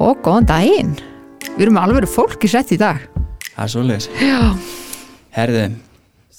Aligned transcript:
og 0.00 0.20
góðan 0.24 0.48
daginn. 0.48 0.96
Við 1.56 1.66
erum 1.66 1.78
alveg 1.80 2.08
fólk 2.08 2.44
í 2.46 2.50
sett 2.50 2.72
í 2.72 2.78
dag. 2.80 3.02
Það 3.52 3.92
er. 3.92 4.06
Já. 4.24 4.40
Herðu, 5.36 5.64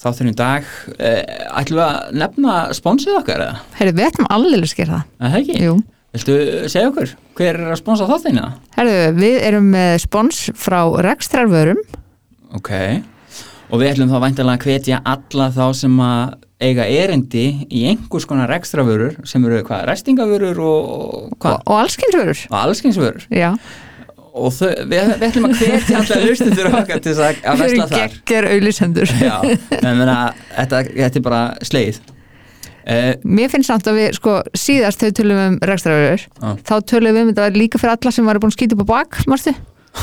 þátturinn 0.02 0.32
í 0.32 0.38
dag, 0.38 0.66
uh, 0.96 1.20
ætlum 1.60 1.78
við 1.78 1.84
að 1.86 2.16
nefna 2.18 2.56
sponsið 2.76 3.18
okkar 3.20 3.44
eða? 3.46 3.60
Herðu, 3.78 3.94
við 4.00 4.08
ætlum 4.10 4.30
alveg 4.34 4.58
að 4.58 4.72
skera 4.72 4.98
það. 4.98 5.10
Er 5.22 5.32
Það 5.32 5.38
ekki? 5.42 5.58
Jú. 5.62 5.76
Viltu 6.12 6.34
segja 6.68 6.90
okkur, 6.90 7.12
hver 7.38 7.56
er 7.56 7.70
að 7.72 7.78
sponsa 7.80 8.08
þáttinu? 8.10 8.48
Herðu, 8.74 8.96
við 9.16 9.36
erum 9.46 9.70
með 9.72 9.94
spons 10.02 10.42
frá 10.60 10.80
Rekstrarvörum. 11.06 11.80
Ok, 12.58 12.72
og 13.70 13.80
við 13.80 13.94
ætlum 13.94 14.10
þá 14.12 14.18
væntalega 14.26 14.58
að 14.58 14.66
hvetja 14.66 14.98
alla 15.08 15.46
þá 15.54 15.64
sem 15.78 15.94
að 16.04 16.34
eiga 16.62 16.84
erindi 16.88 17.44
í 17.68 17.84
einhvers 17.90 18.26
konar 18.30 18.50
ekstravörur 18.56 19.16
sem 19.28 19.44
eru 19.48 19.62
hvað, 19.66 19.84
restingavörur 19.90 20.58
og, 20.62 21.32
hvað, 21.42 21.56
Og, 21.58 21.64
og 21.66 21.80
allskynsvörur. 21.82 22.44
og 22.50 22.58
allskynsvörur 22.62 23.26
Já. 23.34 23.50
og 24.32 24.48
þau, 24.56 24.70
við, 24.88 25.10
við 25.18 25.26
ætlum 25.28 25.48
að 25.50 25.58
hvetja 25.60 25.98
alla 26.00 26.20
lustendur 26.28 26.70
okkar 26.78 27.02
til 27.04 27.12
að, 27.18 27.42
að 27.42 27.58
Við 27.58 27.66
vesla 27.66 27.66
erum 27.74 27.90
þar 27.90 27.98
geggjör 27.98 28.48
auðlisendur. 28.54 29.08
Já, 29.20 29.36
en 29.82 29.98
meina, 30.00 30.16
þetta, 30.56 30.82
þetta 30.94 31.20
er 31.20 31.26
bara 31.26 31.42
sleið 31.68 31.98
uh, 32.02 33.12
Mér 33.26 33.52
finnst 33.52 33.68
samt 33.72 33.90
að 33.92 33.98
við, 34.00 34.08
sko, 34.20 34.38
síðast 34.58 35.02
þau 35.04 35.10
tölum 35.20 35.42
um 35.48 35.58
rekstrarvörur, 35.72 36.22
Já. 36.30 36.48
þá 36.70 36.74
tölum 36.94 37.18
við 37.18 37.26
um 37.26 37.34
þetta 37.34 37.50
líka 37.58 37.82
fyrir 37.82 37.96
alla 37.98 38.14
sem 38.16 38.30
var 38.30 38.40
búin 38.42 38.54
að 38.54 38.58
skýta 38.60 38.78
upp 38.78 38.86
á 38.86 38.92
bak, 38.94 39.20
mástu? 39.30 39.52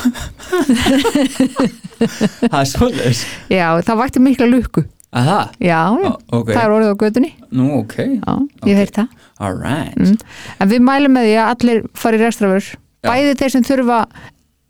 Það 2.00 2.60
er 2.60 2.68
svoleiðis 2.70 3.22
Já, 3.50 3.66
það 3.82 3.98
vakti 4.04 4.22
mikla 4.24 4.46
lukku. 4.50 4.84
Það, 5.14 5.54
Já, 5.60 5.80
já. 6.04 6.10
Ó, 6.10 6.18
ok. 6.40 6.50
Það 6.54 6.64
er 6.64 6.74
orðið 6.78 6.92
á 6.94 6.98
gödunni. 7.04 7.32
nú 7.52 7.70
ok 7.80 7.96
Já, 7.98 8.06
ég 8.06 8.20
Ok. 8.30 8.62
okay. 8.62 8.74
heirt 8.76 8.96
það. 9.00 9.08
alright 9.40 9.96
Mm. 10.00 10.18
En 10.60 10.70
við 10.70 10.80
mælum 10.86 11.14
með 11.16 11.24
því 11.30 11.36
að 11.40 11.50
allir 11.54 11.84
fari 11.96 12.18
í 12.18 12.22
rekstrafur 12.22 12.68
bæði 13.04 13.36
þeir 13.40 13.50
sem 13.56 13.64
þurfa 13.64 14.00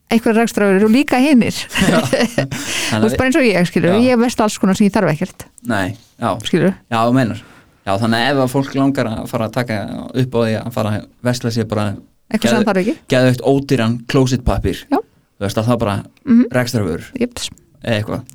eitthvað 0.09 0.38
rekstrafur 0.39 0.86
og 0.88 0.91
líka 0.94 1.17
hinnir 1.22 1.53
þú 1.69 3.03
veist 3.03 3.17
bara 3.17 3.28
eins 3.30 3.38
og 3.38 3.45
ég 3.45 3.67
skilur 3.69 3.94
Já. 3.94 4.02
ég 4.09 4.19
veist 4.22 4.41
alls 4.41 4.58
konar 4.61 4.78
sem 4.78 4.88
ég 4.88 4.94
þarf 4.95 5.11
ekkert 5.13 5.45
Nei, 5.69 5.95
já, 6.17 6.30
skilur 6.45 6.73
já, 6.89 7.00
meinar 7.13 7.44
Já, 7.85 7.94
þannig 7.97 8.19
að 8.22 8.31
ef 8.31 8.39
að 8.44 8.52
fólk 8.53 8.73
langar 8.78 9.08
að 9.09 9.28
fara 9.31 9.47
að 9.50 9.53
taka 9.56 9.78
upp 10.13 10.35
á 10.35 10.39
því 10.45 10.56
að 10.59 10.72
fara 10.75 10.89
að 10.94 11.06
vesla 11.30 11.52
sér 11.56 11.67
bara 11.69 11.85
eitthvað 12.30 12.50
sem 12.50 12.58
Geðu- 12.59 12.67
þarf 12.69 12.81
ekki 12.83 12.95
geða 13.09 13.30
eitt 13.33 13.41
ódýran 13.50 13.95
closet 14.09 14.44
papir 14.45 14.81
Já. 14.89 14.97
Þú 15.39 15.45
veist 15.47 15.58
að 15.61 15.69
það 15.72 15.80
bara 15.80 15.95
mm. 16.03 16.33
-hmm. 16.33 16.47
rekstrafur 16.58 17.06
Jips, 17.19 17.50
eða 17.83 17.97
eitthvað. 17.97 18.25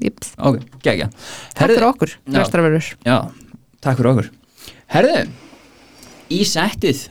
Ok, 0.48 0.60
gegja 0.84 1.10
takk 1.54 1.74
fyrir 1.74 1.88
okkur 1.88 2.14
Já, 3.04 3.18
takk 3.84 4.00
fyrir 4.00 4.10
okkur. 4.12 4.30
Herðu, 4.94 5.20
í 6.32 6.40
settið 6.48 7.04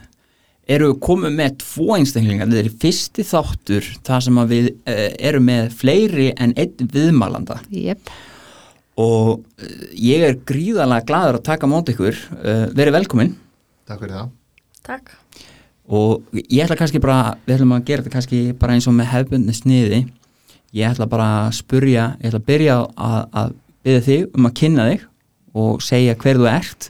eru 0.73 0.91
við 0.93 0.99
komið 1.03 1.33
með 1.37 1.55
tvo 1.63 1.97
einstaklingar, 1.97 2.51
þetta 2.51 2.61
er 2.61 2.77
fyrsti 2.83 3.25
þáttur 3.27 3.89
þar 4.07 4.27
sem 4.27 4.37
að 4.39 4.53
við 4.53 4.69
uh, 4.71 5.07
erum 5.29 5.49
með 5.49 5.73
fleiri 5.81 6.29
en 6.39 6.55
einn 6.59 6.93
viðmælanda. 6.93 7.59
Jep. 7.73 8.13
og 9.01 9.41
uh, 9.41 9.73
ég 9.97 10.23
er 10.23 10.39
gríðalega 10.47 11.07
gladur 11.09 11.41
að 11.41 11.47
taka 11.49 11.69
mót 11.69 11.91
ykkur. 11.91 12.17
Uh, 12.39 12.65
verið 12.77 12.99
velkomin. 12.99 13.35
Takk 13.89 14.05
fyrir 14.05 14.17
það. 14.21 14.31
Takk. 14.83 15.13
og 15.83 16.23
ég 16.39 16.63
ætla 16.63 16.77
kannski 16.79 16.99
bara, 17.03 17.35
við 17.43 17.57
ætlum 17.57 17.73
að 17.75 17.87
gera 17.89 18.03
þetta 18.03 18.13
kannski 18.13 18.43
bara 18.59 18.75
eins 18.77 18.87
og 18.87 18.95
með 18.95 19.09
hefbundni 19.11 19.55
sniði 19.55 20.05
ég 20.73 20.89
ætla 20.89 21.07
bara 21.09 21.27
að 21.43 21.55
spurja 21.59 22.05
ég 22.19 22.29
ætla 22.29 22.41
að 22.41 22.47
byrja 22.49 22.77
að, 22.81 23.19
að 23.41 23.55
byrja 23.85 24.03
þig 24.07 24.37
um 24.37 24.47
að 24.49 24.55
kynna 24.59 24.87
þig 24.89 25.07
og 25.63 25.83
segja 25.85 26.17
hver 26.17 26.39
þú 26.39 26.49
ert. 26.49 26.89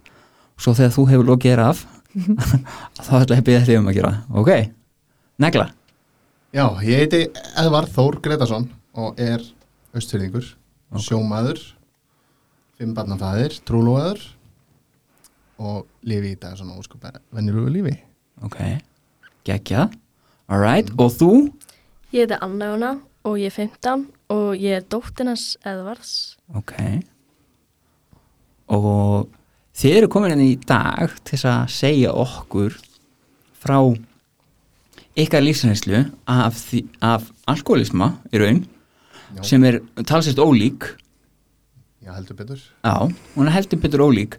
Svo 0.61 0.75
þegar 0.77 0.93
þú 0.95 1.05
hefur 1.09 1.29
lokið 1.31 1.53
þér 1.53 1.63
af 1.65 1.85
þá 3.05 3.13
ætla 3.19 3.35
ég 3.35 3.41
að 3.41 3.47
byrja 3.49 3.65
þig 3.67 3.79
um 3.81 3.89
að 3.91 3.97
gera. 3.97 4.13
Ok, 4.39 4.51
negla. 5.43 5.67
Já, 6.53 6.65
ég 6.85 7.01
heiti 7.01 7.23
Edvard 7.57 7.89
Þór 7.89 8.19
Gretarsson 8.21 8.67
og 8.93 9.17
er 9.21 9.41
austfyrðingur, 9.97 10.45
sjómaður, 11.01 11.59
fimmbarnafæðir, 12.77 13.57
trúlóðar 13.65 14.21
og 15.63 15.87
lifi 16.05 16.33
í 16.33 16.37
dag 16.37 16.53
svona 16.57 16.77
óskupa 16.77 17.13
venjulegu 17.33 17.73
lífi. 17.73 17.95
ok, 18.45 18.59
geggja 19.45 19.87
alright, 20.49 20.89
og 20.97 21.13
þú? 21.17 21.31
Ég 22.13 22.25
heiti 22.25 22.37
Anna 22.41 22.69
Jóna 22.71 22.93
og 23.23 23.37
ég 23.39 23.47
er 23.51 23.55
15 23.55 24.07
og 24.33 24.55
ég 24.59 24.77
er 24.79 24.85
dóttinans 24.91 25.55
Edvards. 25.65 26.37
ok 26.55 26.73
og 28.73 29.29
þið 29.77 29.97
eru 29.99 30.09
komin 30.11 30.33
inn 30.35 30.45
í 30.45 30.55
dag 30.69 31.11
til 31.27 31.39
að 31.49 31.67
segja 31.73 32.13
okkur 32.15 32.75
frá 33.63 33.77
ykkar 35.19 35.43
lífsreynslu 35.45 36.03
af, 36.29 36.59
af 37.05 37.27
alkoholisma 37.51 38.13
í 38.33 38.41
raun 38.41 38.63
Já. 39.33 39.43
sem 39.49 39.63
er 39.65 39.79
talsist 40.09 40.37
ólík 40.41 40.91
Já, 42.03 42.11
heldur 42.17 42.35
betur. 42.35 42.59
já, 42.83 42.95
hún 43.35 43.47
er 43.47 43.53
heldur 43.55 43.79
betur 43.79 44.03
ólík 44.09 44.35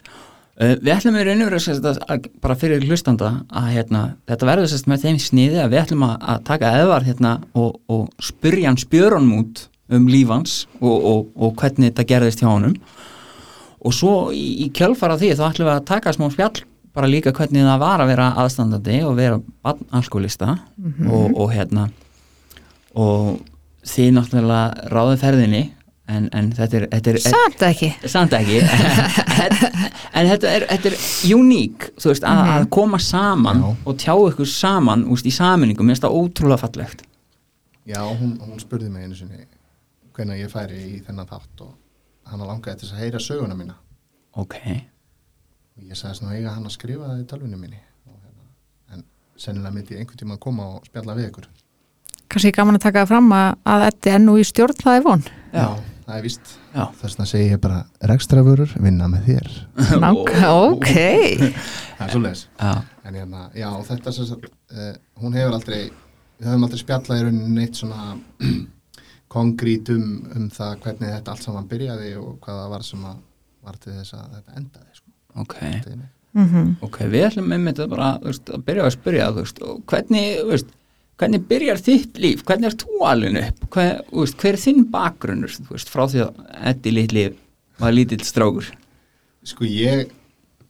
við 0.55 0.91
ætlum 0.95 1.17
í 1.19 1.25
raun 1.27 1.45
og 1.45 1.55
veru 1.55 2.19
bara 2.43 2.57
fyrir 2.59 2.85
hlustanda 2.87 3.31
að 3.51 3.71
hérna, 3.75 4.03
þetta 4.31 4.49
verður 4.51 4.71
sérst 4.71 4.91
með 4.91 5.07
þeim 5.07 5.23
sniði 5.23 5.63
að 5.63 5.73
við 5.73 5.81
ætlum 5.83 6.05
að, 6.07 6.15
að 6.31 6.45
taka 6.51 6.75
eðvar 6.81 7.07
hérna 7.09 7.33
og, 7.59 7.81
og 7.91 8.05
spyrja 8.23 8.71
hann 8.71 8.79
spjörunum 8.79 9.41
út 9.41 9.65
um 9.95 10.07
lífans 10.09 10.63
og, 10.79 10.95
og, 10.95 11.25
og 11.35 11.57
hvernig 11.59 11.91
þetta 11.91 12.07
gerðist 12.13 12.45
hjá 12.45 12.49
honum. 12.53 12.77
Og 13.85 13.93
svo 13.93 14.15
í, 14.33 14.47
í 14.65 14.71
kjölfara 14.73 15.19
því 15.21 15.35
þá 15.35 15.45
ætlum 15.51 15.69
við 15.69 15.75
að 15.75 15.89
taka 15.91 16.15
smá 16.15 16.29
spjall 16.33 16.63
bara 16.95 17.11
líka 17.11 17.35
hvernig 17.35 17.67
það 17.67 17.83
var 17.83 18.05
að 18.05 18.13
vera 18.13 18.31
aðstandandi 18.39 19.01
og 19.03 19.19
vera 19.19 19.41
alkoholista 19.99 20.55
og, 21.11 21.35
og 21.35 21.51
hérna 21.51 21.89
og 22.95 23.41
þið 23.85 24.13
náttúrulega 24.15 24.93
ráðið 24.95 25.25
ferðinni 25.25 25.63
en, 26.11 26.29
en 26.37 26.51
þetta 26.55 26.79
er, 26.81 26.87
þetta 26.93 27.13
er 27.13 27.19
samt 27.25 27.65
ekki. 27.69 27.91
Samt 28.11 28.37
ekki. 28.37 28.61
En, 28.61 29.57
en 30.21 30.31
þetta 30.33 30.51
er, 30.51 30.67
þetta 30.71 30.93
er 30.93 30.99
uník 31.37 31.89
þú 31.97 32.13
veist, 32.13 32.27
að, 32.29 32.43
að 32.55 32.69
koma 32.77 33.01
saman 33.03 33.63
Já. 33.65 33.69
og 33.85 33.99
tjá 34.03 34.13
ykkur 34.15 34.51
saman 34.51 35.07
úst, 35.13 35.29
í 35.29 35.33
saminningu, 35.35 35.85
mér 35.85 35.97
finnst 35.97 36.07
það 36.07 36.19
ótrúlega 36.21 36.63
fallegt. 36.65 37.07
Já, 37.85 38.01
hún, 38.09 38.37
hún 38.41 38.61
spurði 38.63 38.91
mig 38.93 39.05
einu 39.09 39.19
sinni 39.19 39.45
hvenær 40.15 40.39
ég 40.39 40.53
færi 40.53 40.79
í 40.79 41.01
þennan 41.05 41.29
þátt 41.29 41.65
og 41.67 41.73
hann 42.31 42.45
langaði 42.47 42.81
til 42.81 42.89
þess 42.89 42.97
að 42.97 43.03
heyra 43.03 43.23
söguna 43.23 43.57
mína. 43.59 43.75
Ok, 44.41 44.55
og 45.75 45.89
ég 45.89 45.99
sagði 45.99 46.21
svona 46.21 46.37
eiga 46.39 46.55
hann 46.55 46.69
að 46.69 46.77
skrifa 46.77 47.11
það 47.11 47.45
í 47.45 47.57
minni. 47.57 47.81
Og, 48.09 48.17
hérna, 48.23 48.47
en 48.95 49.05
sennilega 49.37 49.75
myndi 49.75 49.97
ég 49.97 50.05
einhvern 50.05 50.23
tíma 50.23 50.39
að 50.39 50.45
koma 50.47 50.69
og 50.77 50.87
spjalla 50.89 51.17
við 51.19 51.31
ykkur. 51.33 51.51
kannski 52.29 52.55
gaman 52.55 52.79
að 52.79 52.87
taka 52.87 53.03
það 53.03 53.11
fram 53.13 53.33
að, 53.35 53.49
að 53.65 53.85
þetta 53.85 54.15
er 54.15 54.23
nú 54.23 54.37
í 54.39 54.47
stjórn 54.47 54.81
það 54.81 54.97
er 54.97 55.05
von. 55.05 55.27
Já. 55.55 55.67
Það 56.05 56.17
er 56.19 56.25
víst. 56.27 56.55
Já. 56.75 56.85
Þess 57.01 57.17
vegna 57.17 57.27
segi 57.31 57.51
ég 57.51 57.61
bara 57.65 57.81
rekstravörur 58.11 58.75
vinna 58.85 59.09
með 59.13 59.29
þér. 59.31 59.51
Ok 60.51 60.91
Það 60.95 62.07
er 62.07 62.13
svo 62.13 62.21
leis. 62.25 62.47
já, 62.61 62.73
En 63.05 63.15
hérna, 63.19 63.45
já, 63.55 63.69
þetta 63.89 64.13
sem 64.17 64.27
sagt, 64.29 64.49
uh, 64.75 64.95
hún 65.23 65.37
hefur 65.37 65.55
aldrei, 65.59 65.83
við 66.41 66.49
höfum 66.49 66.65
aldrei 66.67 66.81
spjallað 66.81 67.21
í 67.21 67.27
rauninni 67.27 67.55
neitt 67.61 67.79
svona 67.79 68.17
konkrít 69.35 69.91
um, 69.95 70.09
um 70.37 70.49
það 70.53 70.77
hvernig 70.85 71.13
þetta 71.15 71.35
allt 71.35 71.45
saman 71.47 71.69
byrjaði 71.71 72.15
og 72.21 72.35
hvað 72.45 72.61
það 72.63 72.73
var 72.75 72.87
sem 72.89 73.07
að 73.11 73.23
var 73.65 73.79
til 73.81 73.95
þess 73.97 74.17
að 74.19 74.35
þetta 74.37 74.59
endaði, 74.61 74.91
sko. 74.99 75.11
ok 75.45 75.55
mm 76.35 76.77
ok, 76.85 76.99
við 77.13 77.27
ætlum 77.29 77.47
með 77.53 77.67
þetta 77.71 77.87
bara 77.95 78.09
þú 78.21 78.31
veist, 78.33 78.51
að 78.57 78.65
byrja 78.67 78.85
að 78.89 78.95
spyrja 78.97 79.29
veist, 79.39 79.63
og 79.63 79.85
hvernig, 79.91 80.27
veist, 80.51 80.73
hvernig 81.21 81.45
byrjar 81.49 81.81
þitt 81.83 82.19
líf, 82.23 82.43
hvernig 82.47 82.71
er 82.71 82.77
þú 82.81 83.01
alveg 83.07 83.39
upp? 83.43 83.65
Hver, 83.75 83.93
veist, 84.11 84.39
hver 84.41 84.57
er 84.57 84.63
þinn 84.65 84.85
bakgrunnur 84.93 85.55
veist, 85.71 85.93
frá 85.93 86.07
því 86.11 86.25
að 86.27 86.43
Eddi 86.73 86.95
litli 86.95 87.25
var 87.81 87.95
lítill 87.95 88.23
strákur? 88.27 88.71
Sko, 89.45 89.67
ég 89.69 90.11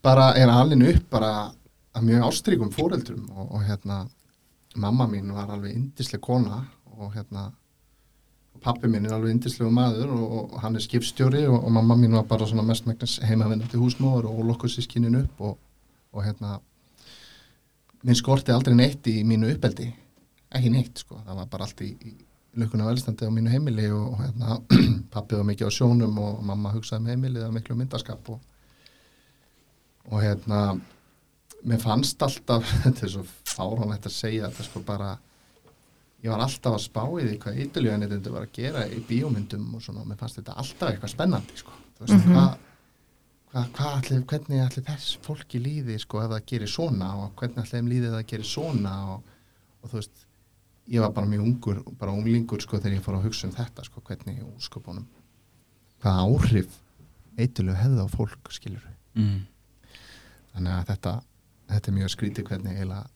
bara 0.05 0.33
er 0.39 0.53
alveg 0.53 0.87
upp 0.95 1.11
bara 1.15 1.33
að 1.95 2.09
mjög 2.09 2.29
ástríkum 2.29 2.73
fóreldrum 2.75 3.27
og, 3.33 3.53
og 3.55 3.67
hérna, 3.69 4.05
mamma 4.77 5.07
mín 5.09 5.33
var 5.33 5.53
alveg 5.55 5.77
indisleg 5.77 6.23
kona 6.25 6.65
og 6.99 7.15
hérna, 7.15 7.49
pappi 8.65 8.89
minn 8.91 9.07
er 9.07 9.15
alveg 9.17 9.35
indislegu 9.35 9.71
maður 9.73 10.13
og, 10.15 10.29
og 10.35 10.61
hann 10.63 10.77
er 10.77 10.85
skipstjóri 10.85 11.45
og, 11.47 11.59
og 11.63 11.75
mamma 11.75 11.97
mín 11.99 12.17
var 12.17 12.29
bara 12.29 12.47
svona 12.49 12.67
mest 12.67 12.89
megnis 12.89 13.19
heimavinnandi 13.25 13.81
húsmóður 13.81 14.31
og 14.31 14.45
lokkuð 14.51 14.77
sér 14.77 14.89
skinin 14.89 15.21
upp 15.23 15.43
og 15.49 16.23
hérna 16.25 16.59
minn 18.05 18.19
skorti 18.19 18.53
aldrei 18.55 18.77
neitt 18.77 19.07
í 19.11 19.23
mínu 19.27 19.51
uppeldi 19.55 19.91
ekki 20.55 20.71
neitt 20.71 21.03
sko, 21.05 21.19
það 21.27 21.41
var 21.43 21.51
bara 21.53 21.67
allt 21.69 21.81
í, 21.85 21.91
í 22.09 22.15
lukkuna 22.63 22.87
velstandi 22.87 23.27
á 23.27 23.31
mínu 23.35 23.51
heimili 23.51 23.89
og, 23.91 24.17
hérna, 24.21 24.59
pappi 25.15 25.35
var 25.39 25.47
mikið 25.49 25.71
á 25.71 25.73
sjónum 25.75 26.19
og 26.23 26.43
mamma 26.47 26.71
hugsaði 26.75 27.03
um 27.03 27.09
heimilið 27.13 27.47
af 27.49 27.55
miklu 27.57 27.77
myndaskap 27.79 28.29
og, 28.31 28.41
og 30.11 30.21
hérna 30.23 30.61
mér 31.65 31.81
fannst 31.83 32.23
alltaf 32.23 32.67
þetta 32.85 33.07
er 33.09 33.15
svo 33.17 33.25
fáránlegt 33.49 34.07
að 34.11 34.15
segja 34.19 34.51
þetta 34.51 34.67
sko 34.69 34.83
bara 34.87 35.15
ég 36.25 36.31
var 36.33 36.45
alltaf 36.45 36.77
að 36.79 36.85
spá 36.87 37.03
í 37.21 37.25
því 37.27 37.39
hvað 37.43 37.59
ytterljöðan 37.67 38.29
var 38.33 38.47
að 38.47 38.55
gera 38.57 38.85
í 38.89 39.01
bíómyndum 39.09 39.67
og 39.77 39.83
svona 39.85 40.05
og 40.05 40.09
mér 40.13 40.21
fannst 40.21 40.39
þetta 40.41 40.55
alltaf 40.63 40.93
eitthvað 40.95 41.13
spennandi 41.17 41.59
sko 41.61 41.75
þú 41.99 42.07
veist 42.07 42.15
Mhm. 42.21 42.33
hvað 42.35 42.55
hva, 43.55 43.63
hva 43.77 43.91
allir, 44.01 44.23
hvernig 44.27 44.63
allir 44.65 44.85
þess 44.89 45.19
fólki 45.23 45.61
líði 45.63 45.99
sko 46.03 46.23
ef 46.25 46.31
það 46.33 46.47
gerir 46.53 46.71
svona 46.73 47.11
og 47.23 47.35
hvernig 47.39 47.61
allir 47.63 47.71
þeim 47.71 47.91
líði 47.93 48.09
það 48.15 48.25
gerir 48.33 48.49
svona 48.51 48.95
og, 49.15 49.29
og 49.83 49.91
þú 49.93 50.01
veist 50.01 50.24
ég 50.93 51.01
var 51.01 51.13
bara 51.17 51.29
mjög 51.31 51.47
ungur, 51.49 51.83
bara 51.99 52.13
unglingur 52.13 52.63
sko 52.63 52.79
þegar 52.79 52.99
ég 52.99 53.05
fór 53.05 53.19
að 53.19 53.29
hugsa 53.29 53.49
um 53.49 53.55
þetta 53.57 53.85
sko, 53.87 54.03
hvernig 54.05 54.43
úrskopunum 54.45 55.07
hvaða 56.05 56.27
áhrif 56.29 56.81
eitthvað 57.39 57.77
hefði 57.81 58.05
á 58.05 58.09
fólk 58.13 58.53
skilur 58.55 58.85
mm. 59.17 59.39
þannig 60.53 60.75
að 60.77 60.89
þetta, 60.93 61.15
þetta 61.73 61.91
er 61.91 61.99
mjög 61.99 62.15
skrítið 62.15 62.51
hvernig 62.51 62.77
eiginlega 62.77 63.07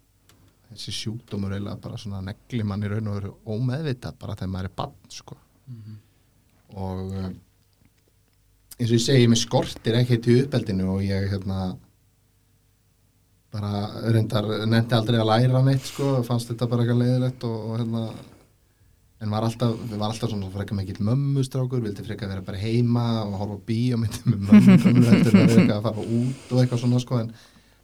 þessi 0.69 0.95
sjúkdómur 0.95 1.55
eiginlega 1.55 1.83
bara 1.85 2.01
svona 2.01 2.23
negli 2.25 2.65
mann 2.67 2.85
í 2.85 2.91
raun 2.93 3.11
og 3.11 3.19
veru 3.19 3.35
ómeðvitað 3.49 4.19
bara 4.21 4.37
þegar 4.37 4.53
maður 4.53 4.69
er 4.69 4.75
bann 4.81 5.13
sko. 5.13 5.37
Og 6.77 7.15
um, 7.17 7.37
eins 8.77 8.91
og 8.91 8.97
ég 8.97 9.05
segi, 9.05 9.29
mér 9.31 9.41
skortir 9.41 9.99
ekki 9.99 10.19
til 10.25 10.41
uppeldinu 10.43 10.91
og 10.97 11.05
ég 11.07 11.29
hérna 11.33 11.71
bara 13.59 14.11
reyndar 14.15 14.49
nefndi 14.71 14.97
aldrei 14.97 15.21
að 15.21 15.31
læra 15.33 15.63
neitt 15.67 15.87
sko, 15.91 16.19
fannst 16.27 16.53
þetta 16.53 16.69
bara 16.71 16.85
eitthvað 16.85 17.01
leiðilegt 17.03 17.47
og, 17.49 17.57
og 17.69 17.81
hérna 17.81 18.03
en 19.19 19.33
var 19.35 19.47
alltaf, 19.49 19.73
var 19.91 20.13
alltaf 20.13 20.31
svona 20.31 20.51
frekar 20.55 20.79
mikill 20.79 21.01
mömmustrákur, 21.03 21.83
vildi 21.83 22.05
frekar 22.07 22.31
vera 22.31 22.45
bara 22.47 22.61
heima 22.63 23.07
og 23.25 23.35
horfa 23.41 23.59
á 23.59 23.67
bíómyndi 23.67 24.31
með 24.31 24.45
mömmu 24.47 24.77
gömlu 24.85 25.09
eftir 25.17 25.39
að 25.41 25.55
vera 25.57 25.79
að 25.79 25.89
fara 25.89 26.05
út 26.05 26.53
og 26.53 26.61
eitthvað 26.63 26.85
svona 26.85 27.03
sko 27.03 27.19
en, 27.25 27.33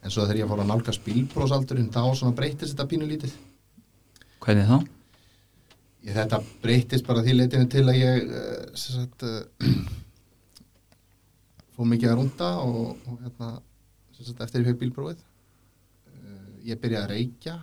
en 0.05 0.15
svo 0.15 0.29
þegar 0.29 0.43
ég 0.45 0.53
fór 0.53 0.63
að 0.63 0.71
nálga 0.71 0.95
spílbrósaldurinn 0.95 1.91
þá 1.95 2.03
svona 2.15 2.39
breytist 2.39 2.77
þetta 2.77 2.91
pínu 2.93 3.11
lítið 3.11 3.35
Hvernig 4.45 4.71
þá? 4.71 4.79
ég, 6.05 6.15
þetta 6.15 6.43
breytist 6.63 7.09
bara 7.09 7.27
því 7.27 7.37
leitinu 7.41 7.67
til 7.73 7.85
að 7.89 7.99
ég 7.99 8.33
sem 8.79 9.01
sagt 9.01 9.27
uh, 9.27 9.43
fór 11.75 11.91
mikið 11.91 12.13
að 12.13 12.19
rúnda 12.21 12.51
og, 12.63 12.95
og 13.11 13.23
hérna 13.25 13.57
sagt 14.25 14.43
eftir 14.45 14.63
ég 14.63 14.71
fekk 14.71 14.85
bílbróið 14.85 15.19
ég 16.65 16.81
byrjaði 16.81 17.05
að 17.05 17.15
reykja 17.15 17.55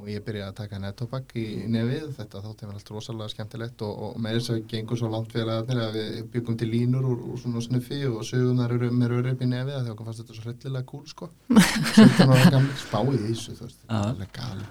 og 0.00 0.08
ég 0.08 0.22
byrjaði 0.24 0.48
að 0.48 0.58
taka 0.60 0.78
nettobak 0.80 1.32
í 1.36 1.44
nefið, 1.68 2.06
þetta 2.16 2.40
þótti 2.44 2.66
mér 2.68 2.76
allt 2.78 2.92
rosalega 2.94 3.32
skemmtilegt 3.32 3.82
og, 3.84 4.04
og 4.06 4.20
með 4.22 4.36
þess 4.38 4.52
að 4.54 4.60
gengur 4.70 5.00
svo 5.00 5.10
langt 5.12 5.34
félagarnir 5.34 5.82
að 5.84 5.98
við 5.98 6.20
byggum 6.34 6.58
til 6.60 6.68
línur 6.70 7.08
úr, 7.10 7.24
úr 7.32 7.40
svona 7.42 7.64
snuffi 7.64 8.00
og 8.08 8.22
sögumnar 8.28 8.72
eru 8.76 8.90
með 8.94 9.12
röru 9.12 9.34
upp 9.34 9.44
í 9.44 9.50
nefið 9.50 9.76
að 9.76 9.82
því 9.84 9.94
okkur 9.94 10.08
fannst 10.08 10.22
þetta 10.22 10.36
svo 10.38 10.46
hryllilega 10.46 10.88
kúl 10.92 11.02
sko. 11.10 11.30
17 11.50 12.34
ára 12.36 12.52
gamli, 12.54 12.78
spáið 12.80 13.18
í 13.18 13.22
þessu 13.26 13.56
þú 13.58 13.66
veist, 13.66 13.82
þetta 13.90 14.26
er 14.26 14.32
gali 14.38 14.68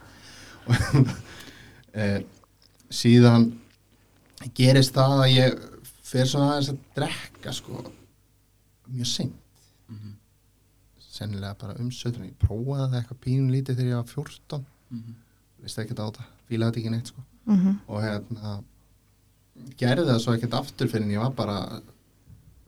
og 0.69 1.11
eh, 1.99 2.17
síðan 3.01 3.49
gerist 4.55 4.95
það 4.95 5.25
að 5.25 5.35
ég 5.35 5.61
fer 6.09 6.31
svona 6.31 6.55
aðeins 6.55 6.71
að 6.73 6.81
drekka 6.97 7.53
sko 7.59 7.83
mjög 8.89 9.11
seint 9.11 9.37
sennilega 11.19 11.57
bara 11.61 11.75
um 11.79 11.89
17 11.91 12.25
ég 12.25 12.35
prófaði 12.41 12.87
það 12.89 12.97
eitthvað 13.01 13.21
pínu 13.27 13.51
lítið 13.53 13.77
þegar 13.79 13.91
ég 13.91 14.01
var 14.01 14.11
14 14.13 14.65
veist 15.59 15.79
ekki 15.83 15.93
þetta 15.93 16.05
á 16.05 16.09
þetta 16.09 16.27
fílaði 16.49 16.69
þetta 16.71 16.79
ekki 16.81 16.91
neitt 16.95 17.07
sko. 17.11 17.21
Mhm. 17.49 17.79
og 17.87 18.01
hérna 18.03 18.53
gerði 19.79 20.05
það 20.07 20.19
svo 20.23 20.33
ekkert 20.37 20.53
aftur 20.59 20.87
fyrir 20.91 21.03
en 21.07 21.11
ég 21.17 21.19
var 21.23 21.33
bara 21.35 21.81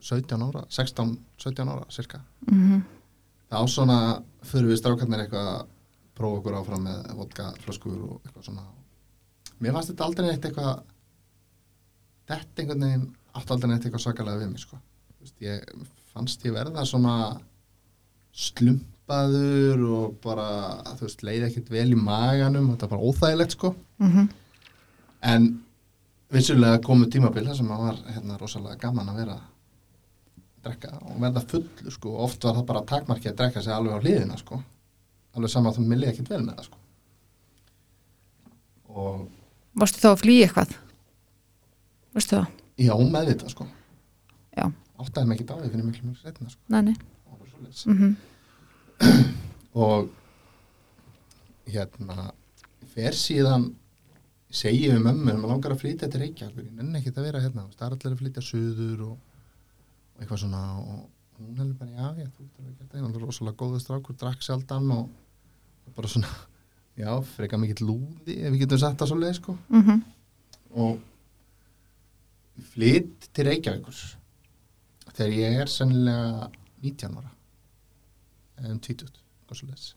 17 0.01 0.41
ára 0.47 0.65
16, 0.69 1.17
17 1.37 1.69
ára 1.69 1.85
cirka 1.89 2.21
Mhm. 2.51 2.81
þá 3.51 3.57
svona 3.67 3.97
fyrir 4.43 4.67
við 4.71 4.79
strákarnir 4.81 5.23
eitthvað 5.25 5.47
að 5.55 5.67
prófa 6.15 6.37
okkur 6.41 6.57
áfram 6.59 6.83
með 6.85 7.15
vodka 7.17 7.51
flöskur 7.63 7.97
og 8.09 8.21
eitthvað 8.25 8.43
svona. 8.45 8.63
Mér 9.61 9.73
fannst 9.73 9.89
þetta 9.91 10.05
aldrei 10.05 10.27
neitt 10.27 10.45
eitthvað 10.45 10.83
þetta 12.29 12.61
einhvern 12.61 12.85
veginn 12.85 13.05
átt 13.35 13.51
aldrei 13.53 13.69
neitt 13.71 13.85
eitthvað 13.87 14.03
svakalega 14.05 14.41
við 14.43 14.49
mig 14.51 14.59
sko. 14.63 14.77
Þú 14.77 15.25
veist, 15.25 15.39
ég 15.41 15.87
fannst 16.13 16.43
ég 16.47 16.53
verða 16.55 16.85
svona 16.87 17.15
slumpaður 18.33 19.81
og 19.91 20.15
bara 20.23 20.45
þú 20.97 21.05
veist, 21.07 21.23
leiði 21.27 21.47
ekkert 21.49 21.69
vel 21.73 21.89
í 21.91 21.97
maganum 21.99 22.69
þetta 22.73 22.87
var 22.87 22.97
bara 22.97 23.07
óþægilegt 23.11 23.51
sko 23.57 23.75
Mhm. 23.99 24.29
en 25.21 25.63
vissulega 26.31 26.81
komu 26.83 27.05
tímabil 27.11 27.45
þar 27.47 27.55
sem 27.57 27.67
að 27.67 27.77
var 27.85 27.95
hérna 28.15 28.37
rosalega 28.39 28.79
gaman 28.79 29.09
að 29.09 29.15
vera 29.17 29.33
að 29.33 29.41
drekka 30.63 30.93
og 31.01 31.19
verða 31.19 31.43
fullur 31.49 31.91
sko 31.91 32.15
oft 32.23 32.43
var 32.43 32.53
það 32.55 32.65
bara 32.65 32.81
takmarki 32.81 33.29
að 33.29 33.35
drekka 33.35 33.61
sig 33.61 33.73
alveg 33.73 33.93
á 33.93 34.03
hliðina 34.03 34.37
sko 34.39 34.61
alveg 35.35 35.49
sama 35.49 35.69
að 35.71 35.77
þú 35.79 35.87
millið 35.87 36.09
ekkert 36.13 36.29
vel 36.29 36.41
með 36.45 36.55
það 36.55 36.63
sko 36.69 36.77
og 38.95 39.27
Varstu 39.75 40.01
þá 40.03 40.09
að 40.11 40.19
flýja 40.19 40.47
eitthvað? 40.47 40.73
Varstu 42.15 42.35
það? 42.35 42.47
já, 42.77 42.93
meðvitað 42.97 43.49
sko 43.53 43.67
Já, 44.57 44.65
áttaði 44.99 45.27
mig 45.27 45.39
ekki 45.39 45.45
því 45.61 45.69
fyrir 45.71 45.85
miklu 45.87 46.09
mjög 46.09 46.17
setna 46.21 46.49
sko 46.51 46.61
næni. 46.69 46.95
Mm 47.87 48.17
og 49.71 50.09
hérna 51.71 52.25
fer 52.91 53.15
síðan 53.15 53.69
segi 54.51 54.89
við 54.91 54.99
mömmu 54.99 55.31
að 55.31 55.37
maður 55.39 55.51
langar 55.53 55.75
að 55.75 55.83
flytja 55.85 56.09
til 56.11 56.19
Reykjavík 56.25 56.65
ég 56.65 56.73
nenni 56.75 56.99
ekki 56.99 57.13
að 57.13 57.27
vera 57.29 57.43
hérna 57.43 57.63
það 57.77 57.85
er 57.85 57.95
allir 57.95 58.15
að 58.17 58.19
flytja 58.19 58.43
suður 58.43 59.05
og, 59.05 59.13
og 59.15 60.19
eitthvað 60.19 60.41
svona 60.43 60.63
og 60.81 60.97
hún 61.39 61.61
hefði 61.61 61.77
bara 61.79 61.91
já, 61.95 62.07
já, 62.19 62.27
þú 62.35 62.47
getur 62.47 62.65
að 62.67 62.89
það. 62.91 63.05
Er 63.07 63.23
rosalega 63.23 63.59
góður 63.61 63.83
strákur, 63.85 64.17
drakk 64.21 64.43
sjaldan 64.45 64.91
og, 64.97 65.05
og 65.87 65.95
bara 65.95 66.11
svona 66.11 66.33
já, 66.99 67.11
freka 67.31 67.59
mikill 67.61 67.87
lúði 67.87 68.37
ef 68.41 68.51
við 68.51 68.65
getum 68.65 68.81
sagt 68.83 68.99
það 68.99 69.13
svo 69.13 69.21
leið 69.21 69.37
sko. 69.39 69.57
Mm 69.71 70.01
og 70.71 71.01
flytt 72.71 73.25
til 73.35 73.43
Reykjavíkur 73.49 73.97
þegar 75.17 75.33
ég 75.35 75.57
er 75.59 75.71
sennilega 75.71 76.47
19 76.79 77.17
ára 77.19 77.31
eða 78.61 78.77
20 78.87 79.09
eitthvað 79.11 79.59
svoleiðis. 79.59 79.87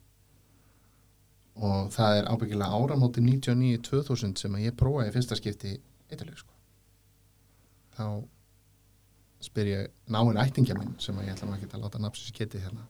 og 1.54 1.90
það 1.94 2.16
er 2.18 2.28
ábyggilega 2.32 2.78
áramóti 2.80 3.22
99-2000 3.22 4.34
sem 4.40 4.54
að 4.58 4.64
ég 4.66 4.76
prófaði 4.78 5.12
fyrsta 5.14 5.36
skipti 5.38 5.74
eitthvað 6.10 6.36
sko. 6.40 6.52
þá 7.96 8.06
spyr 9.44 9.66
ég 9.70 9.88
náinn 10.08 10.40
ættingja 10.40 10.74
minn 10.78 10.94
sem 10.98 11.16
að 11.18 11.28
ég 11.28 11.34
ætla 11.36 11.54
ekki 11.56 11.70
að 11.70 11.84
láta 11.84 11.98
nafnsis 12.02 12.32
geti 12.34 12.58
hérna 12.58 12.86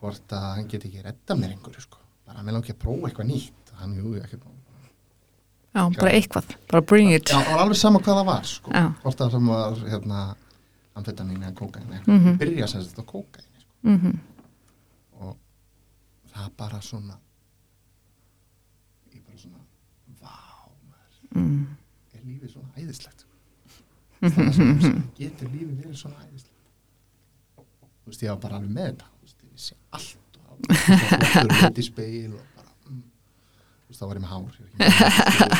hvort 0.00 0.32
að 0.32 0.46
hann 0.56 0.68
geti 0.68 0.88
ekki 0.90 1.02
redda 1.06 1.36
mér 1.36 1.54
einhverju 1.54 1.80
sko. 1.86 1.98
bara 2.26 2.40
að 2.40 2.44
mér 2.48 2.52
langi 2.58 2.72
að 2.74 2.78
prófa 2.84 3.08
eitthvað 3.08 3.30
nýtt 3.30 3.72
hann, 3.80 3.96
jú, 3.96 4.14
ekki 4.20 4.36
Já, 5.70 5.84
bara 6.00 6.10
eitthvað. 6.10 6.48
Bara 6.66 6.82
bring 6.82 7.12
it. 7.14 7.30
Já, 7.30 7.38
það 7.38 7.52
var 7.54 7.60
alveg 7.62 7.78
sama 7.78 7.98
hvað 8.02 8.16
það 8.18 8.26
var 8.26 8.46
sko. 8.50 8.70
Já. 8.74 8.86
hvort 9.04 9.20
það 9.20 9.30
sem 9.30 9.46
var 9.46 9.76
hérna, 9.92 10.22
amfetamin 10.98 11.44
eða 11.46 11.54
kókain 11.54 11.86
mm 11.86 12.16
Mhm. 12.16 12.38
byrja 12.40 12.66
sem 12.68 12.80
þetta 12.82 13.04
kókain 13.06 13.44
sko. 13.60 13.70
Mhm. 13.82 14.06
og 14.08 14.39
það 16.34 16.48
bara 16.60 16.80
svona 16.84 17.18
ég 19.14 19.22
bara 19.26 19.38
svona 19.38 19.64
vá, 20.20 20.36
Mm. 21.30 21.66
er 22.14 22.22
lífið 22.26 22.50
svona 22.56 22.72
æðislegt? 22.74 23.20
Það 24.20 24.48
svona 24.56 25.02
getur 25.18 25.52
lífið 25.52 25.76
verið 25.78 26.00
svona 26.00 26.24
æðislegt? 26.24 26.56
Þú 27.56 28.10
veist, 28.10 28.24
ég 28.24 28.32
var 28.32 28.40
bara 28.42 28.58
alveg 28.58 28.72
með 28.74 28.88
þetta 28.88 29.06
þú 29.12 29.28
veist, 29.28 29.38
ég 29.44 29.52
vissi 29.54 29.74
allt 29.94 30.40
og 30.40 30.48
og 31.70 31.78
í 31.78 31.86
speil 31.86 32.34
og 32.34 32.42
bara 32.56 32.72
mm. 32.90 33.00
þú 33.86 33.92
veist, 33.92 34.00
þá 34.00 34.06
var 34.10 34.18
ég 34.18 34.24
með 34.24 34.32
hár 34.34 34.52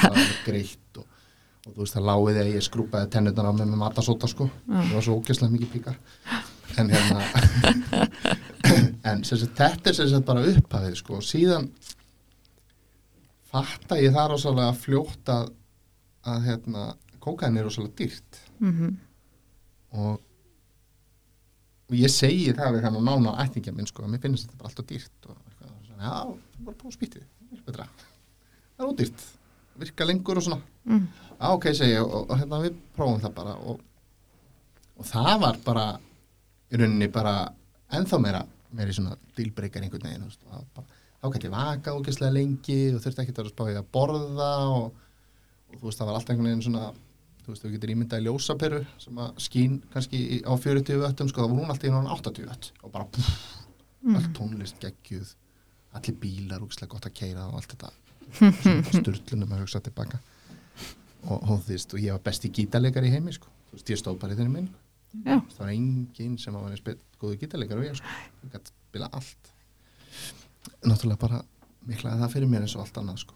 það 0.00 0.18
var 0.18 0.34
greitt 0.48 1.00
og, 1.04 1.06
og 1.66 1.70
þú 1.70 1.78
veist, 1.84 1.94
það 1.94 2.06
láið 2.10 2.32
þegar 2.32 2.52
ég 2.56 2.66
skrúpaði 2.66 3.12
tennurnar 3.14 3.50
á 3.50 3.52
mig 3.54 3.70
með 3.70 3.82
matasóta 3.84 4.26
sko. 4.30 4.50
Það 4.66 4.94
var 4.96 5.06
svo 5.06 5.18
ógeðslega 5.20 5.54
mikið 5.54 5.72
píkar. 5.76 5.96
En 6.80 6.90
hérna 6.90 7.18
en 9.06 9.22
sagt, 9.24 9.56
þetta 9.58 9.90
er 9.90 9.96
sem 9.96 10.10
sagt 10.10 10.26
bara 10.28 10.46
upphafið 10.50 10.96
sko. 11.00 11.18
Og 11.20 11.26
síðan 11.26 11.68
fatta 13.50 13.98
ég 14.00 14.14
það 14.14 14.32
rosalega 14.34 14.74
fljótt 14.78 15.32
að, 15.32 15.52
að 16.30 16.48
hérna, 16.48 16.88
kókain 17.22 17.58
er 17.58 17.66
rosalega 17.68 17.96
dýrt. 18.02 18.42
Mhm. 18.60 18.98
og, 19.90 20.20
og 21.90 21.96
ég 21.98 22.12
segi 22.12 22.52
það 22.54 22.76
við 22.76 22.84
þannig 22.86 23.06
nána 23.08 23.32
ættingja 23.42 23.72
minn 23.74 23.88
sko 23.88 24.04
að 24.04 24.12
mér 24.12 24.20
finnst 24.22 24.46
þetta 24.46 24.58
bara 24.60 24.68
alltaf 24.70 24.86
dýrt 24.86 25.26
og 25.26 25.38
svona, 25.88 26.04
já, 26.04 26.18
bara 26.68 26.76
það 26.78 27.56
er 27.56 27.64
betra, 27.66 27.86
það 28.76 28.84
er 28.84 28.92
ódýrt 28.92 29.24
virka 29.80 30.06
lengur 30.06 30.38
og 30.38 30.44
svona. 30.44 30.60
Mm. 30.84 31.08
já, 31.40 31.46
ok, 31.48 31.66
segi 31.74 31.96
ég 31.96 32.04
og, 32.04 32.30
og 32.30 32.38
hérna 32.38 32.60
við 32.62 32.78
prófum 32.94 33.22
það 33.24 33.34
bara. 33.40 33.56
Og, 33.64 33.80
og 35.00 35.08
það 35.08 35.32
var 35.42 35.60
bara 35.64 35.86
í 36.70 36.78
rauninni 36.78 37.10
bara 37.10 37.34
ennþá 37.96 38.20
meira 38.22 38.44
meira 38.76 38.92
í 38.92 38.96
svona 38.96 39.16
dílbreykar 39.38 39.86
einhvern 39.86 40.08
veginn 40.08 40.26
þá 41.20 41.28
gæti 41.34 41.52
vaka 41.52 41.94
ógeðslega 41.96 42.36
lengi 42.36 42.80
og 42.94 43.02
þurfti 43.04 43.24
ekki 43.24 43.34
að 43.34 43.42
vera 43.42 43.52
spáðið 43.54 43.80
að 43.82 43.90
borða 43.96 44.50
og, 44.72 45.06
og 45.70 45.78
þú 45.78 45.86
veist, 45.88 46.00
það 46.00 46.10
var 46.10 46.18
alltaf 46.18 46.34
einhvern 46.34 46.50
veginn 46.50 46.66
svona 46.68 46.86
þú 47.40 47.52
veist, 47.52 47.64
þú 47.64 47.72
getur 47.74 47.92
ímyndað 47.94 48.22
í 48.22 48.26
ljósaperu 48.28 48.80
sem 49.02 49.20
að 49.20 49.42
skín 49.44 49.76
kannski 49.92 50.22
á 50.46 50.52
40 50.54 51.02
vöttum 51.04 51.32
sko, 51.32 51.44
það 51.44 51.52
var 51.52 51.60
hún 51.60 51.74
alltaf 51.74 51.90
í 51.90 51.92
náttúrulega 51.92 52.30
80 52.30 52.50
vött 52.52 52.70
og 52.80 52.94
bara 52.94 53.10
pff, 53.16 53.44
allt 54.14 54.32
tónlist 54.38 54.80
geggjuð 54.80 55.34
allir 55.96 56.16
bílar, 56.22 56.62
úkslega 56.64 56.90
gott 56.92 57.08
að 57.08 57.16
keira 57.18 57.46
og 57.48 57.58
allt 57.58 57.74
þetta. 57.74 57.90
Styrlunum 59.00 59.54
að 59.56 59.64
hugsa 59.64 59.82
tilbaka. 59.82 60.20
Og, 61.26 61.36
og 61.36 61.64
þú 61.66 61.72
veist, 61.72 61.94
og 61.94 62.02
ég 62.02 62.14
var 62.14 62.22
besti 62.24 62.50
gítarleikar 62.54 63.06
í 63.06 63.12
heimi 63.12 63.34
sko, 63.34 63.50
þú 63.70 63.78
veist, 63.78 63.92
ég 63.92 64.00
stóð 64.00 64.20
bara 64.22 64.36
í 64.36 64.38
þeirri 64.38 64.54
minn. 64.54 64.70
Það 65.50 65.58
var 65.58 65.68
enginn 65.74 66.36
sem 66.38 66.54
var 66.54 66.70
eins 66.70 66.82
bet- 66.86 67.02
góður 67.20 67.38
gítarleikar 67.42 67.78
og 67.78 67.84
ég 67.84 67.96
sko, 67.98 68.06
ég 68.44 68.52
gæti 68.54 68.70
spila 68.88 69.08
allt. 69.12 69.50
Náttúrulega 70.84 71.18
bara 71.20 71.40
miklaði 71.88 72.20
það 72.22 72.32
fyrir 72.34 72.48
mér 72.52 72.62
eins 72.66 72.76
og 72.76 72.84
allt 72.84 73.00
annað 73.00 73.18
sko. 73.24 73.34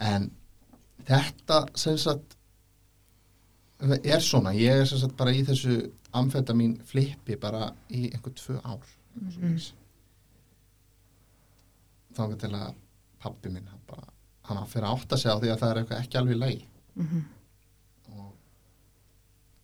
En 0.00 0.30
þetta 1.08 1.60
sem 1.78 1.96
sagt 1.98 2.36
er 4.04 4.20
svona, 4.24 4.52
ég 4.56 4.80
er 4.82 4.86
sem 4.86 4.98
sagt 4.98 5.16
bara 5.16 5.32
í 5.34 5.44
þessu 5.46 5.78
amfetamin 6.14 6.76
flippi 6.86 7.36
bara 7.40 7.72
í 7.90 8.06
einhver 8.12 8.34
tvö 8.38 8.58
ár. 8.64 8.84
Mm. 9.14 9.58
þá 12.14 12.22
til 12.38 12.50
að 12.54 12.74
pappi 13.22 13.50
minn 13.50 13.66
hann 13.70 13.80
bara, 13.88 14.04
hann 14.48 14.66
fyrir 14.70 14.86
að 14.88 14.98
átta 14.98 15.16
sig 15.18 15.30
á 15.30 15.38
því 15.38 15.50
að 15.52 15.60
það 15.62 15.70
er 15.72 15.80
eitthvað 15.80 16.02
ekki 16.04 16.18
alveg 16.20 16.36
í 16.36 16.40
lagi. 16.40 16.66
Mhm. 16.94 17.22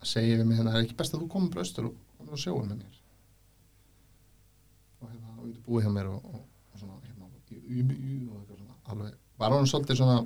Segja 0.09 0.39
við 0.39 0.47
mig 0.49 0.59
hérna, 0.59 0.73
það 0.73 0.81
er 0.81 0.87
ekki 0.87 1.01
best 1.01 1.15
að 1.15 1.25
þú 1.25 1.29
komur 1.35 1.53
bara 1.55 1.65
austur 1.67 1.91
og 1.91 1.99
og 2.31 2.41
sjóum 2.41 2.69
með 2.69 2.83
mér? 2.83 2.99
Og 5.01 5.09
hérna, 5.09 5.33
og 5.37 5.49
ég 5.49 5.63
búið 5.67 5.87
hjá 5.87 5.93
mér 5.95 6.11
og, 6.11 6.29
og, 6.29 6.45
og 6.75 6.83
svona, 6.83 6.99
hérna, 7.07 7.31
jú, 7.51 7.87
jú, 7.87 8.19
og 8.29 8.37
eitthvað 8.43 8.61
svona, 8.61 8.77
alveg, 8.93 9.17
var 9.41 9.57
hann 9.57 9.71
svolítið 9.71 10.01
svona 10.01 10.19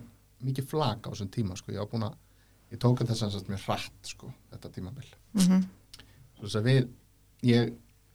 mikið 0.44 0.68
flag 0.72 1.06
á 1.06 1.10
þessum 1.12 1.30
tíma, 1.36 1.56
sko, 1.60 1.72
ég 1.72 1.80
var 1.80 1.92
búin 1.92 2.08
að 2.08 2.18
ég 2.74 2.82
tók 2.82 3.04
þess 3.04 3.26
að 3.28 3.48
mér 3.52 3.64
hratt, 3.68 4.10
sko, 4.10 4.32
þetta 4.52 4.74
tímabil. 4.74 5.08
Mhm. 5.38 5.64
svo 6.34 6.48
þess 6.48 6.60
að 6.60 6.68
við, 6.68 6.90
ég 7.48 7.72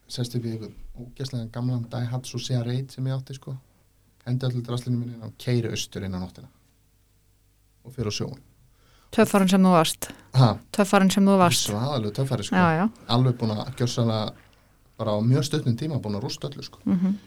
sest 0.09 0.35
upp 0.35 0.45
í 0.45 0.53
einhvern 0.53 0.77
ógæslega 0.99 1.51
gamlan 1.53 1.87
Daihatsu 1.89 2.41
CR8 2.41 2.97
sem 2.97 3.07
ég 3.07 3.15
átti, 3.15 3.37
sko. 3.37 3.55
Hendi 4.25 4.45
allir 4.45 4.65
draslinu 4.65 4.99
minni 4.99 5.21
og 5.25 5.37
keiri 5.39 5.71
austur 5.71 6.03
inn 6.03 6.13
á 6.13 6.19
nóttina 6.19 6.49
og 7.85 7.93
fyrir 7.95 8.11
á 8.11 8.13
sjóun 8.13 8.41
Töffarinn 9.15 9.49
sem 9.49 9.63
þú 9.65 9.71
varst. 9.73 10.09
Ha, 10.37 10.49
Töffarinn 10.75 11.09
sem 11.11 11.25
þú 11.25 11.37
varst. 11.41 11.67
svaðalegu 11.71 12.11
töffari, 12.13 12.43
sko. 12.45 12.55
Já, 12.55 12.67
já. 12.77 12.85
Alveg 13.15 13.37
búin 13.39 13.55
að 13.55 13.71
gjörsanlega 13.79 14.33
bara 14.99 15.11
á 15.15 15.17
mjög 15.23 15.43
stötnum 15.47 15.77
tíma 15.79 15.99
búin 16.03 16.15
að 16.19 16.23
rústa 16.27 16.49
öllu 16.49 16.63
sko. 16.63 16.79
Mhm. 16.85 17.17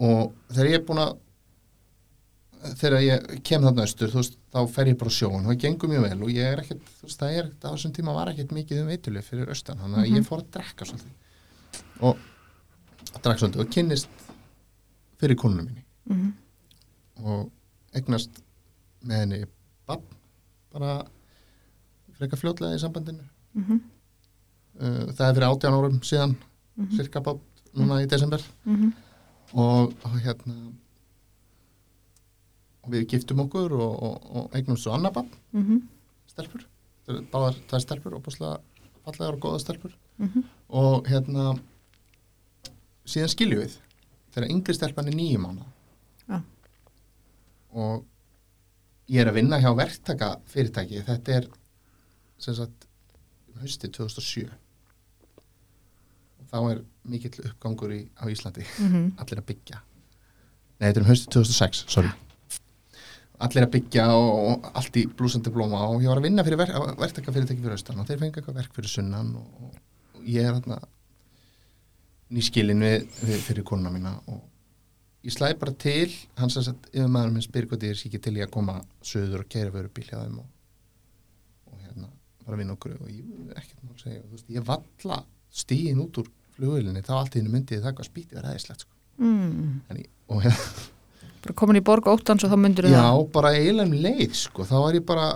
og 0.00 0.32
þegar 0.50 0.66
ég 0.70 0.74
er 0.78 0.84
búin 0.88 0.98
að 1.02 1.18
þegar 2.80 3.02
ég 3.04 3.42
kem 3.44 3.62
þarna 3.62 3.82
austur 3.84 4.08
þú 4.08 4.16
veist, 4.20 4.36
þá 4.52 4.60
fer 4.72 4.86
ég 4.90 4.96
bara 5.00 5.10
á 5.12 5.16
sjóun 5.16 5.44
og 5.44 5.50
það 5.52 5.58
gengur 5.60 5.88
mjög 5.92 6.02
vel 6.08 6.22
og 6.22 6.30
ég 6.30 6.46
er 6.52 6.60
ekkert, 6.62 6.80
þú 7.00 7.02
veist, 7.08 7.18
það 7.20 7.36
er 7.38 7.46
á 7.60 7.68
þessum 7.72 7.92
tíma 7.96 8.14
var 8.16 8.30
ekkert 8.32 8.50
mikið 8.56 8.80
um 8.82 8.88
veitulið 8.88 9.24
fyrir 9.28 9.48
austan 9.52 9.78
þannig 9.80 9.98
að 10.00 10.16
ég 10.16 10.26
fór 10.28 10.40
að 10.42 10.50
drekka 10.56 10.84
svolítið. 10.88 11.12
Og 12.00 12.16
drekka 13.20 13.38
svolítið 13.42 13.60
og 13.64 13.70
kynnist 13.76 14.08
fyrir 15.20 15.36
konunum 15.36 15.66
minni. 15.70 15.84
Mhm. 16.08 16.32
og 17.24 17.50
eignast 17.94 18.30
með 19.04 19.18
henni 19.20 19.44
bann 19.86 20.00
bara 20.72 21.04
frekar 22.18 22.38
fljótlega 22.38 22.76
í 22.76 22.82
sambandinu 22.82 23.24
Mhm. 23.54 23.80
uh, 24.80 25.06
það 25.16 25.28
er 25.28 25.34
fyrir 25.34 25.48
18 25.48 25.74
árum 25.78 26.00
síðan 26.00 26.36
cirka 26.96 27.20
bát 27.20 27.40
núna 27.74 28.02
í 28.02 28.06
desember 28.08 28.40
Mhm. 28.64 28.92
og, 29.54 29.94
og 30.04 30.20
hérna 30.24 30.72
og 32.84 32.90
við 32.94 33.06
giftum 33.12 33.42
okkur 33.44 33.72
og, 33.76 34.02
og, 34.02 34.30
og 34.36 34.54
eignum 34.56 34.76
svo 34.80 34.94
annar 34.94 35.12
bann 35.12 35.28
Mhm. 35.52 35.80
stelpur, 36.30 36.64
báðar 37.32 37.56
það 37.68 37.80
stelpur 37.84 38.14
og 38.16 38.22
búslega 38.22 38.60
fallegar 39.04 39.34
og 39.34 39.40
góða 39.40 39.60
stelpur 39.60 39.92
Mhm. 40.18 40.44
og 40.70 41.04
hérna 41.06 41.58
síðan 43.06 43.28
skiljum 43.34 43.60
við 43.64 43.76
þegar 44.32 44.50
yngri 44.50 44.74
stelpan 44.74 45.08
er 45.08 45.12
nýjum 45.18 45.46
ána 45.50 45.66
Já. 46.28 46.42
og 47.74 48.04
ég 49.10 49.22
er 49.22 49.30
að 49.30 49.40
vinna 49.40 49.58
hjá 49.62 49.70
verktaka 49.76 50.34
fyrirtæki 50.50 51.02
þetta 51.06 51.36
er 51.40 51.48
sem 52.40 52.56
sagt 52.56 52.86
hausti 53.60 53.90
2007 53.92 54.48
og 56.40 56.48
þá 56.50 56.58
er 56.70 56.82
mikill 57.10 57.44
uppgangur 57.50 57.92
í, 57.94 58.02
á 58.20 58.24
Íslandi. 58.30 58.64
Mhm. 58.78 59.14
allir 59.20 59.42
að 59.42 59.48
byggja. 59.50 59.80
Nei, 60.80 60.88
þetta 60.88 61.00
er 61.00 61.04
um 61.04 61.10
hausti 61.10 61.32
2006, 61.34 61.84
sorry. 61.92 62.12
Allir 63.40 63.64
að 63.64 63.72
byggja 63.72 64.06
og, 64.12 64.66
allt 64.76 64.96
í 65.00 65.06
blúsandi 65.16 65.52
blóma 65.52 65.86
og 65.88 66.02
ég 66.02 66.08
var 66.12 66.20
að 66.20 66.26
vinna 66.28 66.44
fyrir 66.44 66.60
ver, 66.60 66.72
verktaka 67.00 67.32
fyrirtæki 67.32 67.62
fyrir 67.64 67.76
austan 67.76 68.00
og 68.00 68.08
þeir 68.08 68.20
fengi 68.20 68.40
eitthvað 68.40 68.58
verk 68.60 68.74
fyrir 68.76 68.92
sunnan 68.92 69.30
og, 69.40 69.70
og 69.70 70.26
ég 70.28 70.44
er 70.44 70.58
hérna 70.58 70.76
nýskilin 72.30 72.84
við, 72.84 73.06
við 73.24 73.40
fyrir 73.46 73.66
konuna 73.66 73.92
mína 73.94 74.12
og 74.28 74.42
ég 75.26 75.34
slæði 75.34 75.58
bara 75.60 75.72
til 75.84 76.08
hans 76.40 76.56
að 76.60 76.70
yfir 76.92 77.10
maður 77.12 77.34
minn 77.34 77.44
spyr 77.44 77.66
hvað 77.68 77.82
ég 77.88 77.94
er 77.96 78.00
sikið 78.00 78.22
til 78.26 78.36
ég 78.38 78.46
að 78.48 78.54
koma 78.56 78.78
söður 79.04 79.42
og 79.44 79.48
keira 79.52 79.70
veru 79.74 79.90
bíl 79.92 80.06
hjá 80.08 80.16
þeim 80.22 80.38
og, 80.40 80.46
og 81.72 81.82
hérna 81.84 82.08
bara 82.46 82.56
vinna 82.60 82.76
okkur 82.76 82.94
og 83.00 83.10
ég 83.12 83.50
ekkert 83.56 83.82
má 83.84 83.92
segja 84.00 84.22
og, 84.22 84.30
veist, 84.32 84.48
ég 84.54 84.64
valla 84.70 85.20
stíin 85.50 86.00
út 86.00 86.22
úr 86.22 86.30
flugvölinni 86.56 87.02
þá 87.04 87.12
allt 87.18 87.36
í 87.36 87.42
hennu 87.42 87.52
myndið 87.52 87.84
það 87.84 87.94
hvað 87.98 88.08
spýtið 88.10 88.38
var 88.40 88.48
aðeinslegt 88.50 88.86
sko. 88.86 88.96
Mm. 89.20 90.08
Og 90.30 90.42
hérna 90.46 90.56
Bara 91.44 91.54
komin 91.56 91.78
í 91.80 91.84
borg 91.84 92.04
óttans 92.12 92.42
og 92.44 92.50
þá 92.52 92.58
myndir 92.60 92.88
Já, 92.90 92.98
það 93.00 93.22
bara 93.32 93.50
eiginlega 93.56 93.88
um 93.88 93.94
leið 94.04 94.34
sko. 94.36 94.64
þá 94.68 94.74
var 94.84 94.96
ég 94.98 95.04
bara 95.08 95.28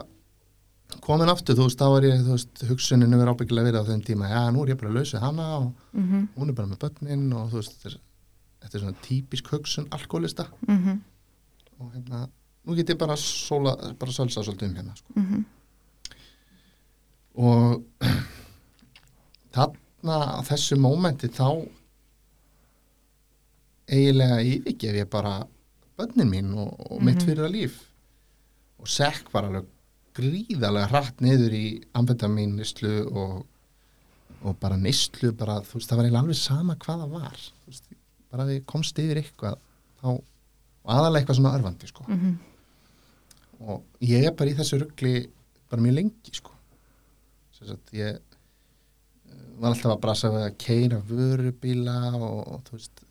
komin 1.05 1.31
aftur, 1.33 1.57
þú 1.57 1.65
veist, 1.69 1.79
þá 1.81 1.87
var 1.95 2.05
ég 2.07 2.19
þú 2.27 2.35
veist, 2.37 2.65
hugsuninu 2.69 3.17
verið 3.19 3.33
ábyggilega 3.33 3.69
verið 3.71 3.81
á 3.81 3.89
þeim 3.89 4.03
tíma 4.05 4.29
já, 4.29 4.43
nú 4.53 4.65
er 4.67 4.73
ég 4.75 4.81
bara 4.83 4.91
að 4.93 4.99
lausa 5.01 5.21
hana 5.23 5.47
og 5.59 5.71
Mhm. 5.97 6.27
hún 6.37 6.49
er 6.53 6.57
bara 6.59 6.69
með 6.69 6.79
börnin 6.85 7.25
og 7.35 7.49
þú 7.51 7.57
veist, 7.63 7.87
er, 7.89 7.97
þetta 8.65 8.75
er 8.79 8.83
svona 8.85 9.03
típisk 9.05 9.51
hugsun 9.53 9.87
alkoholista 9.93 10.49
Mhm. 10.69 11.01
og 11.81 11.93
hérna, 11.93 12.29
nú 12.67 12.75
get 12.77 12.89
ég 12.91 12.99
bara 12.99 13.15
sóla, 13.17 13.77
bara 13.99 14.13
sölsa 14.13 14.43
svolítið 14.45 14.69
um 14.71 14.75
hérna 14.75 14.97
sko. 14.97 15.13
Mhm. 15.17 15.45
og 17.37 17.83
þarna 19.55 20.19
þessu 20.47 20.77
mómenti 20.79 21.29
þá 21.29 21.49
eiginlega 23.91 24.39
yfirgef 24.43 24.95
ég 25.03 25.11
bara 25.11 25.47
börnin 25.99 26.31
mín 26.31 26.55
og, 26.59 26.73
og 26.91 27.03
mitt 27.03 27.17
Mhm. 27.21 27.27
fyrir 27.27 27.45
að 27.49 27.53
líf 27.53 27.81
og 28.81 28.87
sekk 28.89 29.31
bara 29.33 29.49
alveg 29.49 29.67
gríðarlega 30.15 30.89
hratt 30.89 31.21
niður 31.21 31.53
í 31.53 31.83
amfetamin 31.95 32.57
nýslu 32.59 33.07
og, 33.13 33.45
og 34.45 34.59
bara 34.61 34.77
nýslu 34.77 35.33
bara, 35.37 35.61
þú 35.61 35.75
veist, 35.75 35.89
það 35.91 35.97
var 35.97 36.05
eiginlega 36.05 36.23
alveg 36.23 36.37
sama 36.37 36.75
hvað 36.77 37.03
það 37.05 37.11
var 37.11 37.39
veist, 37.67 37.85
bara 38.35 38.49
við 38.49 38.65
komst 38.67 38.99
yfir 38.99 39.23
eitthvað 39.23 39.57
þá, 40.03 40.09
og 40.11 40.91
aðalega 40.91 41.23
eitthvað 41.23 41.39
svona 41.39 41.55
örfandi 41.59 41.91
sko. 41.91 42.07
Mhm. 42.11 42.35
og 43.65 44.05
ég 44.05 44.27
er 44.27 44.35
bara 44.37 44.51
í 44.51 44.57
þessu 44.59 44.81
ruggli 44.83 45.15
bara 45.71 45.83
mjög 45.83 45.95
lengi 46.01 46.35
sko. 46.35 46.51
Ég 47.95 48.19
eh, 48.19 48.19
var 49.57 49.71
alltaf 49.71 49.95
að 49.95 50.01
brasa 50.03 50.29
við 50.35 50.43
að 50.45 50.57
keira 50.61 50.99
vörubíla 51.09 51.95
og, 52.19 52.41
og 52.43 52.65
þú 52.67 52.77
veist 52.77 53.05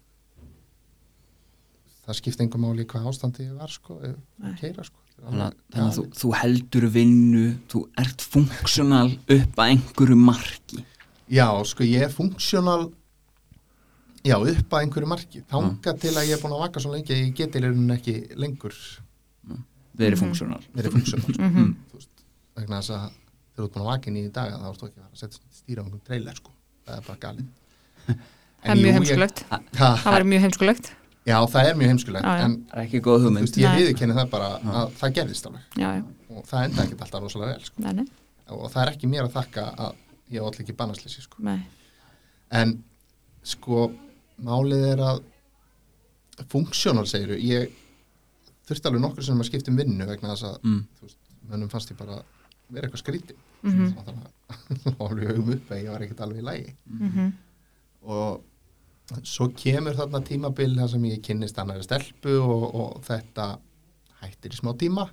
það 2.03 2.19
skipti 2.19 2.45
engum 2.45 2.65
máli 2.67 2.83
í 2.83 2.89
hvað 2.91 3.07
ástandi 3.09 3.47
ég 3.47 3.55
var 3.57 3.71
sko, 3.71 3.97
keira 4.59 4.85
sko. 4.85 4.99
Þannig 5.23 5.45
að, 5.45 5.57
þannig 5.71 5.87
að 5.87 5.97
þú, 5.97 6.03
þú 6.19 6.31
heldur 6.41 6.87
vinnu 6.91 7.45
þú 7.71 7.81
ert 8.03 8.25
funksjonal 8.33 9.07
upp 9.15 9.61
að 9.63 9.71
einhverju 9.71 10.17
marki. 10.19 10.83
Já, 11.31 11.47
sko, 11.69 11.87
ég 11.87 12.05
er 12.09 12.13
funksjónal 12.13 12.91
já, 14.23 14.35
upp 14.39 14.73
að 14.75 14.83
einhverju 14.85 15.09
marki. 15.11 15.41
Þanga 15.51 15.93
til 15.99 16.13
að 16.13 16.27
ég 16.29 16.37
er 16.37 16.41
búin 16.43 16.55
að 16.55 16.63
vaka 16.63 16.83
svo 16.83 16.93
lengi 16.93 17.13
að 17.13 17.21
ég 17.23 17.33
geti 17.37 17.61
lirinn 17.63 17.95
ekki 17.97 18.15
lengur. 18.39 18.77
Verið 19.99 20.23
funksjonal 20.23 20.63
verið 20.73 20.95
funksjónal 20.95 21.33
sko. 21.35 21.43
Mhm. 21.43 21.75
þú 21.91 21.99
veist, 21.99 22.23
vegna 22.57 22.79
þess 22.81 22.93
að 22.95 23.03
þegar 23.03 23.59
þú 23.59 23.63
ert 23.67 23.73
búin 23.75 23.83
að 23.83 23.91
vaka 23.91 24.09
inn 24.09 24.17
í 24.17 24.31
dag 24.33 24.55
þá 24.57 24.65
ertu 24.71 24.87
ekki 24.89 25.03
að 25.03 25.19
setja 25.21 25.37
stýra 25.53 25.79
á 25.79 25.83
einhvern 25.85 26.05
trailer 26.07 26.35
sko, 26.39 26.51
það 26.87 26.97
er 26.97 27.03
bara 27.07 27.19
galið. 27.27 27.45
Það 28.63 28.71
er 28.73 28.79
mjög 28.79 28.93
heimskulegt. 28.97 29.43
Ha, 29.51 29.59
Það 29.75 30.11
var 30.15 30.23
mjög 30.23 30.41
heimskulegt. 30.47 30.91
Já, 31.23 31.37
það 31.47 31.67
er 31.69 31.75
mjög 31.79 31.89
heimskulegt 31.93 32.25
en 32.25 32.55
það 32.67 32.79
er 32.79 32.81
ekki 32.87 32.99
góð 33.03 33.19
þú 33.21 33.27
hugmynd 33.27 33.45
veist, 33.45 33.57
ég 33.59 33.69
Nei. 33.69 33.77
viðurkenni 33.79 34.15
það 34.17 34.29
bara 34.33 34.47
að 34.59 34.95
það 34.99 35.13
gerðist 35.19 35.45
alveg. 35.47 35.63
Og 36.33 36.47
það 36.49 36.65
enda 36.67 36.83
ekkert 36.83 37.03
alltaf 37.05 37.21
rosalega 37.23 37.51
vel 37.53 37.63
sko. 37.67 37.77
Málið 44.43 44.83
er 44.91 45.01
að 45.07 45.21
funksjónal 46.51 47.05
segiru 47.09 47.37
ég 47.39 47.73
þurfti 48.67 48.89
alveg 48.89 49.03
nokkur 49.03 49.25
sem 49.27 49.41
að 49.43 49.49
skipta 49.49 49.71
um 49.73 49.77
vinnu 49.79 50.07
vegna 50.09 50.33
þess 50.33 50.47
að 50.49 50.55
mm. 50.63 50.79
mönnum 51.51 51.69
fannst 51.71 51.91
ég 51.93 51.99
bara 51.99 52.21
vera 52.73 52.87
eitthvað 52.87 53.03
skríti 53.05 53.39
Mhm. 53.63 53.93
þannig 53.95 54.23
að 54.51 54.97
alveg 55.05 55.29
hugum 55.37 55.51
upp 55.53 55.69
að 55.71 55.77
ég 55.85 55.91
var 55.93 56.01
ekkert 56.03 56.21
alveg 56.25 56.41
í 56.41 56.47
lægi 56.47 56.73
Mhm. 56.99 57.27
og 58.03 59.21
svo 59.23 59.45
kemur 59.55 59.95
þarna 59.95 60.19
tímabil 60.27 60.73
þar 60.75 60.89
sem 60.91 61.03
ég 61.07 61.21
kynnist 61.23 61.59
annari 61.59 61.83
stelpu 61.85 62.33
og, 62.43 62.65
og 62.75 63.01
þetta 63.07 63.45
hættir 64.21 64.51
í 64.51 64.59
smá 64.59 64.73
tíma 64.79 65.05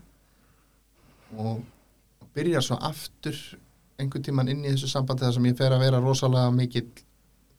og 1.38 1.62
byrjar 2.34 2.62
svo 2.64 2.78
aftur 2.86 3.36
einhvern 4.00 4.24
tíman 4.26 4.48
inn 4.50 4.64
í 4.64 4.72
þessu 4.74 4.88
sambandi 4.90 5.26
þar 5.26 5.34
sem 5.36 5.46
ég 5.50 5.56
fer 5.58 5.74
að 5.76 5.82
vera 5.84 6.00
rosalega 6.02 6.50
mikill 6.54 6.88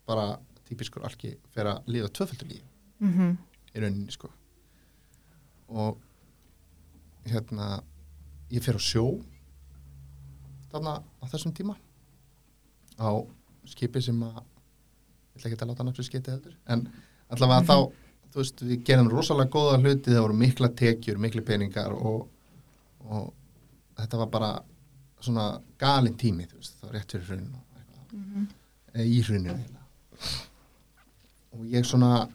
bara 0.08 0.26
típiskur 0.72 1.06
alki 1.08 1.36
fer 1.54 1.70
að 1.74 1.84
lifa 1.92 2.10
tvöföldur 2.18 2.50
líf 2.54 2.64
Mhm. 3.02 3.38
í 3.76 3.80
rauninni 3.82 4.12
sko 4.12 4.30
og 5.70 5.98
hérna 7.26 7.82
ég 8.52 8.64
fer 8.64 8.76
á 8.76 8.82
sjó 8.82 9.06
þarna 10.72 10.98
á 11.22 11.26
þessum 11.32 11.54
tíma 11.56 11.76
á 13.00 13.10
skipi 13.66 14.02
sem 14.04 14.20
að 14.24 14.42
ég 14.42 15.38
ætla 15.38 15.50
ekki 15.52 15.58
að 15.62 15.70
láta 15.72 15.86
nafnir 15.88 16.08
skiti 16.08 16.32
heldur 16.34 16.56
en 16.68 16.86
allavega 17.32 17.68
þá 17.68 17.76
þú 18.32 18.40
veist, 18.40 18.62
við 18.64 18.84
gerum 18.88 19.10
rosalega 19.12 19.52
góða 19.52 19.80
hluti, 19.82 20.12
það 20.14 20.22
voru 20.24 20.38
mikla 20.40 20.70
tekjur, 20.80 21.18
mikla 21.20 21.42
peningar 21.44 21.92
og, 21.92 22.30
og 23.04 23.34
þetta 24.00 24.20
var 24.22 24.30
bara 24.32 24.52
svona 25.22 25.48
galinn 25.82 26.16
tími, 26.18 26.48
þú 26.48 26.62
veist, 26.62 26.78
það 26.80 26.88
var 26.88 26.96
rétt 26.96 27.12
fyrir 27.12 27.26
hrun 27.28 27.50
og 27.58 27.82
eitthvað, 27.82 28.14
mm 28.14 28.24
-hmm. 28.32 28.46
í 29.04 29.22
hruninu. 29.28 29.66
Og 31.54 31.66
ég 31.68 31.86
svona 31.86 32.28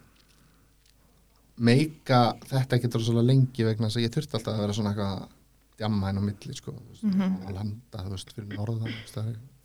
meika 1.57 2.19
þetta 2.51 2.77
ekki 2.77 2.91
rosalega 2.93 3.27
lengi 3.31 3.65
vegna 3.65 3.89
þess 3.89 3.97
að 4.01 4.05
ég 4.07 4.13
þurfti 4.17 4.37
alltaf 4.37 4.55
að 4.55 4.61
vera 4.65 4.77
svona 4.77 4.91
eitthvað 4.93 5.29
djamma 5.77 6.07
henn 6.11 6.19
á 6.21 6.25
milli, 6.25 6.55
sko, 6.57 6.73
Mhm. 7.03 7.47
og 7.47 7.53
landa, 7.53 7.99
þú 8.05 8.11
veist, 8.11 8.33
fyrir 8.33 8.57
norðan, 8.57 8.93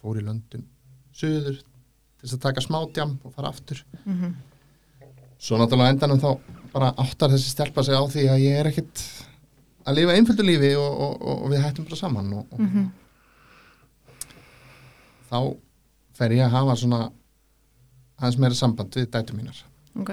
fór 0.02 0.18
í 0.20 0.24
löndun 0.24 0.64
söður 1.14 1.58
til 1.62 2.24
þess 2.28 2.34
að 2.38 2.42
taka 2.42 2.62
smá 2.62 2.80
djam 2.94 3.20
og 3.24 3.34
fara 3.34 3.50
aftur 3.50 3.84
Mhm. 4.06 4.34
Svo 5.42 5.58
náttúrulega 5.58 5.90
endanum 5.96 6.20
þá 6.20 6.40
bara 6.72 6.92
áttar 6.94 7.30
þessi 7.32 7.50
stelpa 7.50 7.84
sig 7.84 7.96
á 7.96 8.04
því 8.06 8.28
að 8.30 8.40
ég 8.46 8.60
er 8.60 8.66
ekkit 8.70 9.26
að 9.88 9.96
lifa 9.96 10.14
einföldu 10.14 10.44
lífi 10.46 10.76
og, 10.78 11.00
og, 11.02 11.22
og, 11.22 11.44
og 11.44 11.50
við 11.52 11.64
hættum 11.64 11.86
bara 11.86 11.96
saman 11.96 12.34
og, 12.34 12.46
og 12.54 12.60
Mhm. 12.60 12.92
þá 15.32 15.58
fer 16.14 16.30
ég 16.36 16.46
að 16.46 16.52
hafa 16.52 16.76
svona 16.76 17.12
aðeins 18.22 18.38
meira 18.40 18.56
samband 18.56 18.94
við 18.96 19.10
dætu 19.12 19.34
mínar 19.38 19.58
ok. 20.00 20.12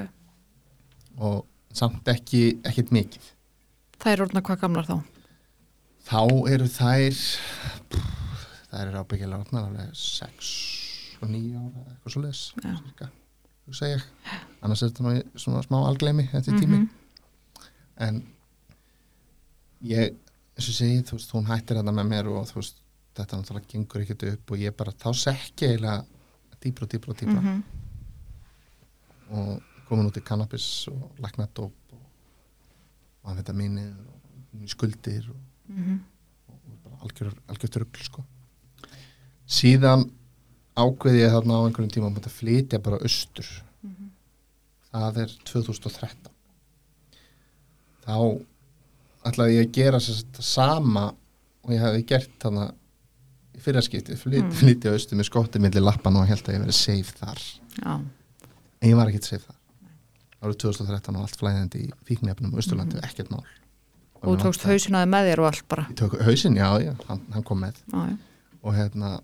og 1.19 1.45
samt 1.77 2.09
ekki 2.09 2.59
ekkit 2.65 2.91
mikið. 2.95 3.27
Það 4.01 4.13
er 4.13 4.23
orðna 4.25 4.43
hvað 4.43 4.61
gamlar 4.63 4.87
þá? 4.89 4.97
Þá 6.09 6.21
eru 6.55 6.69
þær 6.73 7.19
þær 8.71 8.87
eru 8.89 9.03
ábyggilega 9.03 9.61
alveg 9.63 9.93
6 9.95 10.53
og 11.23 11.29
9 11.29 11.55
ára 11.59 11.85
eitthvað 11.93 12.15
svo 12.15 12.23
leis 12.23 12.43
Já. 12.63 13.09
þú 13.69 13.75
segja 13.77 14.01
annars 14.63 14.83
er 14.87 14.93
þetta 14.95 15.41
svona 15.43 15.63
smá 15.67 15.79
algleimi 15.89 16.29
þetta 16.33 16.55
tími 16.61 16.79
Mhm. 16.79 16.89
en 18.07 18.23
ég, 19.85 20.15
eins 20.57 20.69
og 20.69 20.73
ég 20.73 20.79
segi, 20.79 21.03
þú 21.09 21.17
veist, 21.19 21.33
hún 21.35 21.47
hættir 21.49 21.77
þetta 21.81 21.95
með 21.95 22.09
mér 22.13 22.29
og 22.33 22.47
þú 22.49 22.55
veist, 22.61 22.79
þetta 23.19 23.39
náttúrulega 23.41 23.69
gengur 23.73 24.03
ekkert 24.05 24.23
upp 24.33 24.51
og 24.55 24.59
ég 24.59 24.77
bara, 24.77 24.93
þá 24.93 25.09
sekki 25.15 25.67
eiginlega 25.67 26.05
dýpra 26.63 26.83
og 26.87 26.91
dýpra 26.95 27.09
og 27.15 27.17
dýpra 27.21 27.43
Mhm. 27.43 27.63
Og 29.31 29.63
komin 29.89 30.07
út 30.11 30.17
í 30.21 30.25
kannabis 30.25 30.87
og 30.93 31.17
læknadóp 31.23 31.73
og 31.95 33.31
amfetaminið 33.33 33.93
og 33.99 34.69
skuldir 34.69 35.29
og, 35.31 35.37
Mhm. 35.69 35.99
og 36.49 36.61
bara 36.85 36.97
algjör, 37.05 37.35
algjör 37.49 37.69
trugl 37.71 38.03
sko. 38.05 38.25
síðan 39.49 40.11
ákveði 40.77 41.23
ég 41.25 41.33
þarna 41.33 41.55
á 41.61 41.65
einhverjum 41.67 41.91
tíma 41.91 42.11
að 42.15 42.31
flytja 42.31 42.79
bara 42.83 42.99
austur 42.99 43.47
það 44.93 45.17
er 45.19 45.29
2013 45.45 46.31
þá 48.07 48.45
ætlaði 49.29 49.57
ég 49.59 49.67
að 49.67 49.73
gera 49.73 49.99
þetta 49.99 50.43
sama 50.43 51.07
og 51.65 51.71
ég 51.75 51.81
hefði 51.83 52.07
gert 52.07 52.39
þarna 52.41 52.69
í 53.59 53.61
fyrraskipti, 53.61 54.17
flyt, 54.17 54.45
Mm. 54.45 54.53
flytja 54.53 54.93
austur 54.93 55.17
með 55.19 55.29
skottið 55.29 55.61
milli 55.61 55.81
lappan 55.83 56.17
og 56.17 56.27
held 56.29 56.43
að 56.45 56.55
ég 56.55 56.63
verið 56.65 56.79
safe 56.79 57.13
þar 57.19 57.43
Já. 57.83 58.01
En 58.83 58.89
ég 58.91 58.97
var 58.99 59.09
ekkert 59.11 59.25
safe 59.29 59.45
þar 59.49 59.57
árið 60.49 60.59
2013 60.63 61.17
og 61.19 61.23
allt 61.27 61.39
flæðandi 61.41 61.81
í 61.83 61.89
fíknefnum 62.07 62.53
á 62.55 62.59
Östurlandi, 62.63 62.95
Mhm. 63.01 63.05
ekkert 63.09 63.31
mál 63.35 63.45
Og 64.19 64.35
þú 64.35 64.43
tókst 64.43 64.65
hausinaði 64.67 65.07
með 65.13 65.29
þér 65.31 65.39
og 65.39 65.47
allt 65.47 65.69
bara. 65.69 65.87
ég 65.91 65.95
tók 65.97 66.15
hausinn, 66.27 66.57
já, 66.59 66.69
já, 66.83 66.95
hann, 67.09 67.21
hann 67.33 67.43
kom 67.47 67.61
með 67.63 67.75
já. 67.93 68.19
og 68.63 68.75
hérna 68.75 69.21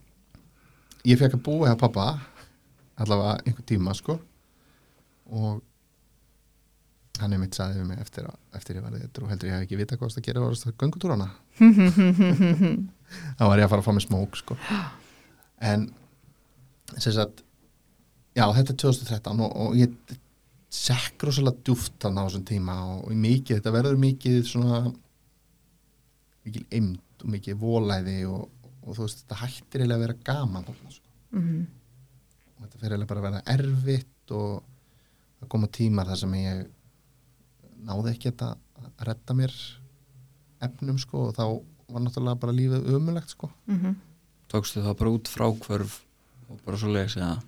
ég 1.04 1.18
fekk 1.18 1.34
að 1.34 1.42
búa 1.42 1.68
hjá 1.68 1.78
pappa 1.78 2.20
allavega 2.98 3.40
einhver 3.46 3.64
tíma 3.66 3.94
sko 3.94 4.20
og 5.30 5.62
hann 7.20 7.32
er 7.32 7.38
mitt 7.38 7.54
saðið 7.54 7.76
við 7.82 7.86
mig 7.86 7.98
eftir, 8.00 8.24
að, 8.26 8.36
eftir 8.54 8.76
ég 8.76 8.82
varði 8.82 9.00
þetta 9.02 9.22
og 9.22 9.28
heldur 9.30 9.48
ég 9.48 9.54
hef 9.54 9.62
ekki 9.66 9.76
vita 9.78 9.96
hvað 9.96 10.10
það 10.10 10.18
að 10.18 10.26
gera 10.28 10.40
var 10.40 10.54
það 10.54 10.78
göngutúrana 10.82 11.28
þá 13.38 13.42
var 13.46 13.58
ég 13.60 13.66
að 13.66 13.70
fara 13.70 13.82
að 13.82 13.86
fá 13.86 13.92
mig 13.94 14.04
smók 14.06 14.38
sko 14.40 14.56
en 15.70 15.88
sem 16.98 17.12
sagt 17.14 17.42
já 18.34 18.44
þetta 18.56 18.72
er 18.74 18.78
2013 18.82 19.40
og, 19.44 19.56
og 19.64 19.76
ég 19.78 19.94
sekk 20.74 21.22
rosalega 21.28 21.62
djúft 21.68 21.94
þarna 22.02 22.24
á 22.24 22.26
þessum 22.26 22.44
tíma 22.48 22.74
og, 22.90 23.04
og 23.06 23.18
mikið, 23.24 23.60
þetta 23.60 23.72
verður 23.76 24.00
mikið 24.02 24.38
svona 24.48 24.80
mikið 26.44 26.64
eimd 26.76 27.22
og 27.24 27.30
mikið 27.34 27.58
volæði 27.62 28.16
og, 28.28 28.48
og 28.84 28.96
þú 28.98 29.06
veist 29.06 29.22
þetta 29.22 29.38
hættir 29.44 29.84
eiginlega 29.84 29.98
að 30.00 30.04
vera 30.04 30.16
gaman 30.28 30.66
þarna, 30.66 30.90
sko. 30.96 31.12
Mhm. 31.38 31.60
og 32.54 32.64
þetta 32.66 32.80
fyrir 32.82 32.96
eiginlega 32.96 33.12
bara 33.12 33.22
að 33.22 33.28
vera 33.28 33.44
erfitt 33.54 34.34
og 34.34 34.50
það 35.40 35.48
koma 35.54 35.70
tímar 35.78 36.10
þar 36.10 36.20
sem 36.24 36.34
ég 36.40 36.64
náði 37.84 38.12
ekki 38.16 38.34
að 38.34 38.44
að 38.84 39.06
redda 39.08 39.34
mér 39.38 39.54
efnum 40.64 40.98
sko 41.00 41.28
og 41.28 41.34
þá 41.36 41.44
var 41.94 42.02
náttúrulega 42.04 42.40
bara 42.42 42.54
lífið 42.56 42.90
umulegt 42.96 43.32
sko 43.34 43.50
Mhm. 43.70 43.94
tókstu 44.52 44.82
það 44.84 44.98
bara 45.00 45.10
út 45.16 45.28
frá 45.30 45.46
hverf 45.54 46.00
og 46.50 46.60
bara 46.66 46.76
svo 46.76 46.88
leiðis 46.92 47.16
eða 47.16 47.42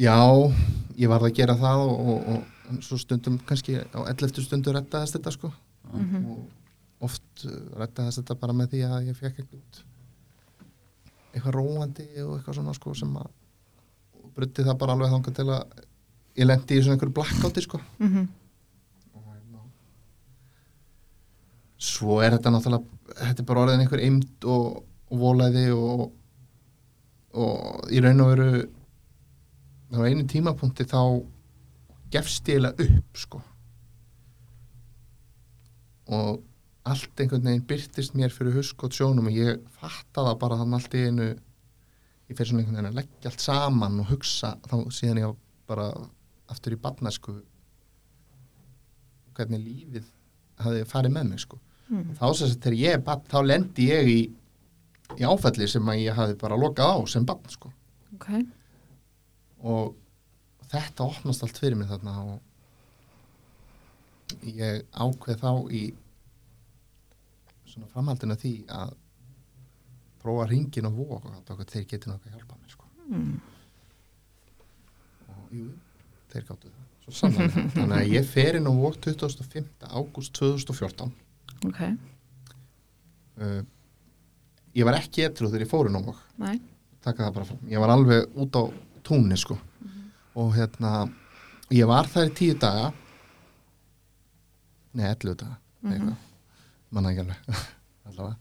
Já, 0.00 0.16
ég 0.96 1.10
varð 1.12 1.28
að 1.28 1.36
gera 1.36 1.56
það 1.60 1.82
og, 1.84 1.98
og, 2.00 2.46
og 2.70 2.78
svo 2.86 2.96
stundum 3.00 3.36
kannski 3.48 3.76
á 3.82 4.00
11 4.06 4.46
stundu 4.46 4.72
rettaðist 4.72 5.18
þetta 5.18 5.34
sko. 5.34 5.52
Mhm. 5.90 6.24
og 6.30 7.04
oft 7.08 7.44
uh, 7.48 7.52
rettaðist 7.80 8.20
þetta 8.20 8.36
bara 8.38 8.54
með 8.56 8.74
því 8.74 8.82
að 8.86 9.06
ég 9.08 9.16
fekk 9.18 9.40
eitthvað 9.42 9.80
eitthvað 11.30 11.54
róandi 11.56 12.06
og 12.24 12.34
eitthvað 12.36 12.58
svona 12.58 12.74
sko 12.76 12.92
sem 12.98 13.14
að 13.16 13.28
og 14.20 14.32
brutti 14.36 14.66
það 14.66 14.78
bara 14.82 14.96
alveg 14.96 15.14
þangað 15.14 15.38
til 15.38 15.46
að 15.54 15.80
ég 16.40 16.48
lendi 16.48 16.76
í 16.76 16.82
svona 16.84 16.96
einhverju 16.96 17.16
blackouti 17.16 17.64
sko. 17.64 17.80
Og 19.16 19.24
hérna 19.26 19.62
svo 21.90 22.20
er 22.24 22.36
þetta 22.36 22.52
náttúrulega 22.54 23.18
þetta 23.20 23.42
er 23.42 23.48
bara 23.48 23.64
orðin 23.64 23.84
einhver 23.84 24.04
eimt 24.04 24.48
og, 24.56 24.82
og 25.10 25.24
volæði 25.24 25.64
og, 25.74 26.04
og 27.34 27.90
í 27.90 28.04
raun 28.04 28.24
og 28.26 28.30
veru 28.34 28.50
á 29.90 29.98
einu 30.06 30.24
tímapunkti 30.30 30.84
þá 30.90 31.00
gefst 32.14 32.48
ég 32.50 32.58
eiginlega 32.60 32.86
upp 33.00 33.16
sko 33.24 33.40
og 36.10 36.40
allt 36.90 37.20
einhvern 37.22 37.44
veginn 37.46 37.66
byrtist 37.70 38.14
mér 38.18 38.32
fyrir 38.34 38.56
husk 38.56 38.82
og 38.86 38.94
sjónum 38.96 39.28
og 39.30 39.36
ég 39.36 39.60
fatta 39.78 40.24
það 40.26 40.38
bara 40.42 40.56
þannig 40.62 40.78
allt 40.80 40.96
í 40.98 41.02
einu 41.06 41.26
ég 41.30 42.38
fer 42.38 42.48
svona 42.48 42.62
einhvern 42.64 42.78
veginn 42.80 42.90
að 42.90 42.98
leggja 43.00 43.30
allt 43.30 43.44
saman 43.44 44.00
og 44.02 44.10
hugsa 44.10 44.54
þá 44.66 44.74
síðan 44.96 45.20
ég 45.22 45.36
bara 45.70 45.86
aftur 46.50 46.74
í 46.74 46.80
badnæsku 46.82 47.36
hvernig 49.38 49.62
lífið 49.64 50.08
hafði 50.64 50.86
farið 50.90 51.14
með 51.18 51.28
mig 51.34 51.44
sko 51.46 51.60
Mhm. 51.90 52.12
þá 52.20 52.22
að 52.22 52.52
þegar 52.62 52.74
ég 52.78 52.92
er 52.94 53.00
badn 53.02 53.24
þá 53.26 53.38
lendi 53.42 53.86
ég 53.90 54.06
í, 54.06 54.18
í 55.18 55.24
áfalli 55.26 55.66
sem 55.66 55.82
að 55.90 56.04
ég 56.04 56.14
hafði 56.14 56.36
bara 56.38 56.54
lokað 56.56 56.86
á 56.86 56.98
sem 57.10 57.24
badn 57.26 57.50
sko 57.50 57.72
Ok. 58.14 58.28
Og 59.62 59.94
þetta 60.70 61.04
opnast 61.10 61.42
allt 61.44 61.58
fyrir 61.60 61.76
mig 61.76 61.88
þarna 61.90 62.14
og 62.24 62.38
ég 64.46 64.84
ákveð 64.94 65.40
þá 65.42 65.50
í 65.74 65.82
svona 67.70 67.88
framhaldinu 67.92 68.36
því 68.38 68.52
að 68.74 68.92
prófa 70.22 70.46
ringin 70.50 70.86
og 70.90 70.96
vók 71.00 71.24
og 71.24 71.32
þetta 71.34 71.54
okkur 71.54 71.70
þeir 71.72 71.86
getur 71.90 72.12
nokkuð 72.12 72.30
að 72.32 72.36
hjálpa 72.38 72.60
mér 72.60 72.70
sko 72.76 72.86
Mm. 73.10 73.40
og 75.32 75.54
jú, 75.56 75.64
þeir 76.30 76.44
gáttu 76.46 76.68
það 76.70 76.84
svo 77.02 77.12
sannlega 77.16 77.62
þannig 77.74 77.96
að 77.96 78.12
ég 78.14 78.28
fer 78.30 78.58
inn 78.60 78.68
á 78.70 78.72
vók 78.76 78.98
25. 79.02 79.64
ágúst 79.90 80.32
2014 80.38 81.10
Ok. 81.66 81.80
uh, 83.40 83.62
ég 84.78 84.86
var 84.86 84.94
ekki 85.00 85.24
etru 85.26 85.50
þegar 85.50 85.64
ég 85.66 85.72
fór 85.72 85.90
inn 85.90 85.98
á 85.98 86.02
vók 86.06 86.20
Nei. 86.38 86.60
taka 87.02 87.26
það 87.26 87.34
bara 87.40 87.58
ég 87.74 87.82
var 87.82 87.94
alveg 87.96 88.38
út 88.44 88.60
á 88.60 88.62
túnni 89.06 89.36
sko 89.40 89.58
og 90.40 90.54
hérna 90.56 91.08
ég 91.70 91.86
var 91.90 92.06
þar 92.10 92.30
í 92.30 92.34
tíu 92.38 92.54
daga 92.58 92.92
nei, 94.94 95.06
11 95.14 95.34
daga 95.40 95.56
mm 95.82 95.92
Mhm. 96.00 96.16
manna 96.92 97.10
ekki 97.12 97.20
alveg 97.20 97.36
allavega 98.10 98.36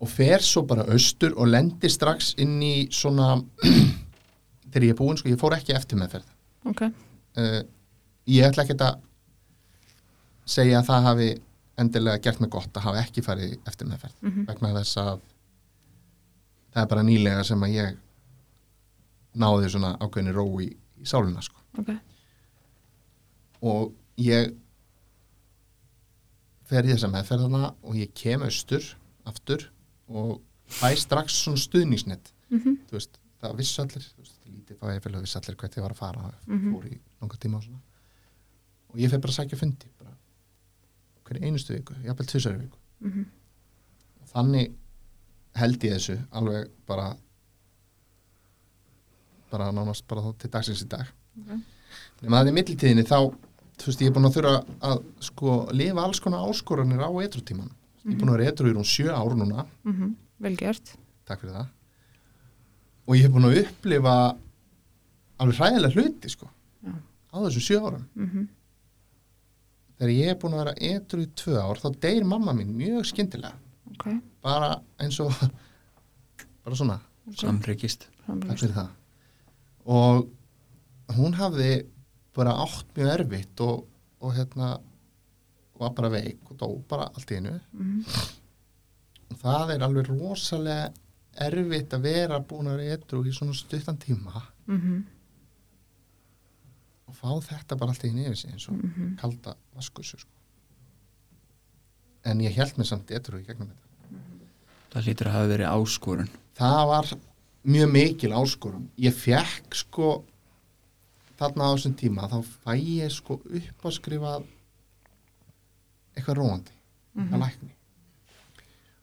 og 0.00 0.08
fer 0.12 0.42
svo 0.44 0.62
bara 0.68 0.84
austur 0.92 1.32
og 1.36 1.48
lendir 1.48 1.90
strax 1.92 2.34
inn 2.42 2.58
í 2.62 2.88
svona 2.92 3.36
þegar 4.72 4.84
ég 4.86 4.90
er 4.94 4.98
búinn 4.98 5.16
sko, 5.20 5.28
ég 5.30 5.38
fór 5.40 5.54
ekki 5.56 5.74
eftir 5.76 5.98
meðferð 6.00 6.26
Ok. 6.66 6.82
uh, 6.82 7.62
ég 8.26 8.44
ætla 8.48 8.64
ekki 8.66 8.76
að 8.82 8.98
segja 10.46 10.80
að 10.80 10.88
það 10.90 11.06
hafi 11.10 11.28
endilega 11.78 12.22
gert 12.24 12.40
mig 12.40 12.50
gott 12.50 12.72
að 12.76 12.82
hafa 12.88 13.02
ekki 13.04 13.22
farið 13.22 13.56
eftir 13.68 13.86
meðferð 13.90 14.14
Mhm. 14.22 14.46
vegna 14.48 14.72
þess 14.80 14.96
að 15.04 15.20
það 16.74 16.82
er 16.82 16.86
bara 16.92 17.02
nýlega 17.02 17.44
sem 17.44 17.60
að 17.62 17.74
ég 17.76 17.96
náði 19.36 19.68
svona 19.72 19.94
ákveðni 20.00 20.32
ró 20.34 20.44
í, 20.64 20.68
í 21.00 21.04
sáluna 21.06 21.42
sko. 21.44 21.60
Ok. 21.78 21.90
og 23.66 23.92
ég 24.20 24.52
fer 26.66 26.86
í 26.86 26.92
þessa 26.92 27.08
meðferðana 27.12 27.70
og 27.86 27.96
ég 27.98 28.12
kem 28.16 28.42
austur 28.46 28.84
aftur 29.28 29.68
og 30.08 30.40
fæ 30.66 30.92
strax 30.98 31.42
svona 31.44 31.60
stuðningsnett 31.62 32.32
Mhm. 32.50 32.76
þú 32.86 32.92
veist, 32.98 33.18
það 33.42 33.56
vissi 33.58 33.80
allir 33.82 34.04
veist, 34.18 34.36
lítið 34.46 34.78
fæði 34.78 35.00
fyrir 35.02 35.16
að 35.18 35.24
vissi 35.26 35.38
allir 35.40 35.56
hvert 35.56 35.76
ég 35.76 35.82
var 35.82 35.90
að 35.94 35.96
fara 35.96 36.34
Mhm. 36.46 36.72
fór 36.74 36.84
í 36.86 36.98
langa 37.20 37.36
tíma 37.38 37.56
og 37.56 37.62
svona 37.64 37.80
og 38.90 38.96
ég 38.96 39.10
fer 39.10 39.18
bara 39.18 39.32
að 39.32 39.38
sækja 39.40 39.58
fundi 39.58 39.86
bara 39.98 40.12
hverju 41.24 41.42
einustu 41.44 41.74
viku, 41.74 41.94
jafnvel 42.04 42.26
tvisari 42.26 42.58
viku 42.58 42.78
Mhm. 43.00 43.26
og 44.20 44.28
þannig 44.34 44.74
held 45.54 45.78
ég 45.80 45.94
þessu 45.94 46.26
alveg 46.32 46.70
bara 46.86 47.16
bara 49.50 49.70
nánast 49.72 50.06
bara 50.08 50.22
þá 50.24 50.30
til 50.42 50.50
dagsins 50.50 50.82
í 50.84 50.88
dag. 50.88 51.06
Ok. 51.40 51.50
nema 52.22 52.40
það 52.40 52.48
í 52.50 52.54
millitíðinni 52.56 53.04
þá 53.06 53.18
þú 53.76 53.86
veist 53.90 54.00
ég 54.00 54.08
er 54.08 54.14
búin 54.16 54.28
að 54.28 54.36
þurfa 54.38 54.52
að 54.88 55.02
sko 55.20 55.56
lifa 55.76 56.04
alls 56.06 56.20
konar 56.24 56.46
áskoranir 56.48 57.02
á 57.04 57.10
etrutíman 57.26 57.70
ég 58.06 58.14
er 58.14 58.20
búin 58.20 58.30
að 58.32 58.38
vera 58.38 58.50
etru 58.52 58.70
í 58.70 58.74
rún 58.76 58.86
sjö 58.88 59.10
ár 59.12 59.34
núna. 59.36 59.66
Mhm. 59.84 60.14
vel 60.40 60.56
gert. 60.56 60.94
Takk 61.26 61.40
fyrir 61.40 61.54
það. 61.54 61.68
Og 63.06 63.14
ég 63.16 63.22
hef 63.26 63.32
búin 63.34 63.46
að 63.50 63.58
upplifa 63.64 64.14
alveg 65.40 65.58
hræðilega 65.60 65.94
hluti 65.94 66.30
sko 66.32 66.48
Já. 66.86 66.92
á 67.32 67.36
þessum 67.44 67.66
sjö 67.68 67.80
árum. 67.84 68.04
Mhm. 68.16 68.48
þegar 69.98 70.12
ég 70.12 70.28
er 70.30 70.34
búin 70.40 70.54
að 70.56 70.64
vera 70.64 70.74
etru 70.94 71.22
í 71.24 71.30
tvö 71.36 71.56
ár 71.60 71.78
þá 71.80 71.88
deyr 72.00 72.24
mamma 72.24 72.52
mín 72.52 72.72
mjög 72.76 73.04
skyndilega. 73.12 73.54
Ok, 73.92 74.20
bara 74.42 74.80
eins 75.00 75.18
og 75.20 75.32
bara 76.64 76.76
svona, 76.76 76.98
samryggist 77.38 78.08
takk 78.26 78.58
fyrir 78.58 78.74
það 78.74 78.88
og 79.86 80.26
hún 81.16 81.34
hafði 81.38 81.86
bara 82.36 82.52
átt 82.64 82.88
mjög 82.96 83.12
erfitt 83.20 83.60
og, 83.64 83.84
og 84.20 84.34
hérna 84.36 84.74
var 85.78 85.92
bara 85.96 86.10
veik 86.10 86.50
og 86.50 86.56
dó 86.60 86.68
bara 86.88 87.08
allt 87.14 87.30
í 87.30 87.36
einu 87.38 87.60
Mhm. 87.72 88.04
og 89.30 89.36
það 89.42 89.74
er 89.74 89.82
alveg 89.86 90.08
rosalega 90.08 90.92
erfitt 91.46 91.92
að 91.92 92.02
vera 92.02 92.38
búin 92.40 92.68
að 92.70 92.76
vera 92.80 92.94
etru 92.96 93.22
í 93.24 93.32
svona 93.34 93.54
stuttan 93.54 93.98
tíma 93.98 94.42
Mhm. 94.66 95.04
og 97.08 97.14
fá 97.14 97.28
þetta 97.50 97.76
bara 97.78 97.92
allt 97.92 98.04
í 98.04 98.10
einu 98.10 98.24
yfir 98.26 98.36
sig 98.40 98.50
eins 98.52 98.68
og 98.68 98.74
Mhm. 98.82 99.16
kalda 99.20 99.54
vaskussu 99.74 100.18
sko. 100.18 100.30
en 102.24 102.40
ég 102.40 102.50
held 102.56 102.74
mér 102.76 102.86
samt 102.86 103.10
etru 103.10 103.38
í 103.38 103.44
gegnum 103.46 103.68
þetta 103.68 104.20
það 104.90 105.02
hlýtur 105.04 105.26
að 105.26 105.32
hafa 105.32 105.48
verið 105.52 105.68
áskorun 105.76 106.28
það 106.56 106.86
var 106.88 107.06
mjög 107.66 107.90
mikil 107.92 108.32
áskorun 108.36 108.88
ég 109.02 109.14
fekk 109.16 109.74
sko 109.74 110.10
þarna 111.38 111.66
á 111.68 111.74
þessum 111.74 111.96
tíma 111.98 112.28
þá 112.30 112.38
fæ 112.64 112.72
ég 112.80 113.10
sko 113.12 113.40
upp 113.42 113.84
að 113.90 113.96
skrifa 113.98 114.36
eitthvað 116.16 116.38
róandi 116.40 116.72
Mhm. 117.16 117.32
að 117.34 117.40
lækni 117.40 117.70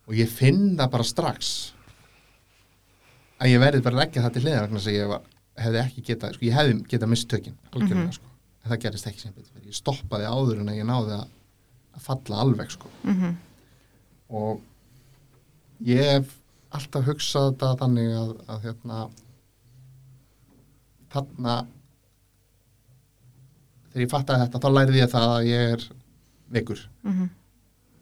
og 0.07 0.13
ég 0.19 0.29
finn 0.29 0.75
það 0.77 0.91
bara 0.91 1.03
strax 1.03 1.71
að 3.41 3.49
ég 3.53 3.59
verði 3.63 3.81
bara 3.83 3.95
að 3.95 4.01
leggja 4.03 4.21
það 4.23 4.33
til 4.33 4.43
hliðar 4.43 4.67
vegna 4.67 4.79
að 4.79 4.93
ég 4.97 5.07
var, 5.09 5.21
hefði 5.57 5.79
ekki 5.83 6.03
getað 6.09 6.33
sko, 6.35 6.45
ég 6.45 6.53
hefði 6.57 6.75
getað 6.93 7.09
mistökin 7.13 7.57
algjörlega 7.71 8.05
Mhm. 8.05 8.13
sko 8.13 8.29
en 8.63 8.71
það 8.71 8.79
gerist 8.83 9.07
ekki 9.07 9.19
sem 9.19 9.33
betur 9.33 9.61
ég 9.65 9.73
stoppaði 9.75 10.25
áður 10.29 10.59
en 10.59 10.67
ég 10.67 10.85
náði 10.85 11.17
að, 11.19 11.27
að 11.95 12.01
falla 12.01 12.35
alveg 12.43 12.71
sko 12.71 12.87
Mhm. 13.03 13.35
og 14.29 14.61
ég 15.81 15.97
hef 15.97 16.37
alltaf 16.73 17.05
hugsað 17.07 17.51
þetta 17.53 17.69
þannig 17.83 18.09
að, 18.17 18.31
að 18.49 18.63
hérna 18.67 18.99
þarna 21.13 21.55
þegar 23.91 24.03
ég 24.05 24.11
fattaði 24.13 24.45
þetta 24.47 24.61
þá 24.63 24.69
lærði 24.73 25.01
ég 25.03 25.11
það 25.13 25.27
að 25.35 25.47
ég 25.51 25.73
er 25.75 25.85
veikur 26.53 26.81
Mhm. 27.03 27.29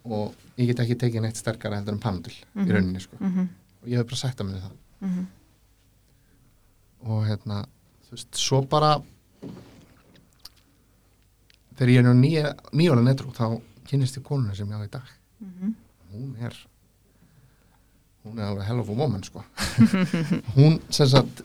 og 0.06 0.36
ég 0.58 0.68
get 0.72 0.80
ekki 0.86 0.96
tekið 1.04 1.22
neitt 1.26 1.36
sterkara 1.40 1.76
heldur 1.80 1.94
en 1.94 2.00
Panadol 2.00 2.34
Mhm. 2.56 2.66
í 2.68 2.72
rauninni 2.72 3.02
sko 3.02 3.18
Mhm. 3.20 3.50
og 3.84 3.88
ég 3.90 3.98
hef 3.98 4.08
bara 4.08 4.16
sagt 4.16 4.38
að 4.40 4.48
mér 4.48 4.62
það 4.62 4.72
Mhm. 5.02 5.26
og 7.04 7.26
hérna 7.28 7.66
þú 8.08 8.12
veist, 8.12 8.32
svo 8.36 8.62
bara 8.70 9.02
þegar 11.76 11.90
ég 11.90 12.00
er 12.00 12.04
nú 12.04 12.14
nýja, 12.20 12.56
nýjóla 12.74 13.04
netrú 13.04 13.32
þá 13.34 13.62
kynnist 13.86 14.18
ég 14.18 14.24
konuna 14.24 14.56
sem 14.56 14.68
ég 14.68 14.74
á 14.80 14.86
í 14.86 14.90
dag 14.90 15.08
Mhm. 15.42 15.74
hún 16.14 16.36
er 16.42 16.56
hún 18.26 18.40
er 18.40 18.50
alveg 18.52 18.68
hell 18.68 18.82
of 18.84 18.90
a 18.90 18.96
woman 18.96 19.24
sko. 19.26 19.44
Hún 20.58 20.80
sem 20.94 21.10
sagt 21.10 21.42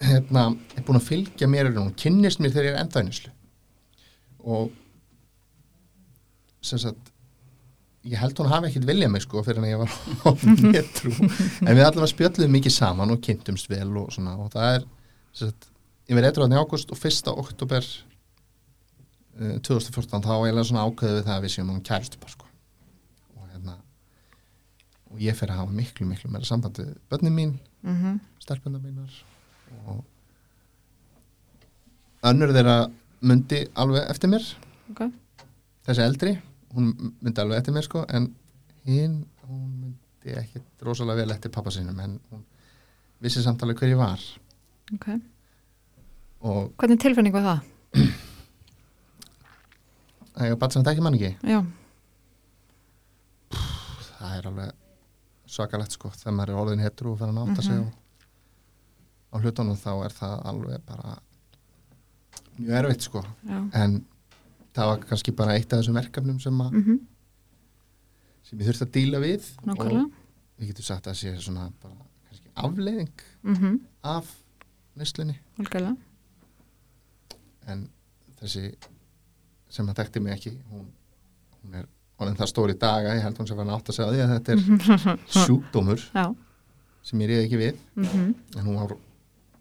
hérna, 0.00 0.50
er 0.76 0.84
búin 0.86 0.98
að 1.00 1.08
fylgja 1.10 1.48
mér 1.50 1.72
hún 1.76 1.92
kynnist 1.98 2.40
mér 2.40 2.54
þegar 2.54 2.68
ég 2.70 2.76
er 2.76 2.84
endænislu 2.84 3.32
og 4.48 4.70
sem 6.64 6.80
sagt 6.80 7.10
ég 8.08 8.16
held 8.20 8.38
hún 8.40 8.48
hafi 8.48 8.70
ekkit 8.70 8.86
viljað 8.88 9.12
mig 9.12 9.24
sko 9.26 9.42
fyrir 9.44 9.60
en 9.60 9.68
ég 9.68 9.80
var 9.82 9.92
á 10.24 10.30
netrú 10.64 11.12
en 11.12 11.74
við 11.76 11.84
allavega 11.84 12.08
spjöllum 12.14 12.54
mikið 12.56 12.76
saman 12.76 13.12
og 13.12 13.20
kynntumst 13.24 13.68
vel 13.72 13.90
og 14.00 14.12
svona 14.14 14.38
og 14.40 14.52
það 14.54 14.78
er 14.78 14.86
sagt, 15.42 15.68
ég 16.08 16.16
verið 16.16 16.30
eitthvað 16.30 16.56
í 16.56 16.62
águst 16.62 16.94
og 16.94 17.00
fyrsta 17.00 17.36
oktober 17.44 17.84
uh, 17.84 19.58
2014 19.60 20.24
þá 20.24 20.32
eiginlega 20.38 20.68
svona 20.70 20.86
ákveðu 20.88 21.18
við 21.18 21.26
það 21.28 21.36
að 21.36 21.44
við 21.44 21.56
séum 21.58 21.74
um 21.74 21.84
kærustu 21.84 22.22
bara 22.22 22.38
sko 22.38 22.49
og 25.10 25.18
ég 25.20 25.34
fer 25.36 25.50
að 25.50 25.56
hafa 25.62 25.72
miklu 25.74 26.06
miklu 26.06 26.30
meira 26.30 26.44
samband 26.46 26.78
við 26.78 26.94
börnin 27.10 27.34
mín, 27.34 27.58
Mhm. 27.82 28.20
stelpundar 28.40 28.80
mínar 28.80 29.10
og 29.86 30.04
önnur 32.22 32.52
þeirra 32.54 32.76
myndi 33.22 33.62
alveg 33.74 34.10
eftir 34.10 34.28
mér 34.30 34.44
Ok. 34.90 35.10
þessi 35.86 36.02
eldri, 36.04 36.34
hún 36.74 37.12
myndi 37.22 37.40
alveg 37.40 37.58
eftir 37.58 37.72
mér 37.74 37.82
sko, 37.86 38.04
en 38.08 38.34
hinn 38.86 39.24
hún 39.48 39.70
myndi 39.80 40.36
ekki 40.36 40.62
rosalega 40.82 41.16
vel 41.24 41.30
eftir 41.34 41.50
pappa 41.50 41.70
sínum 41.70 41.98
en 42.00 42.20
hún 42.30 42.42
vissi 43.22 43.42
samt 43.42 43.62
alveg 43.62 43.78
hver 43.78 43.90
ég 43.94 43.96
var 43.98 44.20
ok 44.94 45.20
og 46.42 46.72
hvernig 46.76 47.00
tilfinning 47.00 47.32
var 47.32 47.42
það? 47.42 47.60
það 50.36 50.46
er 50.50 50.56
bara 50.56 50.70
sem 50.72 50.82
þetta 50.82 50.92
ekki 50.94 51.02
mann 51.02 51.14
ekki 51.18 51.36
já, 51.42 51.60
það 53.50 54.36
er 54.38 54.46
alveg 54.50 54.72
svakalegt 55.50 55.92
sko 55.96 56.10
þegar 56.14 56.34
maður 56.38 56.52
er 56.54 56.60
orðin 56.62 56.82
hetru 56.84 57.12
og 57.12 57.18
fyrir 57.20 57.32
að 57.34 57.38
náta 57.40 57.62
sig 57.66 57.74
Mhm. 57.80 57.90
á, 57.90 59.34
á 59.34 59.36
hlutunum 59.40 59.76
þá 59.76 59.90
er 60.04 60.14
það 60.20 60.46
alveg 60.50 60.84
bara 60.86 61.18
mjög 62.58 62.76
erfitt 62.84 63.02
sko 63.08 63.22
já 63.46 63.58
en 63.82 64.04
það 64.74 64.86
var 64.90 64.98
kannski 65.10 65.32
bara 65.36 65.54
eitt 65.58 65.72
af 65.72 65.80
þessum 65.80 65.94
verkefnum 65.98 66.40
sem, 66.40 66.58
að, 66.60 66.72
Mhm. 66.72 66.98
sem 68.44 68.58
ég 68.58 68.66
þurfti 68.68 68.86
að 68.86 68.92
díla 68.96 69.18
við 69.20 69.42
nákvæmlega 69.66 70.04
og 70.04 70.12
við 70.60 70.66
getum 70.72 70.84
sagt 70.84 71.06
að 71.06 71.12
það 71.12 71.20
sé 71.20 71.40
svona 71.42 71.72
bara 71.82 71.94
kannski 72.28 72.48
afleiðing 72.56 73.10
Mhm. 73.42 73.80
af 74.04 74.26
neyslunni 74.96 75.38
algjörlega 75.58 75.96
en 77.66 77.88
þessi 78.40 78.74
sem 79.68 79.86
að 79.86 79.94
þekkti 80.00 80.22
mig 80.22 80.32
ekki 80.38 80.52
hún, 80.70 80.86
hún 81.62 81.74
er 81.74 81.86
orðin 82.20 82.36
það 82.40 82.50
stór 82.52 82.72
í 82.74 82.78
dag 82.78 83.06
að 83.08 83.16
ég 83.16 83.22
held 83.24 83.38
hún 83.40 83.48
sem 83.48 83.56
var 83.60 83.68
nátt 83.70 83.88
að 83.90 83.96
segja 83.96 84.12
því 84.12 84.22
að 84.24 84.32
þetta 84.34 84.52
er 84.52 85.20
sjúkdómur 85.46 86.02
já 86.14 86.24
sem 87.10 87.20
ég 87.24 87.30
reyði 87.30 87.44
ekki 87.46 87.60
við 87.60 87.76
Mhm. 87.96 88.34
en 88.58 88.66
hún 88.66 88.76
var 88.80 88.96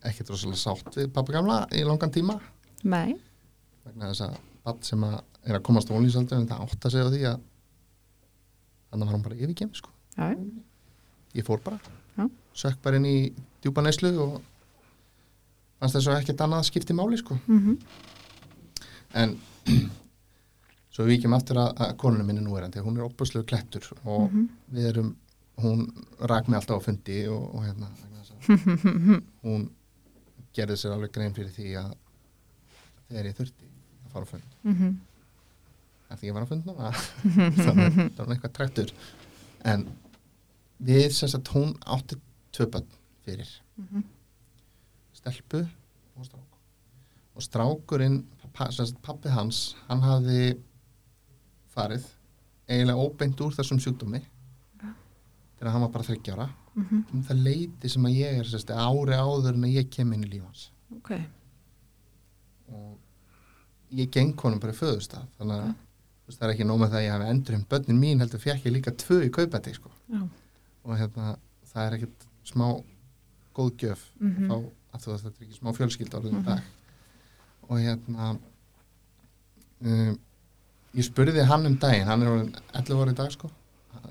ekkert 0.10 0.30
rosalega 0.34 0.60
sátt 0.60 0.96
við 1.00 1.12
pappa 1.16 1.32
gamla 1.36 1.62
í 1.76 1.84
langan 1.88 2.12
tíma 2.12 2.36
nei 2.84 3.16
vegna 3.86 4.10
þess 4.12 4.26
að 4.28 4.36
badd 4.66 4.84
sem 4.84 5.04
að 5.08 5.22
er 5.48 5.56
að 5.56 5.64
komast 5.64 5.90
á 5.92 5.96
ónlýsaldur 5.96 6.38
en 6.42 6.48
það 6.50 6.66
átt 6.66 6.86
að 6.90 6.92
segja 6.98 7.10
því 7.14 7.22
að 7.32 7.40
þannig 8.92 9.08
var 9.08 9.16
hún 9.16 9.24
bara 9.24 9.36
yfirgefn 9.40 9.76
sko. 9.80 9.90
já, 10.18 10.36
ég 11.40 11.46
fór 11.48 11.64
bara 11.64 11.80
Já. 12.18 12.26
sökk 12.54 12.82
bara 12.84 13.00
inn 13.00 13.06
í 13.08 13.32
djúpa 13.64 13.82
neyslu 13.86 14.12
og 14.20 14.42
fannst 15.80 15.96
þess 15.96 16.10
að 16.12 16.20
ekkert 16.24 16.42
annað 16.44 16.66
skipti 16.68 16.94
máli 16.98 17.18
sko. 17.22 17.38
Mhm. 17.48 17.78
en 19.16 19.38
svo 21.00 21.06
við 21.08 21.14
vikjum 21.16 21.34
aftur 21.38 21.56
að, 21.62 21.70
að 21.80 21.94
konunum 22.02 22.28
minni 22.28 22.42
núverandi 22.44 22.82
hún 22.84 22.98
er 23.00 23.06
opusluðu 23.08 23.46
klettur 23.48 23.86
og 24.04 24.26
Mhm. 24.28 24.50
við 24.76 24.88
erum 24.92 25.16
hún 25.64 25.86
rak 26.28 26.48
mig 26.50 26.58
alltaf 26.60 26.82
á 26.84 26.86
fundi 26.86 27.22
og, 27.32 27.56
og 27.56 27.64
hérna 27.64 27.88
að 27.88 29.24
hún 29.46 29.70
gerði 30.56 30.76
sér 30.82 30.92
alveg 30.96 31.12
grein 31.16 31.34
fyrir 31.36 31.52
því 31.56 31.70
að 31.80 31.94
þegar 33.10 33.30
ég 33.30 33.38
þurfti 33.40 33.70
að 33.70 34.12
fara 34.14 34.26
á 34.28 34.32
fund 34.34 34.58
Mhm. 34.64 35.00
að 36.10 36.20
því 36.20 36.28
ég 36.30 36.34
var 36.34 36.44
á 36.44 36.50
fund 36.52 36.66
núna 36.68 36.92
þannig 37.64 37.88
að 37.88 37.98
það 38.16 38.26
var 38.26 38.36
eitthvað 38.36 38.56
trættur 38.60 38.94
en 39.66 39.88
við 40.84 41.12
sem 41.16 41.30
sagt 41.32 41.48
hún 41.56 41.76
átti 41.86 42.20
bönn 42.60 42.88
fyrir 43.26 43.48
Mhm. 43.80 44.04
stelpu 45.16 45.62
og 46.18 46.26
strák 46.26 46.58
og 47.36 47.42
strákurinn 47.46 48.24
pa, 48.54 48.70
sem 48.72 48.86
sagt 48.86 49.02
pappi 49.02 49.30
hans 49.30 49.76
hann 49.88 50.02
hafði 50.04 50.58
farið 51.76 52.06
eiginlega 52.70 52.98
óbeint 53.06 53.42
úr 53.42 53.54
þessum 53.58 53.80
sjúkdómi 53.82 54.22
þegar 55.60 55.72
hann 55.74 55.82
var 55.82 55.90
bara 55.92 56.04
30 56.04 56.34
ára 56.36 56.50
Mhm. 56.76 57.00
um 57.14 57.24
það 57.24 57.44
leiti 57.44 57.90
sem 57.90 58.04
að 58.06 58.16
ég 58.16 58.40
er 58.40 58.46
sagt, 58.46 58.70
ári 58.70 59.16
áður 59.18 59.54
en 59.56 59.64
að 59.68 59.74
ég 59.74 59.90
kem 59.90 60.14
inn 60.14 60.24
í 60.24 60.30
líf 60.30 60.44
hans 60.44 60.72
ok 60.96 61.12
og 62.72 62.98
ég 63.92 64.10
geng 64.14 64.36
honum 64.40 64.60
bara 64.62 64.72
í 64.74 64.78
föðustaf 64.78 65.26
þannig 65.40 65.64
að 65.64 65.74
veist, 66.28 66.40
það 66.40 66.46
er 66.48 66.54
ekki 66.54 66.68
nóg 66.70 66.80
með 66.80 66.92
það 66.94 67.00
að 67.00 67.06
ég 67.08 67.12
hafi 67.16 67.30
endur 67.34 67.56
um 67.58 67.66
börnin 67.74 68.00
mín 68.00 68.20
heldur 68.24 68.40
fekk 68.44 68.66
ég 68.70 68.76
líka 68.76 68.92
tvö 68.96 69.18
í 69.26 69.30
kaupæti 69.34 69.74
sko. 69.76 69.90
já 70.14 70.22
og 70.86 70.98
hérna 70.98 71.38
það 71.74 71.86
er 71.88 71.98
ekkert 71.98 72.26
smá 72.46 72.84
góð 73.56 73.72
gjöf 73.82 74.02
Mhm. 74.20 74.48
þá 74.48 74.56
að 74.94 75.02
þú 75.04 75.12
veist 75.12 75.26
þetta 75.26 75.42
er 75.42 75.48
ekki 75.48 75.60
smá 75.60 75.74
fjölskyld 75.76 76.14
í 76.14 76.32
Mhm. 76.32 76.44
dag 76.46 76.64
og 77.70 77.78
hérna 77.78 78.40
um, 79.82 80.20
ég 80.98 81.06
spurði 81.06 81.44
hann 81.46 81.66
um 81.70 81.76
daginn 81.78 82.08
hann 82.10 82.24
er 82.26 82.32
orðinn 82.34 82.56
11 82.74 83.02
ára 83.04 83.12
í 83.14 83.18
dag 83.20 83.32
sko. 83.36 83.50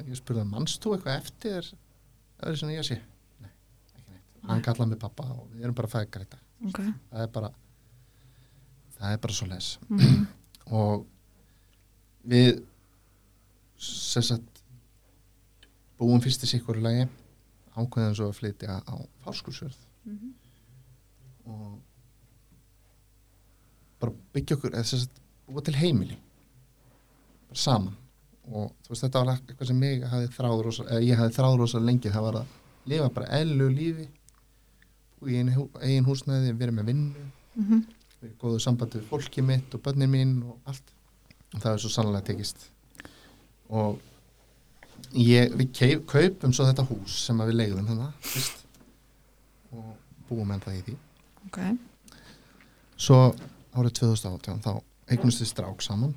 Ég 0.07 0.17
spurði 0.19 0.45
hann, 0.45 0.51
mannst 0.53 0.83
þú 0.83 0.95
eitthvað 0.95 1.17
eftir 1.23 1.71
öðru 2.43 2.57
sem 2.61 2.71
ég 2.71 2.85
sé? 2.87 2.99
Nei, 3.43 3.51
ekki 3.97 4.13
neitt. 4.13 4.27
Hann 4.49 4.63
kallaði 4.63 4.91
mig 4.93 5.01
pappa 5.03 5.25
og 5.35 5.49
við 5.55 5.65
erum 5.67 5.75
bara 5.75 5.91
fæðgar 5.91 6.23
í 6.25 6.29
dag. 6.31 6.43
Ok. 6.69 6.79
Það 7.11 7.23
er 7.25 7.33
bara 7.35 7.51
það 8.99 9.13
er 9.17 9.19
bara 9.25 9.35
svo 9.39 9.47
les 9.51 9.79
Mhm. 9.89 10.27
og 10.79 11.07
við 12.29 12.63
sem 13.79 14.23
sagt 14.23 14.63
búum 15.99 16.21
fyrst 16.23 16.43
í 16.47 16.51
sikkur 16.51 16.79
lagi 16.83 17.09
ákveðum 17.79 18.15
svo 18.19 18.29
að 18.31 18.39
flytja 18.41 18.79
á 18.87 18.95
fáskursjörð 19.25 19.77
Mhm. 20.09 20.33
og 21.47 21.81
bara 24.01 24.13
byggja 24.35 24.57
okkur 24.57 24.75
eða 24.75 24.85
sem 24.87 24.99
sagt 25.03 25.21
búa 25.49 25.63
til 25.65 25.75
heimili 25.75 26.17
saman. 27.53 27.95
Og 28.49 28.71
þú 28.85 28.89
veist 28.95 29.03
þetta 29.05 29.25
var 29.25 29.35
eitthvað 29.37 29.67
sem 29.67 29.79
mig 29.79 30.03
hafði 30.09 30.29
þráður 30.37 30.69
eða 30.89 31.01
ég 31.05 31.17
hafði 31.21 31.37
þráður 31.37 31.59
rosa 31.59 31.79
lengi. 31.85 32.11
Það 32.11 32.23
var 32.23 32.35
að 32.41 32.47
lifa 32.87 33.09
bara 33.15 33.27
eðlu 33.41 33.69
lífi 33.75 34.09
og 35.21 35.29
hú- 35.29 35.71
eigin 35.83 36.05
húsnæði 36.07 36.53
verið 36.57 36.75
með 36.79 36.85
vinnu 36.87 37.27
Mhm. 37.59 37.81
við 38.23 38.31
góðu 38.39 38.61
sambandi 38.61 38.99
við 39.01 39.09
fólki 39.11 39.43
mitt 39.43 39.75
og 39.75 39.83
börnin 39.83 40.11
mín 40.11 40.43
og 40.45 40.59
allt. 40.67 40.93
Og 41.55 41.61
það 41.61 41.73
er 41.75 41.79
svo 41.79 41.89
sannlega 41.91 42.25
tekist. 42.25 42.69
Og 43.71 44.01
ég, 45.13 45.53
við 45.57 45.73
keif, 45.73 46.07
kaupum 46.07 46.53
svo 46.53 46.65
þetta 46.65 46.87
hús 46.89 47.11
sem 47.27 47.37
við 47.39 47.55
leiðum 47.55 47.87
þannig 47.87 48.13
fyrst. 48.21 48.65
Og 49.73 49.97
búum 50.31 50.51
ennþá 50.51 50.73
í 50.79 50.83
því. 50.83 50.97
Ok. 51.47 51.79
Svo 52.97 53.35
árið 53.75 53.93
2018 53.93 54.61
þá 54.63 54.83
eignumst 55.11 55.41
við 55.41 55.47
strák 55.53 55.83
saman 55.83 56.15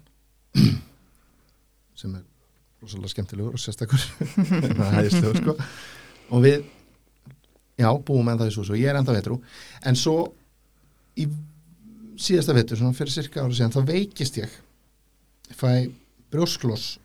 sem 2.02 2.18
er 2.18 2.26
rosalega 2.82 3.14
skemmtilegur 3.14 3.58
og 3.58 3.62
sérstakur. 3.62 4.04
Það 4.50 4.70
er 4.72 4.94
hæðislegur 4.98 5.42
sko. 5.42 5.56
Og 6.32 6.46
við 6.46 6.60
já, 7.82 7.90
búum 8.08 8.30
ennþá 8.32 8.50
í 8.50 8.54
svo 8.56 8.66
og 8.68 8.80
ég 8.80 8.92
er 8.92 9.00
ennþá 9.00 9.18
vetrú 9.18 9.40
en 9.88 9.98
svo 10.00 10.18
í 11.20 11.28
síðasta 12.22 12.56
vetur, 12.56 12.80
svona 12.80 12.96
fyrir 12.98 13.14
cirka 13.14 13.44
ára 13.44 13.56
síðan 13.56 13.74
þá 13.76 13.82
veikist 13.88 14.38
ég. 14.42 14.52
Fæ 15.58 15.90
brjóskloss 16.32 16.98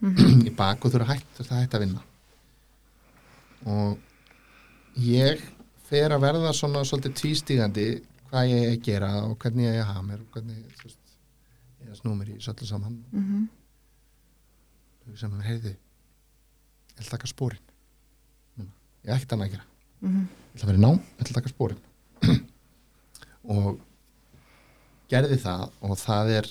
í 0.47 0.53
bak 0.55 0.85
og 0.85 0.93
þurfa 0.93 1.15
hætt, 1.15 1.31
þurfa 1.39 1.61
hætt 1.61 1.75
að 1.75 1.83
vinna. 1.83 2.03
Og 3.67 5.01
ég 5.03 5.41
fer 5.89 6.13
að 6.13 6.23
verða 6.23 6.53
svona 6.55 6.83
svolítið 6.87 7.17
tvístígandi 7.21 7.87
hvað 8.29 8.51
ég 8.51 8.63
er 8.63 8.73
að 8.75 8.85
gera 8.87 9.11
og 9.25 9.35
hvernig 9.41 9.67
ég 9.67 9.77
er 9.77 9.83
að 9.83 9.91
hafa 9.91 10.05
mér 10.05 10.23
og 10.23 10.35
hvernig 10.35 10.81
veist, 10.83 11.13
ég 11.81 11.87
er 11.87 11.93
að 11.93 12.01
snúa 12.01 12.19
mér 12.19 12.33
í 12.33 12.39
söllu 12.43 12.69
saman. 12.69 12.97
Mhm. 13.11 13.47
Sem 15.15 15.31
mér 15.31 15.45
heyrði. 15.47 15.73
Ég 15.73 16.97
ætla 16.99 17.07
að 17.07 17.13
taka 17.15 17.27
spórin 17.31 17.63
ég 19.07 19.13
ekkert 19.13 19.33
annað 19.37 19.47
að 19.47 19.51
gera. 19.53 19.65
Mhm. 20.01 20.23
ég 20.27 20.55
ætla 20.57 20.63
að 20.65 20.71
vera 20.71 20.77
í 20.77 20.81
nám, 20.83 20.97
ég 20.99 21.21
ætla 21.21 21.31
að 21.31 21.37
taka 21.37 21.51
spórin 21.53 21.81
og 23.55 23.79
gerði 25.09 25.37
það 25.39 25.63
og 25.87 25.93
það 26.01 26.31
er 26.41 26.49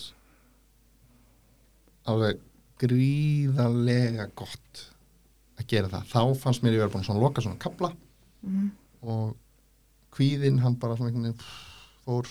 alveg 2.07 2.40
gríðarlega 2.81 4.29
gott 4.38 4.83
að 5.57 5.66
gera 5.73 5.88
það. 5.92 6.09
Þá 6.12 6.21
fannst 6.42 6.62
mér 6.64 6.77
ég 6.77 6.83
vera 6.85 6.92
búin 6.92 7.05
að 7.11 7.21
loka 7.23 7.42
svona 7.45 7.59
kapla 7.61 7.92
Mhm. 8.47 8.71
og 9.03 9.37
kvíðinn 10.12 10.61
hann 10.62 10.77
bara 10.81 10.95
svona 10.97 11.11
einhvern 11.11 11.27
veginn 11.33 11.42
fór 12.07 12.27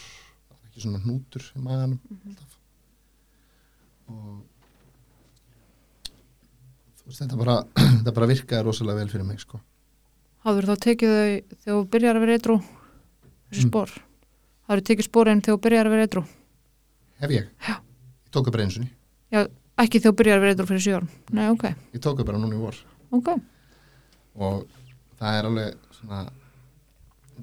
ekki 0.66 0.82
svona 0.86 1.02
hnútur 1.04 1.44
í 1.56 1.60
maganum 1.62 2.00
alltaf. 2.26 2.54
Og 4.08 4.16
þú 4.16 4.55
veist 7.06 7.22
þetta 7.22 7.38
bara 7.38 7.56
þetta 8.00 8.14
bara 8.18 8.28
virkaði 8.32 8.64
rosalega 8.68 9.00
vel 9.02 9.10
fyrir 9.14 9.26
mig 9.30 9.40
sko. 9.44 9.60
Hafður 10.46 10.68
þá 10.72 10.76
tekið 10.86 11.14
þau 11.16 11.26
þegar 11.64 11.76
þú 11.76 11.90
byrjar 11.96 12.16
að 12.20 12.26
vera 12.26 12.38
eitthrú 12.40 12.58
þessi 12.62 13.64
Mm. 13.66 13.70
spór 13.70 13.92
Hafður 14.68 14.82
tekið 14.90 15.06
spórin 15.10 15.42
þegar 15.46 15.56
þú 15.58 15.62
byrjar 15.66 15.86
að 15.86 15.94
vera 15.96 16.06
eitthrú 16.08 16.24
hef 17.22 17.32
ég, 17.32 17.46
Já. 17.68 17.76
ég 17.76 18.32
tók 18.36 18.48
eins 18.66 18.78
og 18.80 18.84
ný 18.86 18.90
ekki 19.78 20.00
þegar 20.00 20.12
þú 20.14 20.18
byrjar 20.22 20.38
að 20.38 20.42
vera 20.46 20.54
eitthrú 20.56 20.68
fyrir 20.72 20.82
árum? 20.98 21.10
Nei, 21.36 21.46
ok, 21.52 21.64
ég 21.94 22.02
tók 22.02 22.18
það 22.20 22.26
bara 22.30 22.38
núna 22.40 22.56
í 22.56 22.60
vor. 22.62 22.76
Ok. 23.12 23.28
Og 24.40 24.62
það 25.20 25.38
er 25.40 25.48
alveg 25.50 25.76
svona 25.98 26.20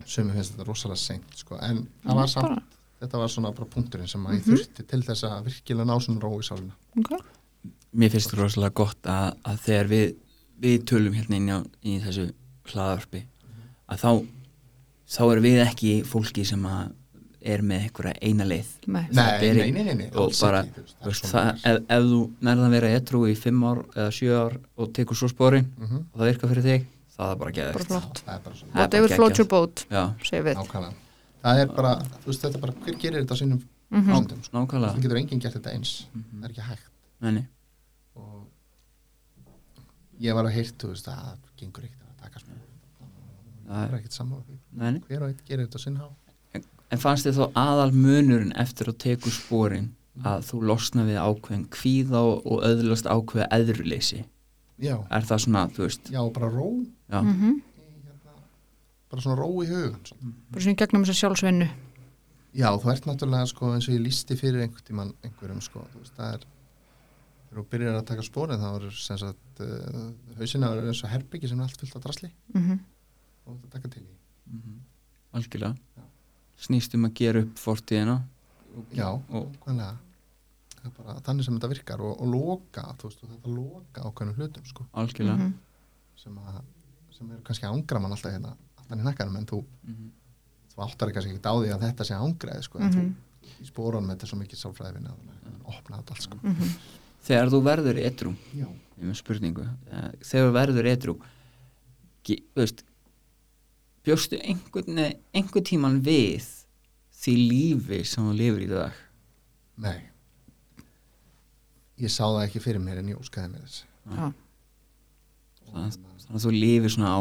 sömu 0.08 0.32
finnst 0.36 0.54
þetta 0.54 0.66
rosalega 0.68 1.00
seint 1.02 1.36
sko. 1.36 1.58
En 1.60 1.82
það 2.06 2.16
var 2.18 2.30
samt, 2.32 2.78
þetta 3.02 3.20
var 3.20 3.28
svona 3.34 3.52
bara 3.52 3.68
punkturinn 3.74 4.08
sem 4.08 4.24
að 4.26 4.38
ég 4.38 4.46
Mhm. 4.46 4.54
þurfti 4.56 4.86
til 4.88 5.02
þess 5.02 5.24
að 5.28 5.44
virkilega 5.50 5.84
ná 5.90 6.00
svona 6.00 6.20
ró 6.24 6.30
í 6.40 6.42
sálina. 6.48 6.72
Ok, 6.98 7.12
mér 7.94 8.10
finnst 8.14 8.30
það 8.32 8.40
rosalega 8.42 8.74
gott 8.74 9.02
að, 9.10 9.34
að 9.44 9.58
þegar 9.66 9.86
við, 9.92 10.14
við 10.62 10.84
tölum 10.88 11.12
hérna 11.18 11.36
inn 11.36 11.50
á, 11.52 11.58
í 11.84 11.98
þessu 12.00 12.30
hlaðarpi 12.72 13.24
að 13.92 14.00
þá 14.02 14.10
þá 15.12 15.22
erum 15.32 15.44
við 15.44 15.58
ekki 15.66 15.92
fólki 16.08 16.44
sem 16.48 16.62
að 16.64 16.92
er 17.42 17.58
með 17.66 17.88
einhverja 17.88 18.12
eina 18.22 18.44
leið. 18.46 18.68
Nei, 18.86 19.02
nei, 19.10 19.24
er- 19.48 19.72
nei, 19.74 19.94
nei, 19.98 20.06
og 20.14 20.30
bara, 20.40 20.60
ekki, 20.62 20.82
veist, 21.08 21.24
það, 21.26 21.48
er. 21.48 21.56
ef, 21.72 21.78
ef 21.90 22.04
þú 22.06 22.20
nærða 22.46 22.66
að 22.68 22.74
vera 22.76 22.90
etru 23.00 23.22
í 23.26 23.32
fimm 23.36 23.64
ár 23.66 23.80
eða 23.96 24.12
sjö 24.14 24.36
ár 24.38 24.54
og 24.78 24.92
tekur 24.94 25.16
svo 25.18 25.28
spórin 25.32 25.66
Mhm. 25.78 26.04
og 26.12 26.20
það 26.20 26.28
virkar 26.30 26.48
fyrir 26.52 26.62
þig, 26.68 26.84
það 27.18 27.32
er 27.32 27.36
bara 27.42 27.50
flott. 27.90 28.22
Það 28.22 28.34
er 28.36 28.40
bara 28.46 28.56
svona 28.60 28.72
Það 28.72 28.84
er 28.84 28.88
bara 31.74 31.90
er 31.98 32.06
veist 32.26 32.40
þetta 32.46 32.54
er 32.54 32.60
bara, 32.62 32.72
hver 32.86 32.96
gerir 33.02 33.24
þetta 33.26 33.34
á 33.34 33.40
sínum 33.42 33.60
frándum, 33.90 34.42
sko. 34.46 34.54
nákvæmlega. 34.56 34.94
Það 34.94 35.02
getur 35.02 35.18
enginn 35.18 35.40
gert 35.42 35.54
þetta 35.58 35.72
eins. 35.74 36.06
Mhm. 36.14 36.40
það 36.40 36.44
er 36.44 36.48
ekki 36.54 36.62
hægt. 36.70 36.86
Nei, 37.22 37.30
og 38.14 38.48
ég 40.22 40.34
var 40.36 40.44
að 40.48 40.56
heyrt, 40.56 40.76
þú 40.80 40.92
veist, 40.92 41.08
að 41.08 41.22
það 41.22 41.38
gengur 41.62 41.86
ekkert 41.88 42.02
að 42.08 42.22
taka 42.26 42.42
smá. 42.42 42.54
Það 43.62 43.78
er 43.82 43.88
er, 43.88 43.96
ekkert 44.00 44.16
sammála 44.18 44.92
hver 45.08 45.22
og 45.22 45.28
einn 45.32 45.40
gerir 45.48 45.66
þetta 45.66 45.80
á 45.80 45.84
sinn 45.86 45.96
há 46.02 46.08
en 46.92 47.00
fannst 47.00 47.24
þið 47.24 47.38
þó 47.38 47.44
aðal 47.56 47.92
munurinn 47.96 48.52
eftir 48.60 48.90
að 48.92 48.98
tekur 49.00 49.32
spórin 49.32 49.86
að 50.28 50.42
þú 50.44 50.58
losna 50.68 51.06
við 51.08 51.16
ákveðin 51.24 51.62
kvíða 51.72 52.20
og, 52.20 52.42
og 52.44 52.64
öðlast 52.68 53.06
ákveða 53.08 53.46
eðruleysi? 53.56 54.18
Já, 54.82 54.98
er 55.08 55.24
það 55.24 55.40
svona, 55.46 55.62
þú 55.72 55.86
veist? 55.86 56.10
Já, 56.12 56.20
bara 56.36 56.50
ró. 56.52 56.66
Já, 57.08 57.22
Mhm. 57.22 57.54
í, 57.62 57.86
hérna, 58.04 58.34
bara 59.08 59.22
svona 59.24 59.38
ró 59.40 59.48
í 59.62 59.68
hugan 59.70 60.04
svona. 60.04 60.32
bara 60.50 60.60
svona 60.66 60.76
gegnum 60.82 61.04
þessa 61.06 61.20
sjálfsvinnu. 61.22 61.68
Já, 62.52 62.68
þú 62.76 62.90
ert 62.92 63.06
náttúrulega 63.08 63.48
sko, 63.48 63.72
eins 63.72 63.88
og 63.88 63.94
ég 63.94 64.02
lísti 64.04 64.36
fyrir 64.36 64.60
einhvern 64.66 64.84
tímann 64.84 65.14
einhverjum 65.24 65.62
sko, 65.62 65.86
veist, 65.96 66.12
það 66.18 66.34
er 66.34 66.44
þegar 67.52 67.60
þú 67.60 67.68
byrjar 67.74 67.98
að 67.98 68.06
taka 68.08 68.22
spórin 68.24 68.60
þá 68.62 68.68
er 68.78 68.90
sem 68.96 69.18
sagt 69.20 69.60
uh, 69.60 70.12
hausina 70.38 70.70
er 70.72 70.86
eins 70.88 71.02
og 71.04 71.10
herbyggi 71.12 71.48
sem 71.50 71.60
er 71.60 71.66
allt 71.68 71.80
fullt 71.82 71.96
af 71.98 72.02
drasli 72.06 72.30
Mhm. 72.54 72.78
og 73.46 73.56
þetta 73.60 73.70
taka 73.76 73.88
til 73.88 74.02
í 74.02 74.14
Mhm. 74.52 74.78
algjörlega 75.34 75.76
Já. 75.96 76.02
snýst 76.58 76.94
um 76.94 77.04
að 77.04 77.14
gera 77.14 77.40
upp 77.42 77.54
fortíðina 77.58 78.22
já, 78.94 79.08
Og- 79.30 79.52
það 79.66 79.80
er 80.84 80.90
bara 80.96 81.20
þannig 81.20 81.44
sem 81.44 81.58
þetta 81.58 81.68
virkar 81.68 82.00
og, 82.00 82.20
og 82.20 82.26
loka, 82.28 82.82
þú 82.98 83.02
veist, 83.08 83.20
þetta 83.22 83.54
loka 83.54 84.00
ákveðnum 84.02 84.34
hlutum 84.36 84.64
sko, 84.66 84.86
algjörlega 84.94 85.36
Mhm. 85.38 85.52
sem, 86.16 86.38
að, 86.38 86.62
sem 87.12 87.30
eru 87.30 87.42
kannski 87.42 87.66
ángra 87.66 88.00
mann 88.00 88.12
alltaf 88.12 88.32
hérna 88.32 88.56
alltaf 88.78 88.98
í 88.98 89.02
nakkanum 89.02 89.36
en 89.36 89.46
þú, 89.46 89.64
Mhm. 89.84 90.10
þú 90.74 90.88
áttar 90.88 91.12
kannski 91.12 91.32
ekki 91.36 91.42
á 91.44 91.54
því 91.54 91.68
að 91.74 91.80
þetta 91.86 92.04
sé 92.04 92.14
ángraði 92.16 92.62
sko, 92.62 92.78
en 92.80 92.90
Mhm. 92.90 93.14
þú 93.42 93.62
í 93.62 93.66
spórunum 93.70 94.08
þetta 94.10 94.22
er 94.22 94.26
svo 94.26 94.38
mikið 94.38 94.58
sálfræði 94.58 94.94
vinna 94.94 95.10
að 95.10 95.76
opna 95.78 95.96
þetta 96.02 96.10
allt 96.10 96.22
sko 96.22 96.36
Mhm. 96.42 96.76
Þegar 97.26 97.50
þú 97.52 97.60
verður 97.66 98.00
er 99.10 99.18
spurningu 99.18 99.64
Eh, 99.92 100.10
þegar 100.22 100.48
þú 100.48 100.54
verður 100.56 100.88
veist 102.56 102.82
bjóstu 104.06 104.38
einhvern, 104.42 104.98
einhvern 105.34 105.64
tíman 105.66 106.00
við 106.06 106.46
því 107.22 107.34
lífi 107.48 108.00
sem 108.06 108.24
þú 108.26 108.34
lifir 108.38 108.64
í 108.66 108.70
dag? 108.70 108.92
Nei. 109.82 110.00
Ég 112.02 112.10
sá 112.10 112.24
það 112.26 112.44
ekki 112.48 112.62
fyrir 112.64 112.82
mér 112.82 112.98
en 113.02 113.10
ég 113.12 113.18
óskaði 113.20 113.52
mér 113.52 113.66
þess. 113.66 113.82
Já. 114.10 114.24
og, 114.26 114.34
Það- 115.72 115.84
hérna, 115.86 116.14
þannig 116.22 116.38
að 116.38 116.46
þú 116.46 116.52
lifir 116.56 116.90
svona 116.96 117.12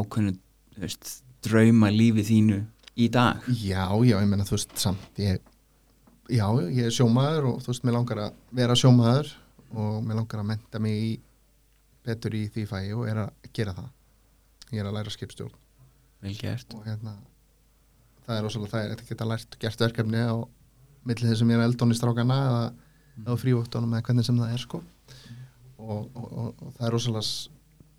veist, 0.81 1.11
drauma 1.45 1.89
lífi 1.93 2.23
þínu 2.25 2.57
í 2.97 3.07
dag? 3.13 3.43
Já, 3.47 3.85
já, 4.05 4.17
ég 4.21 4.27
menna 4.31 4.43
þú 4.47 4.55
veist 4.57 4.73
samt 4.81 5.21
ég, 5.21 5.39
já, 6.29 6.45
ég 6.71 6.85
er 6.89 6.95
sjómaður 6.95 7.47
og 7.53 7.61
þú 7.61 7.67
veist, 7.73 7.83
mér 7.85 7.93
langar 7.99 8.17
að 8.25 8.33
vera 8.51 8.73
sjómaður 8.73 9.31
og 9.73 10.01
mér 10.03 10.17
langar 10.19 10.41
að 10.41 10.47
menta 10.51 10.79
mig 10.83 10.97
í 11.05 11.11
betur 12.05 12.33
í 12.35 12.45
því 12.51 12.63
fæi 12.69 12.93
og 12.97 13.07
er 13.09 13.19
að 13.25 13.49
gera 13.53 13.73
það. 13.77 13.89
Ég 14.71 14.79
er 14.81 14.87
að 14.89 14.95
læra 14.97 15.13
skipstjórn. 15.13 15.53
Vel 16.21 16.33
gert. 16.37 16.73
Og 16.77 16.85
hérna 16.87 17.15
það 18.25 18.37
er 18.37 18.43
rosalega, 18.45 18.71
það 18.71 18.83
er 18.85 18.91
þetta 18.95 19.09
geta 19.11 19.27
lært 19.29 19.57
gert 19.61 19.83
verkefni 19.85 20.21
á 20.25 20.35
milli 21.05 21.27
þess 21.29 21.39
sem 21.41 21.49
ég 21.51 21.57
er 21.59 21.65
eldón 21.67 21.91
í 21.93 21.97
strákana 21.97 22.37
eða 22.47 22.63
á 23.27 23.33
frívóttunum 23.41 23.93
eða 23.97 24.05
hvernig 24.07 24.25
sem 24.27 24.37
það 24.41 24.53
er 24.55 24.61
sko. 24.65 24.81
Og, 25.81 26.09
og, 26.15 26.27
og, 26.31 26.61
og 26.61 26.73
það 26.77 26.87
er 26.87 27.21
s- 27.21 27.49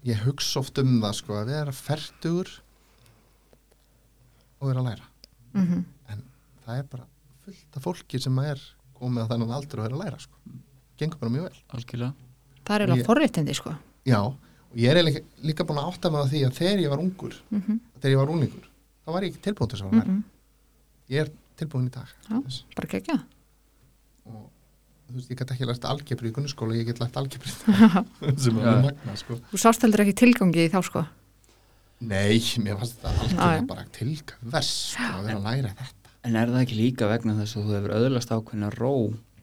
ég 0.07 0.23
hugsa 0.27 0.61
oft 0.63 0.79
um 0.83 1.01
það 1.03 1.17
sko 1.19 1.35
að 1.41 1.51
vera 1.53 1.73
fertugur 1.75 2.51
og 4.61 4.69
vera 4.71 4.83
að 4.83 4.89
læra. 4.91 5.09
Mhm. 5.53 5.81
það 6.63 6.79
er 6.79 6.85
bara 6.89 7.07
fullt 7.45 7.77
af 7.77 7.83
fólki 7.83 8.21
sem 8.23 8.39
er 8.39 8.61
komið 8.95 9.25
á 9.27 9.31
þennan 9.33 9.51
aldur 9.57 9.81
og 9.83 9.87
er 9.89 9.95
að 9.97 10.03
læra 10.05 10.19
sko 10.23 10.39
gengur 11.03 11.21
bara 11.23 11.35
mjög 11.35 11.49
vel. 11.49 11.59
Algjörlega. 11.77 12.15
Það 12.63 12.87
er 12.87 12.95
Ég- 12.97 13.07
forréttindi 13.07 13.55
sko. 13.59 13.75
Já, 14.07 14.21
og 14.73 14.79
ég 14.81 14.89
er 14.91 14.97
eiginlega 15.01 15.23
líka 15.45 15.67
búin 15.69 15.79
að 15.83 15.89
átta 15.93 16.11
mig 16.11 16.23
á 16.23 16.27
því 16.33 16.41
að 16.47 16.57
þegar 16.59 16.83
ég 16.83 16.93
var 16.93 17.03
ungur 17.03 17.35
mm 17.53 17.81
þegar 18.03 18.13
ég 18.15 18.19
var 18.23 18.33
unglingur, 18.35 18.67
þá 19.07 19.13
var 19.15 19.23
ég 19.23 19.31
ekki 19.31 19.43
tilbúin 19.47 19.69
til 19.71 19.79
þess 19.79 19.85
að 19.87 19.93
vera 19.93 20.07
-hmm. 20.09 20.23
ég 21.13 21.21
er 21.23 21.29
tilbúin 21.61 21.87
í 21.87 21.93
dag 21.95 22.09
Já. 22.29 22.37
Þess. 22.43 22.65
Bara 22.75 22.89
gegja 22.89 23.17
og 24.27 24.51
þú 25.07 25.15
veist, 25.15 25.31
ég 25.31 25.39
get 25.39 25.51
ekki 25.55 25.67
lært 25.69 25.85
algebri 25.85 26.29
í 26.31 26.33
grunnskóla, 26.33 26.75
ég 26.75 26.87
get 26.87 26.99
lært 27.03 27.17
algebri 27.21 27.51
sem 28.43 28.59
er 28.59 28.67
alveg 28.67 28.85
magna, 28.89 29.17
sko. 29.17 29.39
Þú 29.53 29.61
sást 29.61 29.83
heldur 29.85 30.01
ekki 30.07 30.15
tilgangi 30.23 30.67
í 30.67 30.71
þá 30.73 30.81
sko. 30.83 31.05
Nei, 32.03 32.39
mér 32.59 32.79
fannst 32.81 32.99
þetta 32.99 33.13
algjörlega 33.13 33.67
bara 33.67 33.85
tilka 33.93 34.35
vers 34.43 34.73
sko, 34.97 35.03
að 35.21 35.27
vera 35.29 35.39
að 35.39 35.45
læra 35.47 35.75
þetta. 35.77 36.11
En 36.25 36.37
er 36.37 36.51
það 36.51 36.63
ekki 36.65 36.79
líka 36.79 37.07
vegna 37.11 37.35
þess 37.39 37.57
að 37.57 37.63
þú 37.67 37.77
hefur 37.77 37.95
öðlast 37.99 38.33
ákveðna 38.35 38.71
ró 38.75 38.95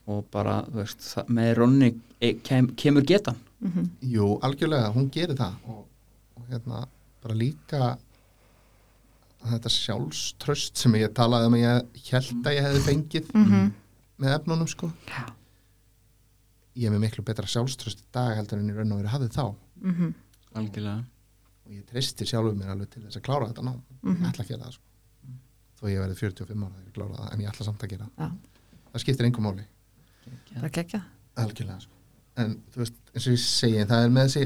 og 0.09 0.25
bara, 0.33 0.59
þú 0.69 0.79
veist, 0.81 1.07
með 1.29 1.51
ronni 1.59 1.89
e, 2.21 2.33
kem, 2.45 2.67
kemur 2.75 3.05
getan 3.05 3.35
mm 3.61 3.71
-hmm. 3.71 3.89
Jú, 4.01 4.39
algjörlega, 4.41 4.91
hún 4.95 5.09
gerir 5.11 5.35
það 5.37 5.53
og, 5.67 5.85
og 6.37 6.43
hérna, 6.49 6.87
bara 7.23 7.33
líka 7.35 7.97
þetta 9.49 9.69
sjálfströst 9.71 10.77
sem 10.77 10.95
ég 10.99 11.13
talaði 11.15 11.47
um 11.47 11.53
að 11.53 11.61
ég 11.63 12.09
held 12.11 12.47
að 12.47 12.55
ég 12.57 12.65
hefði 12.65 12.81
fengið 12.89 13.29
Mhm. 13.35 13.69
með 14.19 14.33
efnunum 14.39 14.67
sko 14.67 14.91
Já. 15.07 15.29
ég 16.75 16.85
er 16.87 16.91
með 16.91 16.99
miklu 17.05 17.23
betra 17.23 17.45
sjálfströst 17.47 17.99
í 18.01 18.03
dag 18.11 18.35
heldur 18.35 18.59
en 18.59 18.69
í 18.69 18.73
raun 18.75 18.91
og 18.91 18.99
verið 18.99 19.13
hafið 19.15 19.31
þá 19.33 19.55
Mhm. 19.81 20.13
Algjörlega 20.55 21.05
og 21.65 21.71
ég 21.71 21.85
treysti 21.85 22.25
sjálfur 22.25 22.55
mér 22.55 22.69
alveg 22.73 22.89
til 22.89 23.03
þess 23.03 23.15
að 23.17 23.21
klára 23.21 23.47
þetta 23.47 23.63
ná 23.63 23.79
Mhm. 24.03 24.15
ég 24.23 24.31
ætla 24.33 24.43
að 24.43 24.47
gera 24.47 24.63
það 24.65 24.71
sko 24.73 24.83
þó 25.79 25.87
ég 25.87 25.99
verið 26.03 26.17
45 26.17 26.63
ára 26.63 26.73
þegar 26.75 26.87
ég 26.87 26.93
klára 26.93 27.15
það 27.17 27.33
en 27.33 27.39
ég 27.41 27.49
ætla 27.49 27.65
samt 27.65 27.83
að 27.83 27.89
gera 27.89 28.05
það 28.17 28.29
Já. 28.29 28.31
það 28.93 28.99
skiptir 29.01 29.25
engum 29.25 29.43
máli 29.43 29.63
Bara 30.55 30.69
gegja 30.79 31.01
algjörlega 31.39 31.79
sko 31.85 31.95
en 32.39 32.53
þú 32.71 32.79
veist, 32.83 32.97
eins 33.13 33.25
og 33.27 33.33
ég 33.35 33.41
segi, 33.43 33.85
það 33.89 34.03
er 34.05 34.13
með 34.15 34.27
þessi 34.29 34.43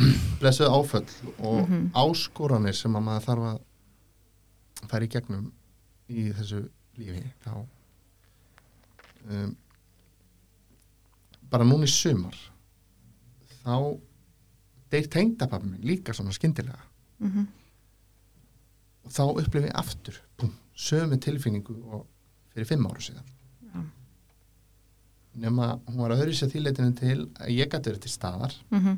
blessuð 0.40 0.74
áföll 0.76 1.06
og 1.38 1.58
Mhm. 1.68 1.90
áskoranir 1.96 2.76
sem 2.76 2.96
að 2.96 3.04
maður 3.06 3.26
þarf 3.28 3.46
að 3.50 4.88
fara 4.90 5.04
í 5.04 5.10
gegnum 5.12 5.46
í 6.10 6.26
þessu 6.36 6.60
lífi 6.98 7.22
þá 7.44 7.52
um, 9.30 9.56
bara 11.50 11.66
núna 11.66 11.88
í 11.88 11.92
sumar 11.92 12.36
þá 13.64 13.74
deyr 14.90 15.08
tengdapappi 15.12 15.68
minn 15.70 15.84
líka 15.86 16.14
svona 16.16 16.32
skyndilega 16.36 16.80
mm 17.20 17.48
og 19.00 19.12
þá 19.16 19.22
upplifi 19.32 19.64
ég 19.70 19.76
aftur 19.80 20.16
búm, 20.38 20.50
sömu 20.76 21.16
tilfinningu 21.24 21.72
fyrir 22.52 22.66
fimm 22.68 22.84
ára 22.86 23.00
síðan. 23.00 23.24
Nema 25.34 25.78
hún 25.86 25.96
var 26.02 26.10
að 26.14 26.22
höfðu 26.24 26.36
sér 26.40 26.50
þýleitinu 26.54 26.94
til 26.98 27.18
að 27.40 27.50
ég 27.54 27.68
gæti 27.70 27.90
verið 27.90 28.00
til 28.00 28.10
staðar 28.10 28.54
-hmm. 28.70 28.96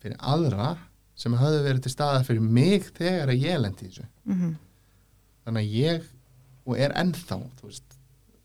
fyrir 0.00 0.16
aðra 0.18 0.76
sem 1.14 1.34
hafði 1.34 1.62
verið 1.62 1.82
til 1.82 1.92
staðar 1.92 2.24
fyrir 2.24 2.40
mig 2.40 2.90
þegar 2.96 3.28
að 3.28 3.42
ég 3.44 3.60
lendi 3.60 3.86
þessu 3.88 4.06
Mm 4.26 4.56
þannig 5.44 5.62
að 5.62 5.72
ég 5.72 6.02
og 6.66 6.76
er 6.78 6.92
ennþá 6.92 7.36
þú 7.60 7.66
veist, 7.66 7.96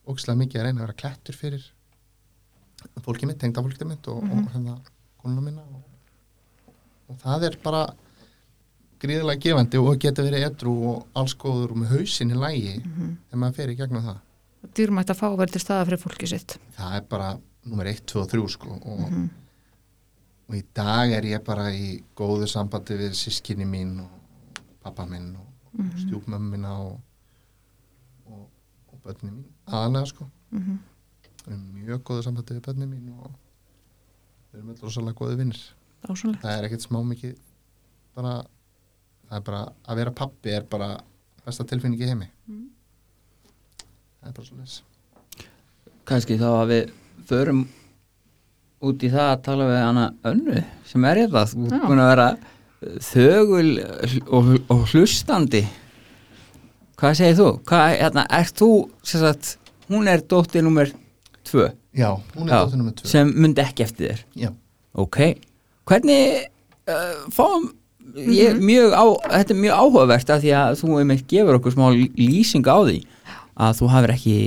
ógislega 0.08 0.38
mikið 0.38 0.60
að 0.60 0.64
reyna 0.64 0.80
að 0.82 0.86
vera 0.86 0.94
klettur 1.02 1.36
fyrir 1.36 1.64
fólkið 3.04 3.28
mitt, 3.28 3.40
tengda 3.40 3.62
fólkið 3.62 3.88
mitt 3.88 4.08
og, 4.08 4.24
Mhm. 4.24 4.32
og 4.32 4.52
hérna 4.54 4.80
konuna 5.18 5.42
mína 5.42 5.62
og, 5.62 5.84
og 7.10 7.18
það 7.18 7.44
er 7.44 7.58
bara 7.64 7.94
gríðilega 9.00 9.42
gefandi 9.42 9.78
og 9.78 10.00
getur 10.00 10.24
verið 10.30 10.46
edru 10.48 10.74
og 10.92 11.08
alls 11.16 11.36
góður 11.36 11.72
og 11.72 11.78
með 11.78 11.88
hausin 11.98 12.32
í 12.32 12.38
lægi 12.40 12.80
-hmm. 12.82 13.16
þegar 13.30 13.40
maður 13.40 13.56
fer 13.56 13.70
í 13.70 13.76
gegnum 13.76 14.04
það 14.04 14.20
Dýrmætt 14.75 15.10
að 15.13 15.19
fá 15.19 15.25
að 15.30 15.38
vera 15.38 15.51
til 15.51 15.62
staða 15.62 15.86
fyrir 15.86 16.01
fólki 16.01 16.28
sitt 16.28 16.58
það 16.78 16.95
er 16.99 17.01
bara 17.10 17.30
nummer 17.65 17.86
1, 17.86 18.06
2 18.06 18.21
og 18.21 18.30
3 18.32 18.47
sko 18.49 18.69
og, 18.82 19.10
mm 19.12 19.30
og 20.45 20.54
í 20.54 20.62
dag 20.78 21.10
er 21.12 21.25
ég 21.25 21.41
bara 21.43 21.71
í 21.73 22.04
góðu 22.15 22.45
sambandi 22.47 22.93
við 22.99 23.15
sískinni 23.17 23.65
mín 23.65 23.95
og 24.04 24.60
pappa 24.84 25.06
minn 25.10 25.36
og 25.36 25.47
Mhm. 25.75 25.95
stjúpmömmu 26.06 26.51
mína 26.56 26.69
og, 26.80 26.99
og, 28.28 28.43
og 28.93 28.99
börni 29.04 29.32
mín 29.32 29.43
aðalega 29.67 30.06
sko 30.06 30.28
-hmm. 30.54 30.78
við 31.45 31.47
erum 31.47 31.63
mjög 31.73 32.04
góðu 32.04 32.23
sambandi 32.23 32.54
við 32.54 32.62
börni 32.67 32.86
mín 32.88 33.10
og 33.17 33.32
við 34.54 34.60
erum 34.60 34.69
öll 34.69 34.82
rosalega 34.84 35.17
góðu 35.19 35.36
vinnir 35.38 35.60
það 36.08 36.58
er 36.60 36.63
ekkert 36.69 36.82
smá 36.88 37.01
mikið 37.04 37.36
bara 38.15 38.45
það 39.30 39.36
er 39.38 39.41
bara 39.41 39.73
að 39.88 39.95
vera 39.95 40.12
pappi 40.12 40.49
er 40.49 40.62
bara 40.63 41.01
besta 41.45 41.63
tilfinning 41.63 41.99
í 42.01 42.06
heimi 42.08 42.30
Mhm. 42.47 42.69
Það 44.26 44.32
er 44.32 44.36
bara 44.36 44.48
svo 44.48 44.58
les 44.60 44.76
kannski 46.10 46.38
þá 46.42 46.48
að 46.52 46.72
við 46.74 46.92
förum 47.30 47.64
út 48.86 49.04
í 49.06 49.10
það 49.14 49.30
að 49.32 49.44
tala 49.48 49.68
við 49.70 49.80
hana 49.82 50.04
önnu 50.30 50.60
sem 50.86 51.06
er 51.10 51.22
þetta, 51.24 51.46
þú 51.54 51.64
Já. 51.66 51.76
ert 51.78 51.88
búin 51.90 52.02
að 52.04 52.12
vera 52.12 52.28
þögul 53.02 53.70
og, 54.30 54.50
og 54.70 54.84
hlustandi. 54.92 55.62
Hvað 57.00 57.16
segir 57.18 57.38
þú? 57.40 57.48
Hvað, 57.66 57.86
hérna, 58.00 58.26
ert 58.38 58.60
þú 58.62 58.70
sagt, 59.08 59.56
hún 59.90 60.12
er 60.12 60.22
dóttir 60.30 60.62
nummer 60.66 60.92
tvö. 61.48 61.72
Já, 61.98 62.12
hún 62.36 62.46
er 62.46 62.54
Já, 62.54 62.60
dóttir 62.62 62.82
nummer 62.84 62.94
2 63.02 63.10
sem 63.10 63.32
myndi 63.34 63.64
ekki 63.64 63.88
eftir 63.88 64.12
þér. 64.12 64.22
Já, 64.44 64.52
ok, 65.02 65.20
hvernig 65.90 66.46
uh, 66.92 67.26
fáum 67.34 67.72
ég, 68.16 68.54
Mhm. 68.54 68.62
mjög 68.70 68.94
á, 68.94 69.06
þetta 69.40 69.56
er 69.56 69.62
mjög 69.64 69.76
áhugavert 69.82 70.30
af 70.36 70.44
því 70.46 70.54
að 70.62 70.78
þú 70.84 71.00
einmitt 71.02 71.26
gefur 71.32 71.58
okkur 71.58 71.74
smá 71.74 71.88
lýsing 71.96 72.68
á 72.70 72.78
því 72.86 73.00
að 73.58 73.78
þú 73.80 73.89
hafur 73.94 74.13
ekki 74.15 74.38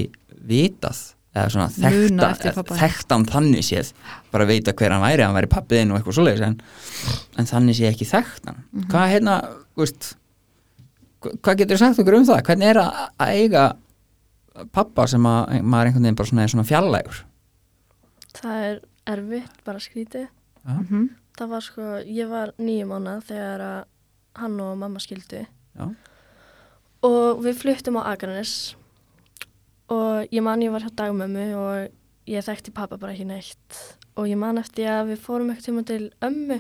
vitað 0.49 1.01
eða 1.39 1.49
svona 1.53 1.93
Muna 1.93 2.29
þekkta, 2.35 2.65
þekktan 2.81 3.27
þannig 3.29 3.63
séð 3.67 3.93
bara 4.33 4.47
veita 4.49 4.73
hver 4.73 4.91
hann 4.97 5.03
væri, 5.05 5.23
hann 5.23 5.35
væri 5.37 5.51
pappiðin 5.53 5.93
og 5.93 5.99
eitthvað 6.01 6.17
svoleiðis 6.19 6.47
en, 6.47 6.57
en 7.39 7.47
þannig 7.47 7.77
séð 7.79 7.91
ekki 7.93 8.09
þekktan 8.09 8.57
Mhm. 8.73 8.89
hvað 8.91 9.13
hérna, 9.13 9.35
veist 9.77 10.15
hva- 11.21 11.37
hvað 11.43 11.57
getur 11.61 11.77
þú 11.77 11.79
sagt 11.79 11.99
okkur 12.03 12.15
um 12.19 12.25
það 12.27 12.43
hvernig 12.49 12.71
er 12.73 12.77
að, 12.83 13.09
að 13.19 13.29
eiga 13.43 13.65
pappa 14.73 15.07
sem 15.07 15.23
að 15.31 15.61
maður 15.63 15.87
einhvern 15.93 16.03
veginn 16.09 16.17
bara 16.19 16.29
svona 16.33 16.43
er 16.43 16.49
svona 16.55 16.67
fjarlægur 16.69 17.25
Það 18.39 18.65
er 18.69 18.81
erfitt, 19.09 19.65
bara 19.65 19.79
skrítið. 19.81 20.27
Já. 20.69 20.75
-hmm. 20.91 21.09
Það 21.39 21.49
var 21.49 21.61
sko, 21.61 21.83
ég 22.07 22.29
var 22.29 22.53
nýju 22.59 22.85
mánuð 22.87 23.23
þegar 23.27 23.61
að 23.61 23.85
hann 24.37 24.61
og 24.61 24.77
mamma 24.79 24.99
skildu. 25.01 25.47
Já. 25.79 25.95
Og 27.03 27.41
við 27.43 27.55
fluttum 27.57 27.97
á 27.99 28.13
Akranes 28.13 28.75
og 29.89 30.35
ég 30.35 30.45
man 30.45 30.63
ég 30.63 30.73
var 30.73 30.85
hjá 30.85 30.93
dagmömmu 31.01 31.47
og 31.59 31.95
ég 32.29 32.45
þekkti 32.45 32.75
pappa 32.77 32.99
bara 33.01 33.15
ekki 33.15 33.29
neitt. 33.29 33.79
Og 34.19 34.29
ég 34.29 34.39
man 34.41 34.61
eftir 34.61 34.91
að 34.93 35.13
við 35.13 35.23
fórum 35.25 35.53
ekkert 35.53 35.69
tíma 35.69 35.85
til 35.89 36.11
ömmu. 36.25 36.59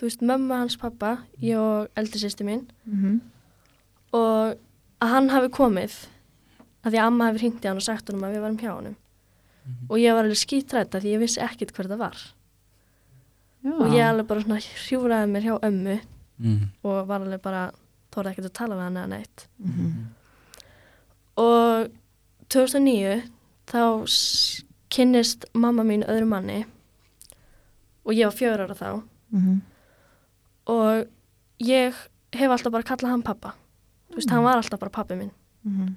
Þú 0.00 0.08
veist, 0.08 0.24
mömmu 0.24 0.56
hans 0.56 0.78
pappa, 0.80 1.18
ég 1.44 1.60
og 1.60 1.90
eldri 2.00 2.22
sýsti 2.22 2.46
mín. 2.46 2.66
Mm 2.84 3.20
Og 4.12 4.58
að 4.98 5.08
hann 5.12 5.28
hafi 5.30 5.48
komið, 5.54 5.92
að 6.82 6.90
því 6.90 6.98
að 6.98 7.06
amma 7.06 7.26
hefði 7.28 7.40
hringt 7.40 7.64
í 7.64 7.68
hann 7.68 7.78
og 7.78 7.84
sagt 7.86 8.08
honum 8.10 8.24
að 8.26 8.32
við 8.34 8.40
varum 8.42 8.56
hjá 8.58 8.72
honum. 8.72 8.96
Og 9.86 10.00
ég 10.00 10.16
var 10.16 10.24
alveg 10.26 10.40
skítrætt 10.40 10.94
að 10.94 11.04
því 11.04 11.12
ég 11.14 11.20
vissi 11.22 11.40
ekkit 11.40 11.70
hver 11.76 11.86
það 11.86 12.00
var. 12.00 12.18
og 13.62 13.94
ég 13.94 14.06
alveg 14.06 14.28
bara 14.28 14.42
svona 14.44 14.60
hjúraði 14.60 15.30
mér 15.30 15.46
hjá 15.46 15.54
ömmu 15.68 15.96
mm. 16.40 16.60
og 16.86 17.00
var 17.08 17.20
alveg 17.20 17.42
bara 17.44 17.64
þóra 18.10 18.32
ekkert 18.32 18.48
að 18.48 18.56
tala 18.56 18.78
við 18.78 18.86
hann 18.86 19.00
eða 19.00 19.10
neitt 19.12 19.46
-hmm. 19.60 20.06
og 21.44 21.90
2009 22.50 23.22
þá 23.70 23.82
kynnist 24.90 25.44
mamma 25.54 25.84
mín 25.86 26.02
öðru 26.10 26.26
manni 26.26 26.64
og 28.04 28.14
ég 28.16 28.26
var 28.26 28.36
fjör 28.36 28.64
ára 28.66 28.74
þá 28.76 29.02
Mhm. 29.30 29.60
og 30.66 31.06
ég 31.62 31.94
hef 32.32 32.50
alltaf 32.50 32.72
bara 32.72 32.82
kallað 32.82 33.10
hann 33.10 33.22
pappa 33.22 33.54
þú 34.10 34.16
veist, 34.16 34.30
hann 34.30 34.42
var 34.44 34.56
alltaf 34.58 34.80
bara 34.80 34.90
pappi 34.90 35.14
minn 35.16 35.30
Mhm. 35.64 35.94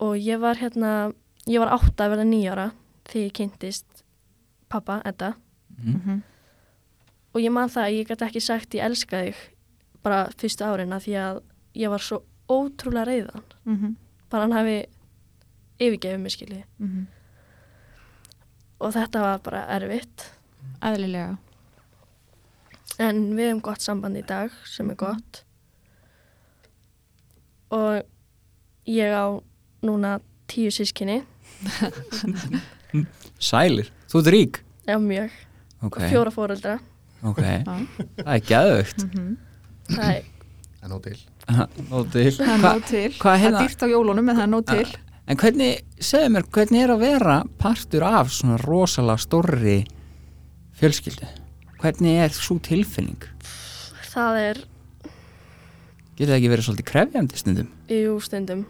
og 0.00 0.16
ég 0.16 0.40
var 0.40 0.54
hérna 0.56 1.12
ég 1.46 1.58
var 1.58 1.68
átta 1.68 2.04
að 2.06 2.10
verða 2.16 2.24
nýjára 2.24 2.72
þegar 3.04 3.26
ég 3.28 3.32
kynntist 3.32 3.84
pappa, 4.68 5.02
Edda 5.04 5.34
Mm. 5.82 5.92
Mhm. 5.94 6.22
og 7.34 7.40
ég 7.42 7.52
man 7.52 7.68
það 7.68 7.82
að 7.84 7.98
ég 7.98 8.06
gæti 8.08 8.26
ekki 8.28 8.40
sagt 8.40 8.70
ég 8.74 8.84
elska 8.84 9.16
þig 9.24 9.34
bara 10.02 10.28
fyrstu 10.38 10.64
árin 10.64 10.92
að 10.92 11.02
því 11.04 11.14
að 11.18 11.42
ég 11.74 11.90
var 11.90 11.98
svo 11.98 12.22
ótrúlega 12.48 13.06
reyðan 13.06 13.42
Mhm. 13.66 13.96
bara 14.30 14.42
hann 14.42 14.52
hafi 14.52 14.86
yfirgefið 15.80 16.20
mér 16.22 16.30
skilji. 16.34 16.64
Mhm. 16.78 17.06
og 18.84 18.92
þetta 18.92 19.20
var 19.22 19.38
bara 19.38 19.60
erfitt. 19.78 20.30
Eðlilega. 20.82 21.38
En 22.98 23.22
við 23.36 23.48
hefum 23.48 23.60
gott 23.62 23.80
samband 23.80 24.16
í 24.16 24.22
dag 24.26 24.50
sem 24.68 24.90
er 24.90 24.94
gott. 25.00 25.44
Og 27.70 28.02
ég 28.86 29.10
á 29.14 29.40
núna 29.82 30.20
tíu 30.48 30.70
sískinni 30.70 31.22
Sælir, 33.40 33.88
þú 34.10 34.20
ert 34.20 34.30
rík? 34.34 34.60
Já 34.86 34.98
mjög, 35.00 35.30
Ok, 35.82 35.96
og 35.98 36.10
fjóra 36.12 36.30
fóreldra 36.34 36.74
ok, 37.24 37.40
Já. 37.40 37.64
það 37.64 38.34
er 38.34 38.44
gæðugt 38.50 39.04
Mhm. 39.04 39.36
það 39.88 40.10
er 40.14 40.24
en 40.84 40.92
á 40.92 40.98
til. 41.06 41.18
Það 41.46 41.60
er 41.60 42.60
Hva- 42.60 42.74
nóg 42.74 42.84
til. 42.86 43.10
hvað 43.16 43.22
Það 43.22 43.34
er 43.34 43.42
hérna 43.42 43.60
dýrt 43.64 43.82
á 43.82 43.86
jólunum 43.88 44.28
en 44.30 44.36
það 44.36 44.42
er 44.42 44.52
nóg 44.52 44.66
til 44.66 44.96
En 45.24 45.38
hvernig, 45.40 45.78
segðu 46.04 46.32
mér, 46.34 46.44
hvernig 46.52 46.82
er 46.84 46.92
að 46.92 47.00
vera 47.04 47.36
partur 47.60 48.04
af 48.04 48.32
svona 48.34 48.58
rosalega 48.60 49.22
stórri 49.22 49.76
fjölskyldu? 50.76 51.28
Hvernig 51.80 52.18
er 52.26 52.34
svo 52.36 52.58
tilfinning? 52.64 53.24
Það 54.12 54.40
er 54.42 54.60
Getur 56.14 56.30
það 56.30 56.36
ekki 56.38 56.50
verið 56.52 56.66
svolítið 56.68 56.86
krefjandi 56.90 57.38
stundum? 57.40 57.70
í 57.90 57.96
stundum. 58.22 58.60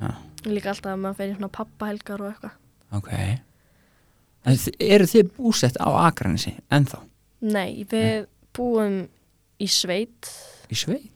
Já. 0.00 0.10
Líka 0.50 0.72
alltaf 0.74 0.90
að 0.92 0.98
maður 1.00 1.16
fer 1.20 1.30
í 1.30 1.36
svona 1.36 1.52
pappahelgar 1.54 2.20
og 2.24 2.28
eitthvað. 2.34 2.58
Ok. 2.98 3.08
Eru 4.80 5.06
þið 5.08 5.30
búsett 5.36 5.78
á 5.80 5.88
Akranesi 6.08 6.52
ennþá? 6.72 7.00
Nei, 7.40 7.84
við 7.88 8.26
búum 8.56 9.02
í 9.60 9.68
sveit, 9.68 10.28
Í 10.70 10.76
sveit? 10.76 11.09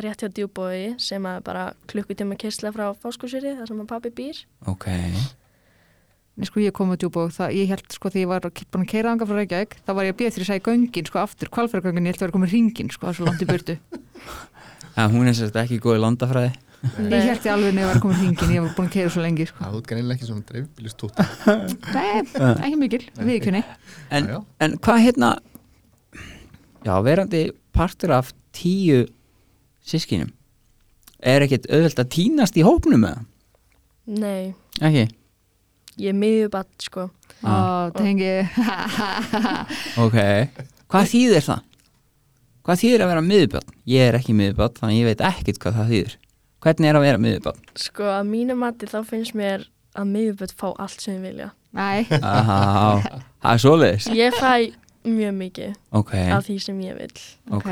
Rétt 0.00 0.24
hjá 0.24 0.28
djúbói, 0.32 0.94
sem 1.02 1.24
að 1.28 1.42
bara 1.46 1.68
klukkutíma 1.90 2.38
kistla 2.40 2.72
frá 2.72 2.88
fáskursýri, 3.02 3.54
þar 3.58 3.68
sem 3.68 3.82
að 3.82 3.90
pappi 3.90 4.12
býr. 4.16 4.42
Ok. 4.70 4.88
Nei, 6.32 6.48
sko, 6.48 6.62
ég 6.64 6.72
kom 6.72 6.94
á 6.94 6.96
djúbók, 6.96 7.34
það, 7.34 7.54
ég 7.58 7.68
held, 7.68 7.84
sko, 7.92 8.08
því 8.08 8.22
ég 8.24 8.30
var 8.30 8.46
búin 8.48 8.86
að 8.86 8.88
keira 8.88 9.12
anga 9.12 9.28
frá 9.28 9.36
Reykjavík, 9.36 9.76
þá 9.84 9.90
var 9.92 10.06
ég 10.08 10.14
að 10.14 10.18
býða 10.22 10.32
því 10.32 10.42
að 10.44 10.48
segja 10.48 10.64
göngin, 10.70 11.08
sko, 11.10 11.20
aftur, 11.20 11.50
kvalfæragöngin, 11.52 12.06
ég 12.08 12.14
held 12.14 12.22
að 12.22 12.24
vera 12.24 12.36
komið 12.38 12.54
ringin, 12.56 12.92
sko, 12.94 13.10
er 13.10 13.18
svo 13.18 13.28
langt 13.28 13.44
í 13.44 13.48
burtu. 13.50 13.76
Ja, 14.92 15.06
hún 15.08 15.24
er 15.24 15.32
sérst 15.32 15.54
ekki 15.56 15.78
góð 15.80 15.94
í 15.96 16.00
landafræði. 16.02 16.50
Ég 17.08 17.22
held 17.24 17.46
ég 17.46 17.52
alveg 17.54 17.70
nefnir 17.72 17.86
að 17.86 17.90
vera 17.94 18.00
komið 18.02 18.18
ringin, 18.26 18.50
ég 18.52 18.60
var 18.66 18.74
búin 18.76 18.88
að 18.90 18.92
keira 18.92 19.12
svo 19.14 19.22
lengi, 19.24 19.46
sko. 19.48 19.62
Er 19.64 19.70
Nei, 21.96 22.08
ekki 22.66 22.80
mikil. 22.82 23.00
En, 24.12 24.28
en 24.66 24.76
hérna, 25.00 25.30
já, 26.84 26.92
verandi 27.08 27.42
partur 27.72 28.12
af 28.18 28.34
tíu 28.52 29.06
sískinum, 29.86 30.30
er 31.22 31.44
ekkit 31.46 31.66
auðvelt 31.70 31.98
að 32.02 32.10
týnast 32.16 32.56
í 32.58 32.64
hópnum 32.66 33.02
með 33.04 33.16
það? 33.18 33.26
Nei, 34.22 34.54
Ekki? 34.82 35.04
ég 36.02 36.08
er 36.12 36.16
miðjubatt, 36.18 36.70
sko. 36.82 37.08
Ah. 37.42 37.90
Ó, 37.90 37.90
tengi, 37.96 38.32
Ok. 40.04 40.16
Hvað 40.92 41.08
þýðir 41.12 41.46
það? 41.46 41.62
Hvað 42.62 42.78
þýðir 42.82 43.02
að 43.02 43.10
vera 43.12 43.22
miðubjörn? 43.26 43.72
Ég 43.90 44.08
er 44.10 44.18
ekki 44.18 44.34
miðubjörn, 44.38 44.76
þannig 44.78 44.98
ég 45.00 45.08
veit 45.10 45.24
ekkit 45.32 45.58
hvað 45.62 45.78
það 45.80 45.88
þýðir. 45.94 46.12
Hvernig 46.62 46.90
er 46.92 46.98
að 47.00 47.06
vera 47.08 47.20
miðubjörn? 47.24 47.64
Sko, 47.82 48.06
að 48.20 48.28
mínu 48.30 48.56
mati 48.60 48.86
þá 48.90 48.98
finnst 49.08 49.34
mér 49.38 49.64
að 49.98 50.12
miðjubatt 50.12 50.54
fá 50.60 50.68
allt 50.80 51.02
sem 51.02 51.16
ég 51.16 51.24
vilja. 51.26 51.48
nei, 51.74 52.06
Aha, 52.20 53.22
það 53.42 53.50
er 53.56 53.62
svoleiðis. 53.64 54.06
Ég 54.14 54.36
fæ 54.38 54.52
mjög 55.08 55.34
mikið 55.40 55.72
Ok, 55.98 56.12
af 56.36 56.46
því 56.46 56.56
sem 56.62 56.78
ég 56.84 56.98
vil. 57.00 57.10
ok. 57.58 57.70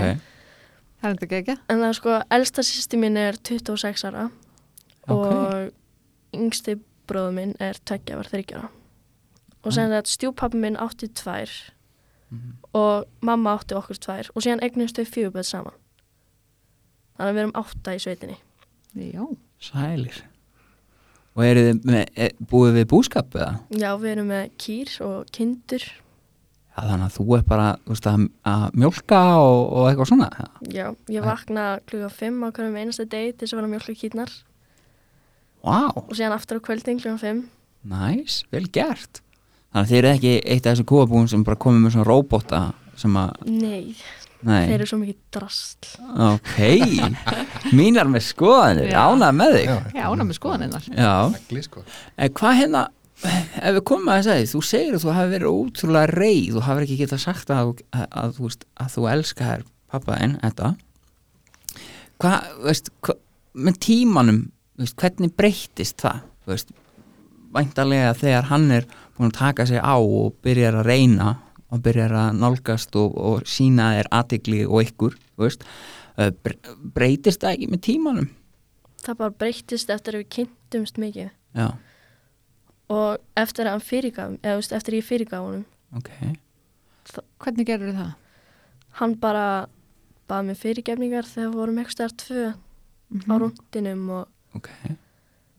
Það 1.01 1.11
er 1.11 1.17
þetta 1.17 1.27
ekki 1.41 1.57
En 1.69 1.79
það 1.81 1.89
er 1.89 1.99
sko, 1.99 2.17
elsta 2.31 2.63
sýsti 2.67 2.99
mín 3.01 3.17
er 3.21 3.37
26 3.37 4.05
ára 4.11 4.31
Ok. 5.09 5.13
og 5.17 5.73
yngsti 6.37 6.77
bróðu 7.09 7.33
minn 7.35 7.55
er 7.61 7.75
tveggja 7.85 8.17
var 8.21 8.29
þryggjara. 8.31 8.69
Og 9.65 9.73
sem 9.75 9.91
þetta 9.91 10.07
stjúpappi 10.15 10.57
minn 10.61 10.77
átti 10.81 11.09
tvær 11.09 11.51
Mhm. 12.31 12.53
og 12.75 13.07
mamma 13.27 13.57
átti 13.59 13.75
okkur 13.75 13.99
tvær 13.99 14.29
og 14.37 14.43
síðan 14.43 14.61
eignumst 14.63 14.97
þau 14.97 15.05
fjöguböð 15.05 15.45
saman. 15.45 15.73
Þannig 17.19 17.31
að 17.31 17.35
við 17.35 17.41
erum 17.43 17.57
átta 17.59 17.95
í 17.95 17.99
sveitinni. 17.99 18.37
Já, 18.95 19.25
Sælir. 19.61 20.23
Og 21.37 21.45
eru 21.45 21.61
þið 21.67 21.83
með, 21.85 22.07
er, 22.17 22.31
búið 22.51 22.73
við 22.79 22.87
búskap 22.91 23.35
eða? 23.35 23.61
Já, 23.71 23.91
við 23.99 24.13
erum 24.15 24.29
með 24.29 24.51
kýr 24.59 24.95
og 25.07 25.27
kindur. 25.33 25.85
Já, 26.81 26.87
þannig 26.89 27.07
að 27.11 27.17
þú 27.19 27.25
er 27.37 27.43
bara, 27.45 27.65
veist, 27.91 28.07
að, 28.09 28.23
að 28.49 28.63
mjólka 28.81 29.19
og, 29.37 29.59
og 29.77 29.89
eitthvað 29.91 30.09
svona. 30.09 30.29
Já, 30.73 30.87
ég 31.13 31.27
vakna 31.27 31.65
kluga 31.91 32.09
5 32.09 32.39
á 32.41 32.49
hverjum 32.57 32.79
einasta 32.81 33.05
degi 33.05 33.35
til 33.35 33.45
þess 33.45 33.53
að 33.57 33.61
vera 33.61 33.73
mjölka 33.75 33.97
kýrnar 34.01 34.33
Vá, 35.61 35.81
og 35.93 36.15
síðan 36.17 36.37
aftur 36.39 36.57
á 36.57 36.65
kvöldin 36.65 37.03
kluga 37.03 37.19
5. 37.21 37.43
næs, 37.91 38.39
vel 38.55 38.65
gert. 38.73 39.21
Þannig 39.71 39.83
að 39.85 39.91
þið 39.91 39.99
eru 40.01 40.11
ekki 40.15 40.33
eitt 40.41 40.65
af 40.65 40.73
þessum 40.73 40.89
kúabúum 40.89 41.29
sem 41.31 41.45
bara 41.45 41.61
komið 41.61 41.85
með 41.85 41.95
svona 41.97 42.09
róbóta 42.09 42.61
sem 43.01 43.19
að, 43.21 43.43
Nei, 43.45 43.93
nei. 44.41 44.63
þeir 44.71 44.77
eru 44.79 44.89
svo 44.89 45.01
mikið 45.03 45.19
drastl. 45.37 45.91
Ok, 46.31 46.57
mínar 47.77 48.09
með 48.11 48.25
skoðanir, 48.31 48.97
ánað 48.97 49.37
með 49.37 49.59
þig. 49.59 49.69
Já, 49.69 49.77
já, 50.01 50.07
ána 50.09 50.27
með 50.31 50.41
Negli, 51.37 51.67
sko. 51.69 51.85
hvað 52.41 52.59
hérna, 52.63 52.87
ef 53.25 53.75
við 53.77 53.83
komum 53.91 54.09
að 54.13 54.21
þess 54.21 54.31
að 54.33 54.39
því, 54.41 54.47
þú 54.53 54.61
segir 54.71 54.97
að 54.97 55.05
þú 55.05 55.15
hafi 55.17 55.33
verið 55.35 55.57
ótrúlega 55.57 56.13
reið, 56.17 56.47
þú 56.55 56.63
hafi 56.67 56.87
ekki 56.87 56.99
getað 57.03 57.23
sagt 57.25 57.53
að, 57.55 57.73
að, 57.93 58.07
að, 58.23 58.33
þú, 58.37 58.47
veist, 58.49 58.65
að 58.81 58.95
þú 58.95 59.07
elskar 59.15 59.65
pappaðinn, 59.91 60.37
þetta. 60.45 60.71
Hvað, 62.21 62.49
veist, 62.67 62.91
hva, 63.05 63.17
með 63.67 63.79
tímanum, 63.87 64.41
veist, 64.81 64.97
hvernig 65.01 65.35
breyttist 65.37 66.01
það, 66.05 66.25
veist, 66.51 66.73
væntalega 67.55 68.13
þegar 68.19 68.51
hann 68.51 68.67
er 68.77 68.85
búin 69.17 69.31
að 69.33 69.39
taka 69.41 69.67
sig 69.69 69.81
á 69.83 69.97
og 69.99 70.37
byrjar 70.45 70.81
að 70.81 70.91
reyna 70.93 71.31
og 71.71 71.81
byrjar 71.85 72.15
að 72.19 72.39
nálgast 72.41 72.97
og, 72.99 73.17
og 73.19 73.47
sína 73.49 73.93
þér 73.97 74.11
aðtegli 74.21 74.61
og 74.67 74.85
ykkur, 74.87 75.17
veist, 75.41 75.65
eh, 76.17 76.31
bre- 76.31 76.77
breytist 76.95 77.43
það 77.43 77.57
ekki 77.57 77.71
með 77.75 77.83
tímanum? 77.89 78.31
Það 79.01 79.21
bara 79.23 79.37
breyttist 79.43 79.91
eftir 79.91 80.17
að 80.19 80.25
við 80.25 80.33
kynntumst 80.37 80.99
mikið 81.01 81.31
Já, 81.57 81.69
og 82.91 83.19
eftir 83.39 83.69
að 83.69 83.77
hann 83.77 83.85
fyrirgaf, 83.87 84.33
eða 84.43 84.57
veist, 84.59 84.73
eftir 84.77 84.97
ég 84.99 85.07
fyrirgaf 85.07 85.45
honum, 85.47 85.65
ok. 85.97 86.11
Hvernig 87.43 87.67
gerur 87.67 87.95
það? 87.97 88.11
hann 89.01 89.15
bara 89.23 89.45
baði 90.31 90.47
mig 90.51 90.59
fyrirgefningar 90.59 91.27
þegar 91.27 91.49
við 91.53 91.59
vorum 91.61 91.79
eitthvað 91.83 92.17
tvö 92.25 92.45
á 92.51 92.55
Mhm. 93.11 93.39
rúndinum 93.41 94.11
og 94.11 94.29
Ok, 94.55 94.69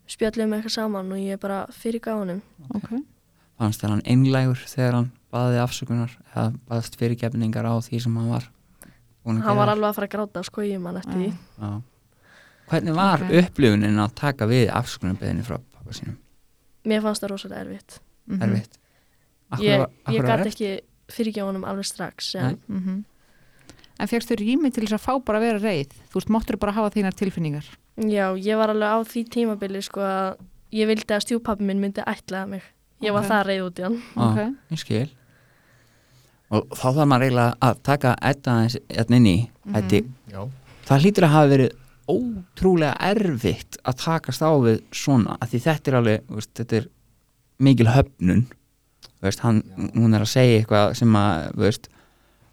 spjöllum 0.07 0.53
eitthvað 0.55 0.71
saman 0.75 1.11
og 1.11 1.17
ég 1.17 1.39
bara 1.39 1.65
fyrirgaf 1.71 2.19
honum. 2.19 2.41
Ok, 2.75 2.89
fannst 3.59 3.81
þér 3.81 3.89
hann 3.89 4.01
einlægur 4.05 4.59
þegar 4.67 4.93
hann 4.93 5.11
baði 5.31 5.59
afsökunar 5.63 6.11
eða 6.35 6.53
baðst 6.69 6.95
fyrirgefningar 6.99 7.63
á 7.65 7.75
því 7.79 8.01
sem 8.01 8.15
hann 8.15 8.29
var 8.29 8.47
Hann 9.23 9.37
var 9.57 9.69
alveg 9.69 9.85
að 9.91 9.95
fara 9.95 10.07
að 10.07 10.11
gráta 10.15 10.43
sko 10.43 10.61
ég 10.65 10.79
mann 10.81 10.97
eftir 10.97 11.13
því. 11.13 11.33
Já. 11.61 11.81
Hvernig 12.71 12.95
var 12.95 13.19
upplifunin 13.19 13.99
að 14.01 14.15
taka 14.15 14.47
við 14.47 14.69
afsökunarbeðinni 14.73 15.43
frá 15.45 15.59
pappa 15.59 15.91
sínum? 15.93 16.17
Mér 16.85 17.01
fannst 17.01 17.21
það 17.23 17.29
rosalega 17.35 17.61
erfitt. 17.65 17.99
Mhm. 18.27 18.41
Erfitt? 18.41 18.77
Akkur 19.51 19.65
Ég, 19.65 19.77
var- 19.79 19.89
af 20.05 20.13
ég 20.13 20.21
var 20.23 20.37
gæti 20.39 20.47
ekki 20.51 20.79
fyrirgef 21.11 21.43
honum 21.45 21.63
alveg 21.65 21.85
strax. 21.85 22.35
En 22.35 22.57
Mhm. 22.67 23.03
En 23.99 24.07
fegst 24.07 24.29
þau 24.31 24.37
rými 24.39 24.71
til 24.73 24.83
þess 24.87 24.93
að 24.97 25.05
fá 25.05 25.23
bara 25.25 25.37
að 25.39 25.41
vera 25.41 25.59
reið? 25.59 25.89
Þú 26.09 26.13
veist, 26.15 26.29
máttur 26.29 26.57
bara 26.59 26.71
hafa 26.71 26.89
þínar 26.89 27.13
tilfinningar? 27.13 27.65
já, 27.97 28.33
ég 28.35 28.57
var 28.57 28.69
alveg 28.69 28.89
á 28.89 28.97
því 29.05 29.29
tímabili 29.29 29.83
sko 29.83 29.99
að 30.01 30.37
ég 30.71 30.87
vildi 30.87 31.05
að 31.13 31.21
stjúpappi 31.21 31.59
minn 31.61 31.79
myndi 31.79 32.01
ætlaða 32.03 32.47
mig. 32.49 32.63
Ég 33.01 33.11
var 33.13 33.23
Ok. 33.23 33.29
það 33.29 33.45
reyð 33.45 33.61
út 33.67 33.75
í 33.79 33.83
hann. 33.83 34.01
Ok. 34.17 34.55
ég 34.71 34.77
skil 34.79 35.09
og 36.51 36.67
þá 36.69 36.87
þarf 36.95 37.07
maður 37.07 37.25
eiginlega 37.27 37.55
að 37.61 37.83
taka 37.83 38.15
þetta 38.21 38.51
aðeins 38.55 38.77
hérna 38.89 39.15
inn 39.15 39.25
í 39.25 39.49
Mhm. 39.65 39.73
þetta, 39.75 40.05
Já, 40.31 40.49
það 40.85 41.01
hlýtur 41.01 41.23
að 41.23 41.29
hafa 41.35 41.49
verið 41.57 41.71
ótrúlega 42.11 42.95
erfitt 43.11 43.79
að 43.87 44.01
takast 44.03 44.43
á 44.43 44.51
við 44.63 44.81
svona, 44.95 45.37
að 45.39 45.53
því 45.53 45.63
þetta 45.67 45.91
er 45.91 45.99
alveg 45.99 46.33
veist, 46.35 46.51
þetta 46.59 46.79
er 46.81 46.89
mikil 47.61 47.89
höfnun 47.91 48.45
veist, 49.21 49.43
hann, 49.45 49.63
hún 49.95 50.15
er 50.17 50.25
að 50.25 50.33
segja 50.33 50.59
eitthvað 50.59 50.95
sem 50.99 51.17
að 51.17 51.59
veist, 51.61 51.89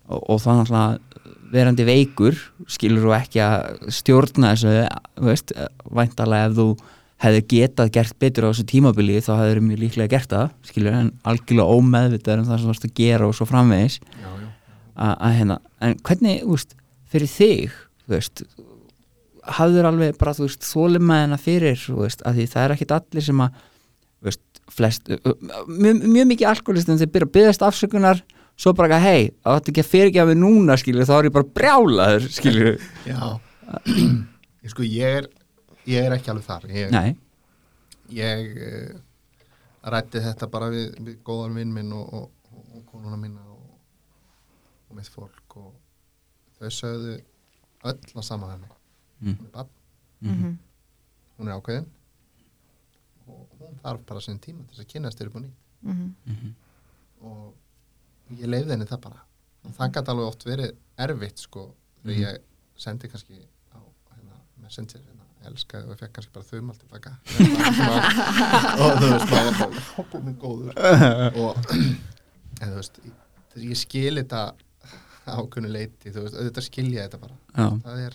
og, 0.08 0.20
og 0.20 0.42
það 0.44 0.62
náttúrulega 0.62 1.18
verandi 1.48 1.86
veikur 1.88 2.36
skilur 2.68 3.06
þú 3.06 3.16
ekki 3.16 3.40
að 3.40 3.90
stjórna 3.96 4.52
þessu 4.52 5.68
væntalega 5.96 6.50
ef 6.50 6.56
þú 6.58 6.68
hefði 7.22 7.44
getað 7.50 7.92
gert 7.96 8.18
betur 8.22 8.46
á 8.46 8.50
þessu 8.50 8.66
tímabili 8.68 9.22
þá 9.24 9.32
hefur 9.40 9.62
mjög 9.64 9.80
líklega 9.82 10.12
gert 10.12 10.34
það 10.34 10.52
skilur, 10.68 10.94
en 10.94 11.12
algjörlega 11.26 11.78
ómeðvitað 11.78 12.42
um 12.42 12.48
það 12.48 12.60
sem 12.60 12.66
þú 12.66 12.72
varst 12.72 12.86
að 12.86 12.94
gera 13.00 13.28
og 13.28 13.34
svo 13.34 13.48
framvegis 13.48 13.98
já, 13.98 14.28
já. 14.28 14.48
að 15.08 15.14
að 15.16 15.36
hérna, 15.38 15.58
en 15.82 15.96
hvernig, 16.06 16.42
þú 16.44 16.54
veist, 16.54 16.76
fyrir 17.08 17.32
þig, 17.32 17.78
þú 18.04 18.14
veist 18.14 18.44
hafður 19.56 19.88
alveg 19.90 20.18
bara, 20.20 20.34
þú 20.36 20.46
veist, 20.46 20.66
þólimaðina 20.68 21.38
fyrir, 21.40 21.78
þú 21.80 22.02
veist, 22.02 22.24
að 22.28 22.40
því 22.40 22.46
það 22.52 22.64
er 22.64 22.74
ekkit 22.74 22.94
allir 22.98 23.26
sem 23.28 23.44
að, 23.44 23.60
þú 24.18 24.28
veist, 24.28 24.44
flest 24.78 25.08
mjög, 25.08 26.02
mjög 26.04 26.28
mikið 26.32 26.50
alkoholistum 26.52 27.00
þeir 27.00 27.12
byrja 27.14 27.28
að 27.28 27.34
byggast 27.38 27.64
afsökunar 27.64 28.22
svo 28.58 28.74
bara 28.76 28.98
ekki, 28.98 29.06
hei, 29.06 29.30
það 29.44 29.58
átti 29.58 29.72
ekki 29.72 29.84
að 29.84 29.90
fyrirgefa 29.92 30.30
mig 30.30 30.40
núna 30.40 30.76
skilur, 30.80 31.08
þá 31.08 31.14
er 31.18 31.28
ég 31.28 31.36
bara 31.36 31.52
brjálaður 31.58 32.28
skilur, 32.34 32.88
Já, 33.06 33.20
ég 34.64 34.72
sko 34.72 34.86
ég 34.86 35.20
er, 35.22 35.28
ég 35.88 36.08
er 36.08 36.16
ekki 36.16 36.32
alveg 36.32 36.46
þar. 36.46 36.66
Ég, 36.72 36.92
nei. 36.94 37.12
Ég 38.16 38.62
uh, 38.64 38.96
rætti 39.92 40.22
þetta 40.24 40.48
bara 40.52 40.70
við, 40.72 40.90
við 41.04 41.20
góðan 41.26 41.58
vinn 41.60 41.74
minn 41.74 41.92
og, 41.96 42.08
og, 42.16 42.30
og, 42.56 42.82
konuna 42.88 43.18
minna 43.20 43.44
og, 43.52 43.78
og 44.88 44.98
mitt 44.98 45.10
fólk 45.12 45.58
og 45.60 45.72
þau 46.58 46.72
sögðu 46.74 47.18
öll 47.86 47.98
að 48.16 48.26
sama 48.26 48.52
henni 48.54 48.77
Mm. 49.22 49.34
hún 49.38 49.46
er 49.46 49.52
bann, 49.52 49.68
Mhm. 50.22 50.58
hún 51.38 51.48
er 51.48 51.54
ákveðin. 51.60 51.86
Og 53.28 53.48
hún 53.60 53.78
þarf 53.82 54.04
bara 54.06 54.20
sinn 54.20 54.38
tíma 54.38 54.64
til 54.68 54.76
þess 54.76 54.84
að 54.84 54.92
kynast 54.92 55.18
þér 55.18 55.26
upp 55.26 55.36
á 55.36 55.40
nýtt. 55.40 55.58
Mhm. 55.82 56.54
og 57.22 57.54
ég 58.38 58.46
leiði 58.46 58.70
henni 58.70 58.84
það 58.86 59.00
bara. 59.00 59.20
Og 59.64 59.72
það 59.74 59.92
gæti 59.92 60.08
alveg 60.12 60.26
oft 60.28 60.44
verið 60.44 60.72
erfitt 60.98 61.38
sko 61.38 61.74
þegar 62.04 62.14
Mhm. 62.14 62.24
ég 62.24 62.38
sendi 62.76 63.08
kannski 63.08 63.34
á 63.74 63.78
hérna, 63.78 64.36
messenger 64.62 65.00
hérna, 65.00 65.24
elskaði 65.50 65.84
og 65.88 65.96
ég 65.96 65.98
fekk 65.98 66.12
kannski 66.12 66.32
bara 66.32 66.44
þaumal 66.44 66.76
tilbaka. 66.78 67.10
Og 68.82 68.92
þú 68.98 69.08
veist 69.12 69.30
maður 69.32 69.58
var 69.58 69.68
bara 69.70 69.80
hoppum 69.96 70.24
minn 70.24 70.36
góður. 70.36 70.72
Og 71.42 71.56
en, 72.60 72.68
þú 72.68 72.74
veist 72.76 73.00
ég, 73.04 73.12
ég 73.70 73.76
skil 73.76 74.14
þetta 74.22 74.54
ákveðnu 75.28 75.70
leiti 75.72 76.10
þú 76.14 76.22
veist, 76.24 76.34
auðvitað 76.38 76.66
skilja 76.68 77.08
þetta 77.08 77.20
bara. 77.20 77.34
Já, 77.54 77.68
það 77.84 77.98
er 78.06 78.14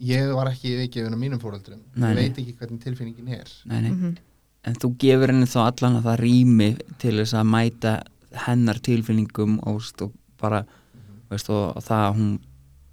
ég 0.00 0.32
var 0.34 0.46
ekki 0.50 0.72
yfirgefin 0.74 1.14
á 1.14 1.18
mínum 1.20 1.40
fóröldrum 1.42 1.80
ég 1.96 2.14
veit 2.16 2.38
ekki 2.40 2.54
hvernig 2.58 2.80
tilfinningin 2.82 3.28
er. 3.28 3.48
Nei, 3.66 3.80
nei. 3.80 3.90
Mhm. 3.90 4.16
en 4.64 4.74
þú 4.74 4.90
gefur 5.00 5.28
henni 5.32 5.46
þá 5.48 5.60
allan 5.66 5.96
að 6.00 6.04
það 6.08 6.18
rými 6.20 6.66
til 6.98 7.14
þess 7.16 7.32
að 7.34 7.46
mæta 7.48 7.92
hennar 8.46 8.78
tilfinningum 8.84 9.58
og, 9.66 9.78
veist, 9.80 10.02
og 10.02 10.12
bara 10.40 10.64
veist, 11.30 11.48
og 11.50 11.76
það 11.82 12.04
að 12.10 12.16
hún 12.18 12.38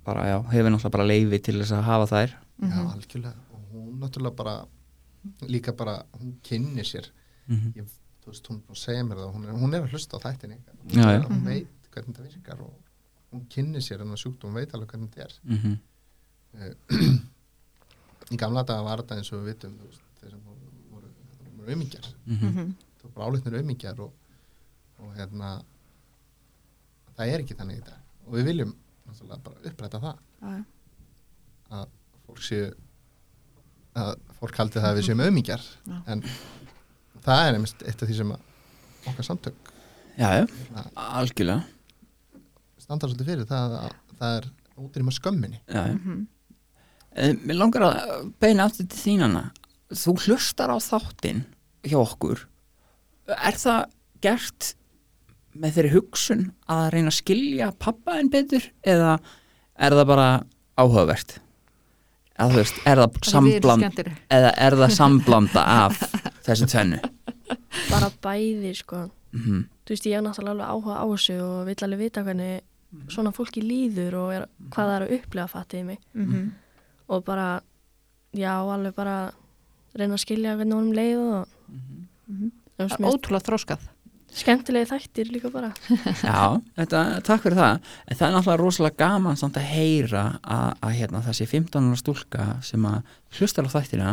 bara, 0.06 0.24
já, 0.30 0.38
hefur 0.52 0.70
náttúrulega 0.72 0.92
bara 0.96 1.08
leifi 1.08 1.40
til 1.44 1.56
þess 1.60 1.72
að 1.76 1.84
hafa 1.84 2.06
þær. 2.14 2.30
Já, 2.62 2.68
Mhm. 2.68 2.88
algjörlega. 2.94 3.36
Og 3.54 3.62
hún 3.74 4.00
náttúrulega 4.00 4.36
bara 4.36 4.66
líka 5.48 5.72
bara, 5.76 6.04
hún 6.20 6.36
kynnir 6.44 6.86
sér. 6.86 7.06
Mm 7.50 7.74
ég, 7.76 7.86
þú 8.24 8.32
veist, 8.32 8.48
hún 8.48 8.62
segja 8.74 9.04
mér 9.04 9.18
það 9.18 9.34
hún 9.36 9.44
er, 9.48 9.54
hún 9.54 9.74
er 9.76 9.82
að 9.84 9.92
hlusta 9.92 10.18
á 10.18 10.20
þættinni. 10.24 10.58
Hún, 10.84 10.92
Já, 10.96 11.04
já. 11.20 11.28
hún 11.28 11.42
Mhm. 11.42 11.46
veit 11.46 11.68
hvernig 11.92 12.16
það 12.16 12.28
virkar 12.32 12.62
og 12.62 12.74
hún 13.34 13.46
kynnir 13.50 13.82
sér 13.82 14.00
hennar 14.00 14.18
sjúkdóm, 14.18 14.52
hún 14.52 14.54
veit 14.54 14.72
alveg 14.74 14.88
hvernig 14.88 15.10
þetta 15.12 15.24
er. 15.24 15.34
-hmm. 15.46 15.78
í 18.34 18.38
gamla 18.40 18.64
daga 18.68 18.84
var 18.88 19.02
þetta 19.04 19.18
eins 19.20 19.32
og 19.34 19.42
við 19.44 19.52
vitum 19.54 19.76
þeir 20.20 20.32
sem 20.34 20.42
voru, 20.46 20.72
voru, 20.92 21.12
voru 21.60 21.72
aumingjar 21.76 22.08
Mhm. 22.28 22.48
Mhm. 22.52 22.74
það 22.98 23.04
voru 23.04 23.14
bara 23.18 23.28
álitnir 23.32 23.58
aumingjar 23.62 24.00
og, 24.04 24.12
og 25.00 25.14
hérna 25.18 25.52
það 27.18 27.32
er 27.34 27.44
ekki 27.46 27.56
þannig 27.60 27.80
í 27.82 27.86
dag 27.88 28.28
og 28.28 28.34
við 28.38 28.50
viljum 28.52 28.76
bara 29.30 29.62
uppræta 29.72 30.00
það 30.04 30.18
Já, 30.42 30.50
já. 30.58 30.64
að 31.78 31.88
fólk 32.28 32.42
séu 32.44 32.68
að 33.98 34.12
fólk 34.42 34.60
haldi 34.60 34.78
það 34.82 34.90
að 34.92 34.98
við 35.00 35.08
séum 35.08 35.24
aumingjar 35.26 35.64
Já. 35.88 35.98
en 36.14 36.22
það 37.26 37.48
er 37.48 37.58
einmitt 37.58 37.82
eitt 37.88 38.04
af 38.04 38.10
því 38.12 38.18
sem 38.20 38.34
okkar 39.08 39.26
samtök 39.26 39.72
já, 40.18 40.30
já, 40.42 40.44
hérna, 40.46 40.84
algjörlega 40.96 41.64
standa 42.84 43.08
svolítið 43.10 43.30
fyrir 43.32 43.48
það 43.50 43.78
að 43.80 43.96
það 44.20 44.36
er 44.42 44.50
útrýma 44.78 45.14
skömminni 45.16 45.62
já, 45.66 45.82
já. 45.88 45.96
Mhm. 47.18 47.24
Eh, 47.30 47.34
Mér 47.48 47.58
langar 47.58 47.82
að 47.82 48.34
beina 48.40 48.66
aftur 48.70 48.88
til 48.88 49.00
þínana 49.18 49.52
Þú 49.92 50.14
hlustar 50.28 50.70
á 50.70 50.78
þáttinn 50.78 51.46
hjá 51.88 51.98
okkur 52.04 52.44
Er 53.28 53.54
það 53.58 53.86
gert 54.22 54.74
með 55.58 55.74
þeirri 55.78 55.92
hugsun 55.96 56.44
að 56.70 56.92
reyna 56.94 57.10
að 57.10 57.18
skilja 57.18 57.72
pappa 57.80 58.20
en 58.20 58.30
betur 58.30 58.62
eða 58.86 59.16
er 59.80 59.92
það 59.98 60.06
bara 60.08 60.28
áhugavert? 60.78 61.40
Eða 62.38 62.52
þú 62.54 62.60
veist, 62.62 62.78
er 62.86 63.02
það 63.02 63.18
Það 63.18 63.18
er 63.18 63.32
sambland 63.32 64.02
eða 64.38 64.52
er 64.68 64.78
það 64.78 64.94
samblanda 65.00 65.64
af 65.66 65.98
þessu 66.46 66.68
tvennu? 66.70 67.00
bara 67.90 68.12
bæði 68.22 68.76
sko 68.78 69.08
Mm 69.34 69.66
þú 69.88 69.94
veist 69.96 70.06
ég 70.06 70.16
hef 70.18 70.24
náttúrulega 70.24 70.52
alveg 70.52 70.68
áhuga 70.68 70.96
á 71.00 71.06
þessu 71.08 71.36
og 71.42 71.66
vill 71.68 71.84
alveg 71.88 72.00
vita 72.00 72.24
hvernig 72.24 72.62
svona 73.12 73.32
fólki 73.36 73.62
líður 73.64 74.14
og 74.20 74.32
er, 74.36 74.46
hvað 74.70 74.88
það 74.88 74.96
er 74.96 75.06
að 75.08 75.14
upplega 75.18 75.48
fattið 75.52 75.86
mig 75.86 76.00
Mhm. 76.14 76.52
Og 77.10 77.24
bara 77.28 77.62
já 78.36 78.54
alveg 78.60 78.96
bara 78.96 79.18
reyna 79.98 80.18
að 80.18 80.24
skilja 80.26 80.56
hvernig 80.58 80.74
honum 80.78 80.94
leið 80.98 81.22
og 81.22 81.48
Mhm. 82.28 82.52
þú 82.78 82.88
Það 82.90 83.00
er 83.00 83.08
ótrúlega 83.14 83.46
þróskað 83.48 83.86
skemmtilegi 84.38 84.86
þættir 84.92 85.30
líka 85.32 85.50
bara. 85.50 85.70
Já, 86.22 86.62
þetta, 86.78 87.00
takk 87.26 87.42
fyrir 87.42 87.58
það. 87.58 87.80
En 88.08 88.18
það 88.20 88.28
er 88.28 88.34
náttúrulega 88.36 88.60
rosalega 88.62 88.98
gaman 89.00 89.38
samt 89.40 89.56
að 89.58 89.70
heyra 89.72 90.24
að, 90.44 90.74
að 90.84 90.92
hérna, 91.00 91.22
þessi 91.26 91.48
15 91.48 91.88
ára 91.88 91.98
stúlka 91.98 92.46
sem 92.62 92.86
að 92.86 93.02
hlustar 93.40 93.66
á 93.66 93.70
þættina 93.74 94.12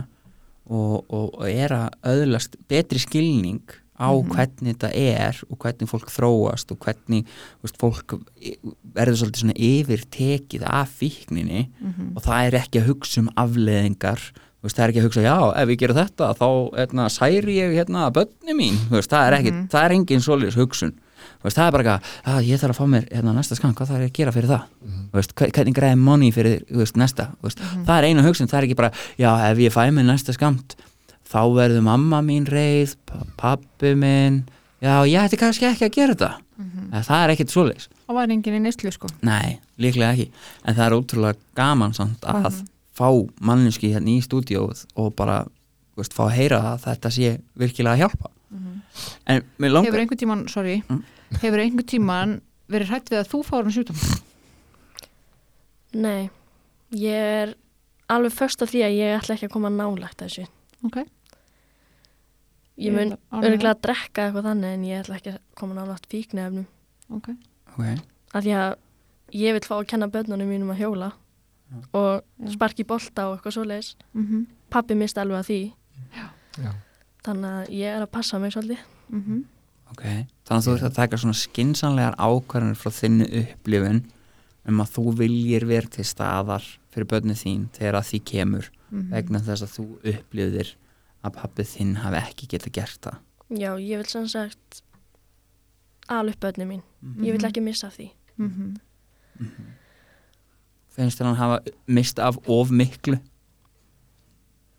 og, 0.70 1.04
og, 1.10 1.34
og 1.34 1.44
er 1.50 1.74
að 1.76 1.98
öðlast 2.14 2.56
betri 2.70 3.02
skilning 3.02 3.60
á 3.94 4.10
hvernig 4.10 4.74
þetta 4.74 4.90
er 4.94 5.38
og 5.50 5.58
hvernig 5.62 5.88
fólk 5.88 6.08
þróast 6.10 6.72
og 6.74 6.78
hvernig 6.82 7.24
veist, 7.62 7.78
fólk 7.78 8.16
verður 8.94 9.20
svolítið 9.20 9.42
svona 9.44 9.58
yfirtekið 9.58 10.64
af 10.66 10.90
fíkninni 11.00 11.68
Mhm. 11.80 12.16
og 12.16 12.22
það 12.22 12.46
er 12.48 12.58
ekki 12.62 12.80
að 12.82 12.88
hugsa 12.90 13.20
um 13.20 13.30
afleðingar 13.36 14.20
veist, 14.64 14.76
það 14.76 14.84
er 14.84 14.88
ekki 14.90 15.00
að 15.02 15.06
hugsa, 15.08 15.22
já, 15.22 15.36
ef 15.62 15.68
ég 15.68 15.78
gerir 15.78 15.94
þetta 15.94 16.34
þá 16.38 16.48
hérna, 16.78 17.08
særi 17.12 17.54
ég 17.60 17.74
hérna 17.76 18.10
bönni 18.10 18.54
mín, 18.56 18.76
veist, 18.90 19.10
það 19.10 19.26
er 19.28 19.32
ekki, 19.38 19.52
Mhm. 19.52 19.68
það 19.68 19.84
er 19.84 19.92
engin 19.92 20.20
svoleiðis 20.24 20.56
hugsun, 20.56 20.92
það 21.44 21.66
er 21.66 21.70
bara 21.72 21.84
eitthvað, 21.84 22.02
að 22.24 22.46
ég 22.48 22.58
þarf 22.60 22.72
að 22.72 22.80
fá 22.80 22.86
mér 22.88 23.08
hérna 23.12 23.34
næsta 23.36 23.54
skam, 23.56 23.74
hvað 23.74 23.88
þarf 23.88 24.00
ég 24.00 24.10
að 24.10 24.12
gera 24.14 24.32
fyrir 24.32 24.48
það 24.48 24.62
Mhm. 24.82 25.10
veist, 25.12 25.34
hve- 25.34 25.50
hvernig 25.52 25.74
græði 25.74 25.98
money 25.98 26.30
fyrir 26.32 26.64
næsta, 26.96 27.28
veist, 27.42 27.58
það 27.84 27.98
er 27.98 28.04
eina 28.08 28.22
hugsun 28.22 28.48
það 28.48 28.58
er 28.58 28.66
ekki 28.66 28.76
bara, 28.76 28.90
já, 29.18 29.50
ef 29.52 29.58
ég 29.58 29.70
fæ 29.72 29.90
mér 29.92 30.04
næsta 30.06 30.32
skamt 30.32 30.74
þá 31.28 31.40
verður 31.54 31.82
mamma 31.86 32.20
mín 32.22 32.44
reið 32.46 32.96
pa- 33.06 33.24
pabbi 33.36 33.94
minn. 33.94 34.44
Já, 34.82 35.00
ég 35.08 35.18
ætti 35.24 35.38
kannski 35.40 35.66
ekki 35.70 35.86
að 35.88 35.94
gera 35.96 36.14
þetta. 36.14 36.32
Mhm. 36.56 36.90
það 37.02 37.24
er 37.24 37.30
ekkit 37.34 37.50
svoleiðis. 37.50 37.88
Það 38.06 38.14
var 38.14 38.28
enginn 38.28 38.54
í 38.54 38.60
neyslu 38.62 38.92
sko. 38.92 39.08
Nei, 39.22 39.58
líklega 39.78 40.12
ekki. 40.14 40.30
En 40.64 40.74
það 40.76 40.86
er 40.86 40.96
ótrúlega 41.00 41.36
gaman 41.56 41.92
samt 41.94 42.20
að 42.20 42.44
Mhm. 42.44 42.68
fá 42.94 43.08
manneski 43.40 43.90
hérna 43.92 44.08
í 44.14 44.22
stúdíóð 44.22 44.84
og 44.96 45.16
bara 45.16 45.46
veist, 45.96 46.12
fá 46.14 46.26
að 46.28 46.36
heyra 46.36 46.60
að 46.62 46.84
þetta 46.84 47.10
sé 47.10 47.40
virkilega 47.58 47.94
að 47.96 47.98
hjálpa. 48.02 48.30
En 49.26 49.42
mér 49.58 49.72
langar 49.72 49.90
Hefur 49.90 50.00
einhvern 50.00 50.18
tíman, 50.18 50.48
sorry. 50.48 50.82
Mm. 50.88 51.02
Hefur 51.40 51.58
einhvern 51.58 51.86
tíman 51.86 52.40
verið 52.70 52.86
hrætt 52.88 53.10
við 53.10 53.18
að 53.24 53.28
þú 53.32 53.44
fáur 53.44 53.64
hann 53.64 53.72
sjúkdóm 53.72 54.20
nei, 55.94 56.30
ég 56.92 57.12
er 57.14 57.54
alveg 58.10 58.32
först 58.34 58.62
af 58.62 58.70
því 58.72 58.82
að 58.86 58.96
ég 58.98 59.18
ætla 59.20 59.34
ekki 59.36 59.48
að 59.48 59.54
koma 59.54 59.70
nálægt 59.70 60.18
þessu 60.22 60.46
Ok 60.84 60.96
ég 62.78 62.90
mun 62.92 63.12
ánægð. 63.30 63.44
örgulega 63.48 63.74
að 63.74 63.82
drekka 63.86 64.24
eitthvað 64.26 64.46
þannig 64.48 64.72
en 64.74 64.84
ég 64.88 65.02
ætla 65.04 65.18
ekki 65.20 65.32
að 65.34 65.38
koma 65.58 65.74
nálægt 65.78 66.08
fíknefnum 66.10 66.66
Ok 67.14 67.28
okay. 67.76 67.96
af 68.34 68.42
því 68.44 68.54
að 68.58 68.74
ég 69.34 69.52
vil 69.56 69.66
fá 69.68 69.74
að 69.78 69.86
kenna 69.92 70.08
börnunum 70.10 70.48
mínum 70.50 70.72
að 70.74 70.80
hjóla 70.82 71.12
og 71.94 72.22
Já. 72.42 72.50
sparki 72.54 72.84
bolta 72.86 73.28
og 73.28 73.36
eitthvað 73.38 73.56
svoleiðis 73.58 73.94
Mhm. 74.14 74.46
pappi 74.70 74.94
mist 74.94 75.18
alveg 75.18 75.38
að 75.38 75.48
því 75.48 75.72
Já. 76.64 76.72
þannig 77.24 77.50
að 77.50 77.68
ég 77.70 77.96
er 77.96 78.02
að 78.02 78.10
passa 78.10 78.38
mig 78.38 78.52
svolítið 78.52 78.78
Mhm. 79.10 79.44
ok, 79.90 80.02
þannig 80.46 80.60
að 80.60 80.66
þú 80.66 80.74
ert 80.74 80.82
að 80.90 80.94
taka 80.94 81.16
svona 81.16 81.34
skinsanlegar 81.34 82.14
ákvarðanir 82.18 82.76
frá 82.76 82.90
þinni 82.90 83.26
upplifun 83.42 84.04
um 84.66 84.80
að 84.80 84.90
þú 84.94 85.14
viljir 85.14 85.66
vera 85.66 85.86
til 85.86 86.04
staðar 86.04 86.64
fyrir 86.94 87.08
börnið 87.10 87.40
þín 87.42 87.66
þegar 87.74 87.98
að 88.00 88.08
því 88.12 88.20
kemur 88.30 88.70
Mhm. 88.94 89.10
vegna 89.10 89.40
þess 89.42 89.62
að 89.66 89.72
þú 89.74 89.84
upplifðir 90.14 90.74
að 91.24 91.32
pappið 91.34 91.66
þinn 91.74 91.94
hafi 92.04 92.16
ekki 92.20 92.46
getað 92.52 92.72
gert 92.78 93.00
það. 93.02 93.16
Já, 93.50 93.70
ég 93.80 93.96
vil 93.98 94.06
sem 94.06 94.28
sagt 94.28 94.82
alveg 96.08 96.38
börnum 96.40 96.68
mín. 96.68 96.82
Ég 97.18 97.32
vil 97.34 97.44
ekki 97.48 97.62
missa 97.62 97.86
af 97.88 97.96
því. 97.98 98.10
Mhm. 98.38 98.76
finnst 100.94 101.18
þér 101.18 101.24
hann 101.26 101.36
hafa 101.36 101.58
mist 101.88 102.18
af 102.22 102.36
of 102.48 102.70
miklu? 102.70 103.18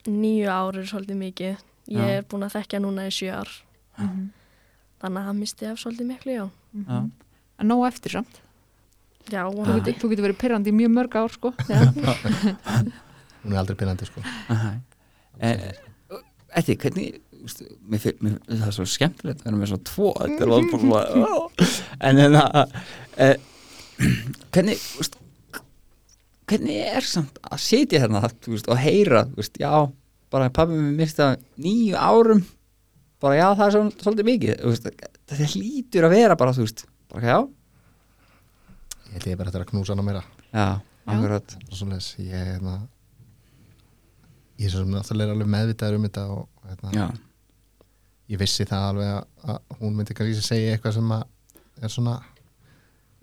Nýju 0.07 0.47
ár 0.47 0.77
er 0.77 0.85
svolítið 0.87 1.17
mikið. 1.19 1.57
Ég 1.89 1.97
Já. 1.99 2.07
er 2.17 2.23
búin 2.23 2.45
að 2.45 2.53
þekkja 2.55 2.79
núna 2.81 3.07
í 3.09 3.11
sjö 3.13 3.33
ár. 3.35 3.49
Mhm. 3.99 4.29
þannig 5.01 5.19
að 5.21 5.25
hann 5.25 5.39
misti 5.39 5.65
af 5.69 5.77
svolítið 5.77 6.07
miklu, 6.07 6.31
já. 6.33 6.49
Já. 6.87 7.11
En 7.59 7.67
nóg 7.67 7.85
eftir 7.87 8.11
samt 8.11 8.39
já, 9.31 9.43
Þú 9.49 9.77
getur, 9.79 9.99
þú 10.01 10.11
getur 10.11 10.27
verið 10.27 10.39
pyrrandi 10.41 10.73
í 10.73 10.77
mjög 10.77 10.91
mörg 10.95 11.17
ár 11.21 11.33
sko. 11.33 11.53
Hún 13.45 13.53
er 13.53 13.61
aldrei 13.61 13.77
pinnandi 13.77 14.07
sko. 14.09 14.23
Aha. 14.53 14.73
Eh, 15.45 15.69
Ætti, 16.55 16.77
hvernig 16.79 17.17
mér, 17.89 18.05
mér, 18.23 18.37
það 18.47 18.65
er 18.69 18.75
svo 18.75 18.85
skemmtilegt 18.89 19.43
að 19.43 19.49
vera 19.49 19.59
með 19.59 19.71
svona 19.71 19.87
tvo 19.89 20.13
þetta 20.21 20.45
er 20.45 20.49
en 22.09 22.21
en 22.23 22.37
að 22.39 22.75
e, 23.17 23.27
hvernig 24.55 24.85
veist, 24.97 25.17
hvernig 26.49 26.79
er 26.95 27.07
samt 27.07 27.39
að 27.43 27.63
sitja 27.65 28.01
hérna 28.03 28.23
veist, 28.25 28.69
og 28.71 28.81
heyra 28.81 29.25
veist, 29.35 29.59
já, 29.61 29.71
bara 30.33 30.51
pabbi 30.53 30.79
mér 30.79 30.97
mista 31.03 31.33
nýju 31.61 31.99
árum 31.99 32.43
bara 33.23 33.39
já, 33.39 33.47
það 33.51 33.65
er 33.67 33.75
svo, 33.75 33.83
svolítið 34.03 34.29
mikið 34.31 34.65
þetta 35.29 35.51
hlýtur 35.53 36.09
að 36.09 36.17
vera 36.17 36.39
bara 36.39 36.55
þú 36.55 36.65
veist, 36.67 36.85
bara 37.13 37.31
já, 37.33 37.39
held 39.15 39.29
ég 39.31 39.37
bara 39.39 39.51
þetta 39.51 39.63
að 39.65 39.71
knúsa 39.71 39.95
hana 39.95 40.05
meira 40.05 40.23
já, 40.51 40.65
akkurat 41.05 41.55
og 41.69 41.75
svoleiðis 41.79 42.11
ég 42.21 42.49
hérna 42.51 42.75
ég 44.59 44.67
er 44.69 44.71
svo 44.73 44.83
sem 44.85 44.93
náttúrulega 44.95 45.35
alveg 45.35 45.49
meðvitaður 45.55 45.97
um 45.99 46.05
þetta 46.07 46.25
og 46.35 46.69
hérna, 46.69 46.93
já, 46.95 47.07
ég 48.33 48.39
vissi 48.41 48.65
það 48.69 48.85
alveg 48.91 49.11
að, 49.11 49.25
að 49.55 49.79
hún 49.81 49.97
myndi 49.99 50.15
kannski 50.17 50.45
segja 50.45 50.75
eitthvað 50.77 50.95
sem 50.99 51.11
að 51.17 51.25
er 51.85 51.91
svona 51.91 52.15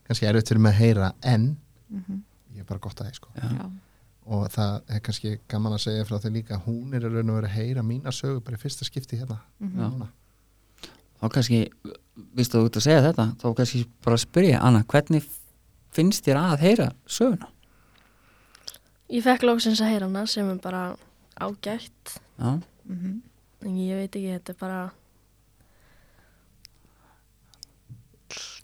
kannski 0.07 0.29
erfitt 0.29 0.51
fyrir 0.53 0.63
mig 0.67 0.75
að 0.77 0.83
heyra 0.85 1.13
en 1.35 1.53
Mhm. 1.93 2.23
ég 2.55 2.61
er 2.63 2.65
bara 2.65 2.81
gott 2.81 2.97
að 3.03 3.09
það 3.11 3.17
sko 3.19 3.29
já, 3.37 3.71
og 4.33 4.47
það 4.55 4.93
er 4.97 5.01
kannski 5.05 5.31
gaman 5.49 5.75
að 5.77 5.83
segja 5.85 6.05
frá 6.09 6.17
því 6.23 6.31
líka 6.39 6.57
hún 6.65 6.95
er 6.97 7.05
í 7.05 7.11
raun 7.13 7.29
og 7.31 7.37
verið 7.37 7.51
að 7.51 7.57
heyra 7.59 7.83
mína 7.85 8.13
sögu 8.17 8.41
bara 8.41 8.57
í 8.57 8.61
fyrsta 8.63 8.87
skipti 8.89 9.19
hérna. 9.21 9.37
Já. 9.61 9.91
núna. 9.91 10.09
þá 11.21 11.27
kannski 11.35 11.59
vistu 12.35 12.57
þú 12.59 12.65
út 12.71 12.79
að 12.81 12.87
segja 12.87 13.03
þetta 13.11 13.27
þá 13.43 13.47
kannski 13.59 13.83
bara 14.05 14.17
spyrja 14.23 14.63
Anna, 14.65 14.81
hvernig 14.89 15.29
finnst 15.93 16.25
þér 16.27 16.39
að 16.41 16.59
heyra 16.67 16.89
söguna? 17.07 17.49
ég 19.13 19.23
fekk 19.27 19.43
lóksins 19.45 19.81
að 19.85 19.91
heyra 19.93 20.07
hana 20.09 20.27
sem 20.27 20.49
er 20.51 20.57
bara 20.65 20.97
ágætt 21.41 22.19
já, 22.39 22.61
Mhm. 22.89 23.23
en 23.63 23.77
ég 23.77 23.95
veit 23.97 24.11
ekki, 24.17 24.39
þetta 24.39 24.51
er 24.51 24.61
bara 24.61 24.93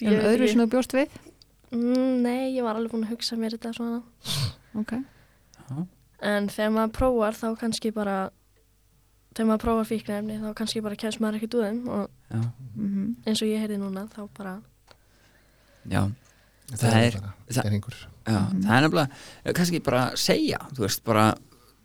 Ég 0.01 0.09
En 0.09 0.15
veit 0.15 0.27
öðru 0.31 0.49
sem 0.49 0.61
þú 0.63 0.67
bjóst 0.73 0.95
við? 0.97 1.09
mm, 1.73 2.23
Nei, 2.23 2.55
ég 2.57 2.63
var 2.65 2.77
alveg 2.79 2.93
búin 2.93 3.05
að 3.05 3.11
hugsa 3.17 3.37
mér 3.37 3.57
þetta 3.57 3.75
svona 3.75 4.03
Ok. 4.79 4.93
En 6.23 6.49
þegar 6.49 6.71
maður 6.75 6.93
prófar 6.93 7.35
þá 7.37 7.59
kannski 7.59 7.93
bara 7.95 8.31
þegar 9.35 9.47
maður 9.51 9.63
prófar 9.65 9.87
fíknefni 9.91 10.39
þá 10.41 10.55
kannski 10.55 10.83
bara 10.83 10.97
kemst 10.97 11.21
maður 11.21 11.39
ekkert 11.41 11.55
úr 11.59 11.67
þeim 11.69 11.89
og 11.89 12.11
já, 12.31 12.41
Mhm. 12.77 13.17
eins 13.27 13.43
og 13.43 13.49
ég 13.49 13.61
heyrði 13.63 13.79
núna 13.79 14.09
þá 14.09 14.29
bara 14.35 14.63
já, 15.89 16.11
Það, 16.69 16.79
Það 16.79 16.97
er- 17.03 17.13
bara 17.21 17.35
það- 17.49 17.65
geringur. 17.65 17.95
já 18.29 18.39
það 18.39 18.73
er 18.77 18.83
nefnilega, 18.85 19.11
eh, 19.45 19.53
kannski 19.57 19.83
bara 19.85 20.03
segja, 20.17 20.59
þú 20.75 20.85
veist, 20.85 21.05
bara 21.05 21.35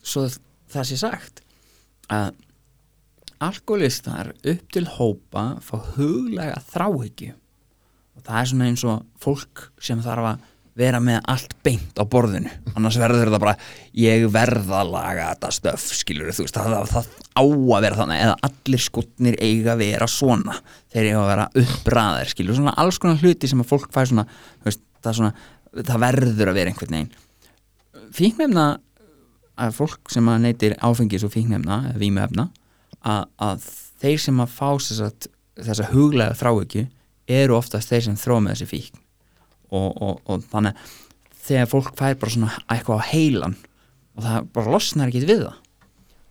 svo 0.03 0.25
það 0.73 0.87
sé 0.89 0.97
sagt 0.97 1.41
að 2.09 2.33
alkoholistar 3.43 4.33
upp 4.43 4.71
til 4.71 4.85
hópa 4.97 5.45
fá 5.63 5.77
huglega 5.95 6.59
þráhyggju 6.71 7.33
og 8.17 8.23
það 8.23 8.39
er 8.41 8.49
svona 8.51 8.67
eins 8.69 8.83
og 8.87 9.05
fólk 9.23 9.69
sem 9.83 10.01
þarf 10.03 10.27
að 10.33 10.39
vera 10.77 10.99
með 11.03 11.19
allt 11.29 11.53
beint 11.65 11.99
á 12.01 12.03
borðinu. 12.09 12.51
Annars 12.73 12.97
verður 12.97 13.27
þetta 13.27 13.41
bara 13.41 13.55
ég 13.97 14.23
verð 14.33 14.71
að 14.73 14.93
laga 14.95 15.27
þetta 15.33 15.51
stöf 15.53 15.83
skilur 15.99 16.31
þú 16.33 16.45
veist, 16.47 16.57
það, 16.57 16.77
það 16.89 17.09
á 17.37 17.43
að 17.43 17.83
vera 17.85 17.99
þannig 17.99 18.23
eða 18.23 18.37
allir 18.49 18.83
skotnir 18.83 19.37
eiga 19.41 19.75
að 19.75 19.83
vera 19.83 20.07
svona. 20.09 20.55
Þeir 20.93 21.09
eiga 21.09 21.19
að 21.19 21.29
vera 21.33 21.49
uppræðir 21.63 22.31
skilur, 22.33 22.57
svona 22.57 22.77
alls 22.81 22.99
konar 23.01 23.21
hluti 23.21 23.49
sem 23.51 23.61
að 23.61 23.69
fólk 23.69 23.93
fær 23.93 24.09
svona, 24.09 24.25
veist, 24.65 24.81
það, 25.03 25.19
svona 25.19 25.83
það 25.83 26.03
verður 26.07 26.51
að 26.51 26.59
vera 26.59 26.73
einhvern 26.73 26.97
veginn. 26.97 27.13
Fíknefna 28.13 28.65
að 29.63 29.77
fólk 29.77 30.09
sem 30.13 30.33
að 30.33 30.41
neytir 30.47 30.77
áfengis 30.81 31.25
og 31.27 31.33
fíknefna 31.35 31.83
eða 31.91 32.01
vímuefna 32.01 32.49
að, 33.05 33.29
að 33.37 33.69
þeir 34.01 34.25
sem 34.25 34.41
að 34.41 34.57
fá 34.57 34.67
þess, 34.81 35.29
þessa 35.61 35.89
huglega 35.93 36.37
þráhyggju 36.37 36.87
eru 37.29 37.57
oftast 37.59 37.93
þeir 37.93 38.07
sem 38.09 38.17
þróa 38.19 38.41
með 38.41 38.55
þessi 38.55 38.71
fíkn 38.73 39.02
og, 39.73 39.89
og, 39.97 40.21
og 40.29 40.45
þannig 40.51 40.87
þegar 41.43 41.69
fólk 41.71 41.91
fær 41.99 42.17
bara 42.21 42.35
svona 42.35 42.53
eitthvað 42.71 43.03
á 43.03 43.09
heilan 43.11 43.57
og 44.13 44.25
það 44.25 44.49
bara 44.55 44.73
losnar 44.75 45.11
ekki 45.11 45.25
við 45.27 45.45
það. 45.47 45.59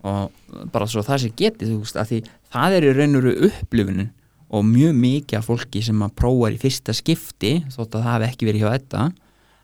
Og 0.02 0.66
bara 0.74 0.88
svo 0.90 1.04
það 1.06 1.22
sé 1.22 1.30
getið 1.38 1.72
þú 1.72 1.78
veist 1.82 1.98
að 2.00 2.10
því 2.10 2.20
það 2.52 2.76
er 2.76 2.86
í 2.86 2.94
raun 2.96 3.18
og 3.18 3.26
veru 3.26 3.50
upplifunin 3.50 4.10
og 4.52 4.64
mjög 4.68 4.96
mikið 4.98 5.38
af 5.38 5.48
fólki 5.48 5.82
sem 5.84 6.04
að 6.04 6.16
prófar 6.20 6.54
í 6.56 6.60
fyrsta 6.60 6.94
skipti 6.96 7.52
þótt 7.72 7.96
að 7.96 8.02
það 8.02 8.08
hafi 8.10 8.28
ekki 8.28 8.48
verið 8.48 8.64
hjá 8.64 8.72
þetta 8.74 9.04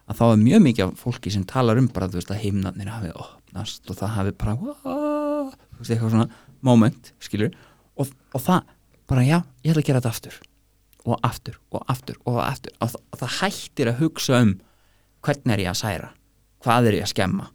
að 0.08 0.20
þá 0.20 0.24
er 0.28 0.42
mjög 0.44 0.62
mikið 0.64 0.84
af 0.86 1.02
fólki 1.02 1.32
sem 1.34 1.44
talar 1.48 1.80
um 1.80 1.88
bara 1.92 2.08
þú 2.08 2.20
veist 2.20 2.32
að 2.32 2.42
heimnarnir 2.44 2.92
hafi 2.92 3.10
opnast 3.12 3.90
og 3.90 3.98
það 3.98 4.14
hafi 4.14 4.34
bara 4.40 4.54
þú 4.56 5.80
veist 5.80 5.92
eitthvað 5.92 6.14
svona 6.14 6.28
moment 6.64 7.12
skilur 7.22 7.52
og, 7.98 8.14
og 8.32 8.44
það 8.46 8.72
bara 9.08 9.26
já, 9.26 9.38
ég 9.64 9.72
ætla 9.72 9.82
að 9.82 9.90
gera 9.90 10.00
þetta 10.00 10.14
aftur 10.14 10.40
og 11.08 11.24
aftur 11.26 11.58
og 11.72 11.82
aftur 11.90 12.18
og 12.24 12.40
aftur. 12.44 12.74
Og 12.80 12.92
það, 12.92 13.02
og 13.12 13.22
það 13.22 13.34
hættir 13.40 13.92
að 13.92 14.00
hugsa 14.02 14.42
um 14.44 14.54
hvernig 15.24 15.54
er 15.54 15.64
ég 15.64 15.72
að 15.72 15.80
særa? 15.82 16.12
Hvað 16.64 16.90
er 16.90 16.98
ég 16.98 17.06
að 17.06 17.12
skemma? 17.14 17.48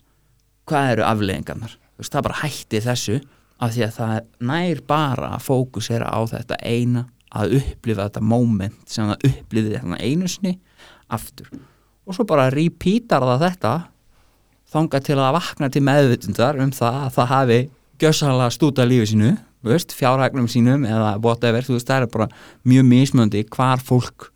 Hvað 0.69 0.91
eru 0.93 1.07
afleðingarnar 1.07 1.77
veist, 1.99 2.13
það 2.13 2.27
bara 2.27 2.41
hættir 2.41 2.85
þessu 2.85 3.19
af 3.63 3.73
því 3.73 3.85
að 3.85 3.97
það 3.97 4.15
nær 4.49 4.81
bara 4.87 5.31
að 5.37 5.45
fókusera 5.47 6.09
á 6.09 6.19
þetta 6.29 6.59
eina 6.63 7.05
að 7.33 7.57
upplifa 7.59 8.07
þetta 8.07 8.25
moment 8.29 8.89
sem 8.89 9.09
það 9.09 9.27
upplifið 9.29 9.77
þetta 9.77 10.01
einu 10.03 10.29
sinni 10.29 10.53
aftur. 11.13 11.49
Og 12.03 12.15
svo 12.15 12.25
bara 12.27 12.51
repeatar 12.53 13.25
það 13.25 13.45
þetta 13.47 13.73
þangað 14.73 15.07
til 15.07 15.17
að 15.19 15.35
vakna 15.37 15.69
til 15.71 15.83
meðvitundar 15.85 16.59
um 16.61 16.73
það 16.73 16.99
að 16.99 17.15
það 17.17 17.31
hafi 17.33 17.59
gjössalega 18.01 18.53
stúta 18.53 18.85
lífi 18.87 19.13
sínu 19.13 19.33
veist, 19.71 19.91
fjárhagnum 19.95 20.47
sínum 20.47 20.83
eða 20.85 21.15
whatever, 21.23 21.61
þú 21.63 21.77
veist, 21.77 21.87
það 21.87 22.01
er 22.01 22.07
bara 22.07 22.27
mjög 22.65 22.85
mismöndi 22.89 23.43
hvar 23.49 23.79
fólk 23.79 24.31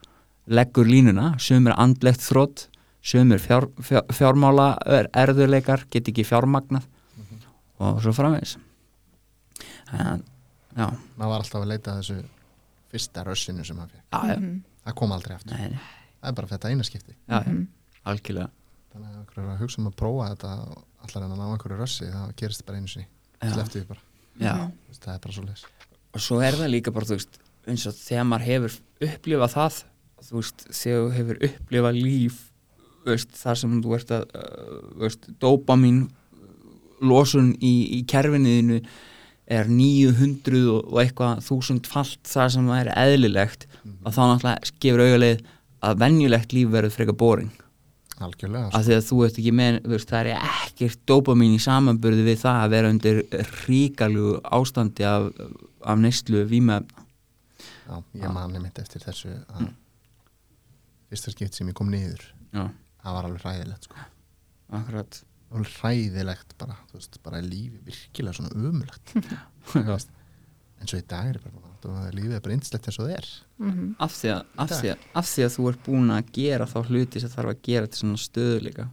leggur 0.47 0.85
línuna, 0.87 1.33
sömur 1.39 1.73
andlegt 1.77 2.21
þrótt 2.23 2.67
sömur 3.07 3.39
fjár, 3.39 3.67
fjár, 3.81 4.03
fjármála 4.11 4.77
er- 4.85 5.09
erðuleikar, 5.13 5.85
get 5.91 6.07
ekki 6.07 6.23
fjármagnað 6.27 6.83
og 7.79 8.01
svo 8.01 8.11
framvegis. 8.11 8.57
En, 9.93 10.23
já, 10.75 10.87
maður 11.17 11.31
var 11.31 11.39
alltaf 11.43 11.61
að 11.61 11.69
leita 11.71 11.93
að 11.93 12.01
þessu 12.01 12.17
fyrsta 12.91 13.23
rössinu 13.27 13.65
sem 13.65 13.77
maður 13.77 13.95
fekk 13.95 14.03
já, 14.11 14.37
Mhm. 14.37 14.61
það 14.85 14.95
kom 14.95 15.11
aldrei 15.11 15.35
aftur, 15.35 15.51
nei, 15.57 15.69
það 16.21 16.29
er 16.29 16.33
bara 16.33 16.47
þetta 16.47 16.69
eina 16.71 16.83
skipti. 16.83 17.13
Já, 17.29 17.43
já. 17.43 17.51
Mhm. 17.51 17.67
algjörlega. 18.05 18.49
Þannig 18.93 19.37
að 19.37 19.57
hugsa 19.59 19.79
um 19.79 19.87
að 19.91 19.95
prófa 19.95 20.29
þetta 20.35 20.51
allar 21.03 21.23
en 21.25 21.31
að 21.31 21.37
ná 21.37 21.47
einhverju 21.53 21.77
rössi 21.79 22.11
það 22.11 22.35
gerist 22.35 22.65
bara 22.65 22.77
einu 22.77 22.87
sinni, 22.87 23.07
sleftu 23.41 23.81
því 23.81 23.87
bara 23.87 23.99
það 24.41 25.13
er 25.13 25.21
bara 25.23 25.37
svo 25.37 25.45
leis 25.47 25.65
og 26.13 26.23
svo 26.23 26.39
er 26.41 26.57
það 26.57 26.73
líka 26.73 26.93
bara, 26.95 27.07
þú 27.09 27.17
veist 27.19 27.39
eins 27.67 27.87
og 27.89 27.97
þegar 27.97 28.29
maður 28.29 28.47
hefur 28.47 28.77
upplifað 29.07 29.55
það 29.55 29.81
þú 30.27 30.39
veist, 30.39 30.63
þegar 30.71 31.01
þú 31.01 31.09
hefur 31.17 31.41
upplifað 31.49 31.99
líf 31.99 32.39
veist, 33.07 33.35
þar 33.37 33.59
sem 33.61 33.75
þú 33.83 33.97
ert 33.97 34.15
að 34.15 34.25
uh, 34.37 34.79
veist, 35.03 35.29
dópamin 35.41 36.07
losun 37.03 37.51
í, 37.61 37.73
í 37.99 38.01
kerfinniðinu 38.09 38.81
er 39.47 39.69
900 39.71 40.63
og, 40.73 40.95
eitthvað 40.99 41.43
þúsund 41.45 41.87
falt 41.87 42.19
það 42.27 42.49
sem 42.55 42.71
það 42.71 42.81
er 42.81 42.89
eðlilegt 43.05 43.67
og 44.03 44.15
þá 44.15 44.21
náttúrulega 44.23 44.73
gefur 44.83 45.03
auðvitað 45.05 45.45
að 45.87 45.99
venjulegt 46.01 46.55
líf 46.57 46.71
verður 46.73 46.95
frekar 46.95 47.19
boring 47.21 47.51
algjörlega, 48.23 48.69
af 48.73 48.85
því 48.87 48.95
að 48.97 49.03
þú 49.07 49.17
ert 49.27 49.39
ekki 49.41 49.53
með 49.55 49.79
veist, 49.91 50.09
það 50.09 50.29
er 50.31 50.45
ekkert 50.47 51.01
dópamin 51.09 51.53
í 51.55 51.59
samanburði 51.61 52.23
við 52.25 52.39
það 52.41 52.61
að 52.63 52.73
vera 52.73 52.91
undir 52.93 53.19
ríkalugu 53.67 54.39
ástandi 54.57 55.05
af, 55.07 55.27
af 55.85 56.01
neyslu 56.01 56.43
vímefna 56.49 57.05
já, 57.87 58.01
ég 58.23 58.33
mani 58.33 58.63
mitt 58.63 58.81
eftir 58.81 59.05
þessu 59.05 59.35
að 59.53 59.69
fyrsta 61.11 61.33
skipt 61.35 61.55
sem 61.57 61.69
ég 61.69 61.77
kom 61.77 61.91
niður 61.93 62.25
já, 62.51 62.65
það 63.03 63.17
var 63.19 63.29
alveg 63.29 63.45
hræðilegt 63.45 63.87
sko. 63.89 64.05
akkurat. 64.81 65.21
Alveg 65.47 65.75
hræðilegt 65.77 66.57
bara, 66.59 66.75
þú 66.89 66.97
veist, 66.99 67.21
bara 67.23 67.39
lífi 67.39 67.77
virkilega 67.85 68.35
svona 68.35 68.51
umulegt 68.57 69.13
Já. 69.77 69.95
En 70.81 70.89
svo 70.89 70.99
í 70.99 71.07
dag 71.07 71.31
er 71.31 71.39
bara 71.43 71.67
og 71.87 72.13
lífið 72.15 72.35
er 72.37 72.43
bara 72.43 72.55
einslegt 72.57 72.87
eins 72.89 72.99
og 72.99 73.07
það 73.07 73.17
er. 73.17 73.27
Mhm. 73.57 73.89
af 74.03 74.13
því, 74.13 74.29
að, 74.33 74.45
af, 74.57 74.69
því 74.69 74.89
að, 74.91 75.03
af 75.21 75.27
því 75.31 75.43
að 75.45 75.53
þú 75.55 75.67
ert 75.71 75.83
búin 75.85 76.13
að 76.13 76.31
gera 76.35 76.65
þá 76.69 76.77
hluti 76.89 77.21
sem 77.21 77.31
þarf 77.33 77.51
að 77.53 77.61
gera 77.67 77.87
til 77.87 77.99
svona 78.01 78.21
stöðuleika 78.21 78.87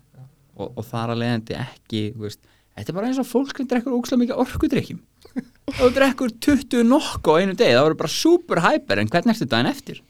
og, 0.55 0.69
og 0.79 0.85
þar 0.89 1.13
að 1.15 1.21
leiðandi 1.23 1.57
ekki 1.59 2.03
þú 2.15 2.25
veist, 2.25 2.41
þetta 2.77 2.93
er 2.93 2.99
bara 2.99 3.11
eins 3.11 3.21
og 3.21 3.29
fólk 3.29 3.57
sem 3.57 3.69
drekkur 3.71 3.97
ókslega 3.99 4.23
mikið 4.23 4.43
orkudrykkjum. 4.45 5.03
Ef 5.75 5.81
þú 5.81 5.91
drekkur 5.97 6.35
20 6.47 6.87
nokk 6.89 7.31
á 7.31 7.33
einu 7.41 7.57
degi 7.59 7.75
þá 7.75 7.83
verður 7.83 8.01
bara 8.05 8.15
super 8.15 8.63
hyper 8.69 9.03
en 9.03 9.11
hvernig 9.13 9.35
ertu 9.35 9.51
daginn 9.51 9.73
eftir? 9.73 10.01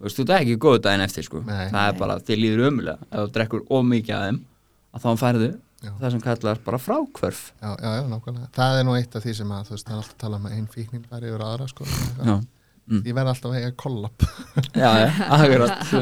Þú 0.00 0.06
veist, 0.06 0.20
þú 0.20 0.26
er 0.28 0.36
ekki 0.40 0.60
góð 0.60 0.78
daginn 0.86 1.06
eftir 1.06 1.26
sko. 1.26 1.42
Það 1.46 1.82
er 1.86 1.98
bara, 1.98 2.20
þið 2.24 2.42
líður 2.44 2.66
ömulega 2.70 3.08
ef 3.10 3.18
þú 3.24 3.34
drekkur 3.36 3.66
ómikið 3.70 4.14
af 4.16 4.28
þeim 4.28 4.40
að 4.90 5.04
þá 5.06 5.10
færðu 5.24 5.50
Já. 5.80 5.90
það 6.00 6.10
sem 6.12 6.20
kallar 6.20 6.58
bara 6.64 6.78
frákvörf 6.78 7.38
já, 7.62 7.70
já, 7.80 7.90
já, 7.96 8.02
nákvæmlega. 8.10 8.48
Það 8.56 8.78
er 8.80 8.84
nú 8.84 8.94
eitt 8.98 9.14
af 9.16 9.22
því 9.24 9.32
sem 9.38 9.52
að 9.56 9.68
þú 9.70 9.76
veist, 9.76 9.86
það 9.86 9.94
er 9.94 10.00
alltaf 10.02 10.14
að 10.16 10.22
tala 10.24 10.36
um 10.40 10.48
að 10.50 10.56
einn 10.58 10.66
fíknin 10.74 11.04
færi 11.08 11.30
yfir 11.30 11.44
aðra 11.46 11.68
sko. 11.70 11.86
já, 11.88 12.34
mm. 12.90 13.00
ég 13.08 13.14
verð 13.16 13.30
alltaf 13.32 13.50
að 13.50 13.56
eiga 13.60 13.70
kollab 13.80 14.26
já, 14.76 14.90
já, 15.00 15.08
akkurat. 15.38 15.94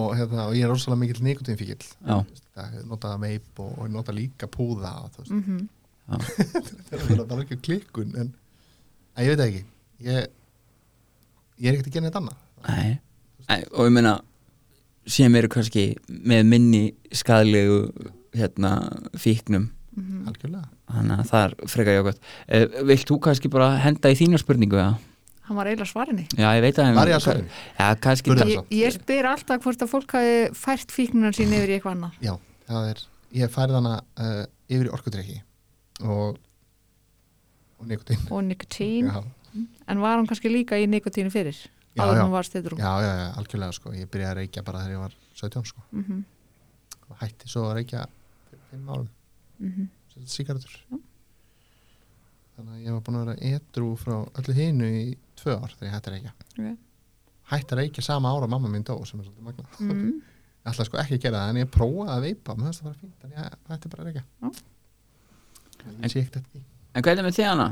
Og, 0.00 0.08
hérna, 0.16 0.46
og 0.48 0.56
ég 0.56 0.64
er 0.64 0.72
rosalega 0.72 1.00
mikill 1.02 1.22
nikotínfíkil 1.28 1.76
já, 2.08 2.16
ég 2.56 2.86
nota 2.88 3.12
veip 3.20 3.60
og, 3.66 3.74
og 3.84 3.90
nota 3.92 4.12
líka 4.16 4.48
púða 4.48 4.94
veist, 5.18 5.30
Mhm. 5.32 5.68
það 6.12 6.96
er 6.96 7.04
bara- 7.12 7.26
bara 7.30 7.44
ekki 7.44 7.60
klikkun 7.62 8.16
en 8.18 8.32
að, 9.14 9.22
ég 9.26 9.36
veit 9.36 9.42
ekki. 9.44 9.60
Ég, 10.02 10.26
ég 11.60 11.68
er 11.68 11.76
ekkert 11.76 11.86
að 11.90 11.92
gera 11.94 12.04
neitt 12.08 12.16
annað. 12.18 12.40
Nei. 12.68 12.98
Nei, 13.48 13.60
og 13.76 13.86
ég 13.86 13.92
meina 13.92 14.14
sem 15.06 15.34
eru 15.36 15.48
kannski 15.52 15.84
með 16.08 16.42
minni 16.48 16.82
skadlegu 17.12 17.92
hérna, 18.34 18.72
fíknum 19.16 19.70
Mhm. 19.92 20.22
algjörlega 20.24 20.68
þannig 20.88 21.18
að 21.20 21.26
það 21.28 21.42
er 21.44 21.54
frekar 21.68 21.96
jákvæmt 21.98 22.20
eh, 22.48 22.82
Vilt 22.88 23.08
þú 23.10 23.16
kannski 23.20 23.50
bara 23.52 23.66
henda 23.76 24.08
í 24.08 24.16
þína 24.16 24.38
spurningu? 24.40 24.78
Ja? 24.80 24.94
Hann 25.42 25.56
var 25.58 25.66
eiginlega 25.68 25.90
svarinni. 25.90 26.24
Já, 26.32 26.48
ég 26.56 26.62
veit 26.64 26.78
að 26.80 26.94
Var 26.96 27.10
ég 27.10 27.16
að 27.18 27.24
svarinu? 27.26 27.48
Já, 27.76 27.88
kannski 28.00 28.30
Spurðu. 28.30 28.46
Ég, 28.54 28.70
ég 28.78 28.92
spyr 28.96 29.28
alltaf 29.28 29.60
hvort 29.66 29.82
að 29.84 29.90
fólk 29.92 30.14
hafi 30.16 30.38
fært 30.56 30.94
fíknunar 30.94 31.36
sín 31.36 31.52
yfir 31.52 31.68
í 31.68 31.76
eitthvað 31.76 31.96
annað. 31.98 32.16
já, 32.24 32.32
það 32.70 32.88
er, 32.94 33.02
ég 33.42 33.50
færði 33.52 33.76
hana 33.82 33.92
uh, 34.16 34.46
yfir 34.72 34.88
í 34.88 34.92
orkudrykki 34.96 35.38
og, 36.08 36.38
og 37.82 37.86
nikotín 37.92 38.24
Og 38.30 38.42
nikotín. 38.48 39.10
já, 39.12 39.22
En 39.88 40.00
var 40.00 40.16
hann 40.16 40.26
kannski 40.26 40.48
líka 40.48 40.78
í 40.80 40.86
nikotínu 40.88 41.28
fyrir? 41.30 41.58
Já, 41.92 42.00
Áður 42.06 42.16
já. 42.16 42.20
en 42.22 42.24
hún 42.24 42.32
var 42.32 42.44
stedrú. 42.48 42.78
já, 42.80 42.92
já, 43.04 43.12
já, 43.20 43.28
algjörlega 43.36 43.72
sko 43.76 43.92
ég 43.92 44.08
byrjaði 44.08 44.30
að 44.32 44.36
reykja 44.40 44.62
bara 44.64 44.78
þegar 44.86 44.96
ég 44.96 45.02
var 45.04 45.12
17 45.36 45.64
sko 45.68 45.82
Mm 45.92 46.24
og 47.12 47.16
hætti 47.20 47.44
svo 47.50 47.66
að 47.68 47.74
reykja 47.82 48.06
5 48.72 48.94
árum 48.96 49.10
-hmm. 49.62 49.88
sigaretur 50.26 50.78
þannig 52.56 52.72
að 52.74 52.82
ég 52.86 52.96
var 52.96 53.04
búin 53.06 53.18
að 53.18 53.24
vera 53.26 53.52
edru 53.56 53.92
frá 54.00 54.16
öllu 54.40 54.56
hinu 54.56 54.88
í 54.88 55.04
tvö 55.40 55.56
ár 55.56 55.76
þegar 55.76 55.88
ég 55.88 55.94
hætti 55.94 56.10
að 56.10 56.16
reykja 56.16 56.32
Ok. 56.32 56.78
hætti 57.52 57.74
að 57.74 57.80
reykja 57.80 58.04
sama 58.06 58.32
ára 58.32 58.50
mamma 58.50 58.68
mín 58.72 58.84
dó 58.86 58.98
sem 59.04 59.20
er 59.20 59.28
svolítið 59.28 59.46
magna 59.46 59.64
mm. 59.78 60.10
ég 60.62 60.72
ætla 60.72 60.88
sko 60.88 61.00
ekki 61.02 61.18
að 61.18 61.24
gera 61.24 61.40
það 61.40 61.54
en 61.54 61.62
ég 61.62 61.72
prófaði 61.78 62.12
að 62.16 62.26
veipa 62.26 62.56
mér 62.58 62.68
finnst 62.68 62.82
það 62.82 62.90
bara 62.90 63.00
fínt 63.00 63.24
en 63.24 63.32
ég 63.36 63.56
þetta 63.70 63.88
er 63.88 63.96
bara 63.96 64.12
ekki 64.12 64.24
Já. 64.42 64.52
en 65.86 66.04
ég 66.04 66.12
sé 66.12 66.20
ekkert 66.20 66.38
eftir 66.42 66.60
því 66.60 66.68
En 66.92 67.00
hvernig 67.00 67.24
með 67.24 67.36
þig 67.38 67.46
hana? 67.48 67.66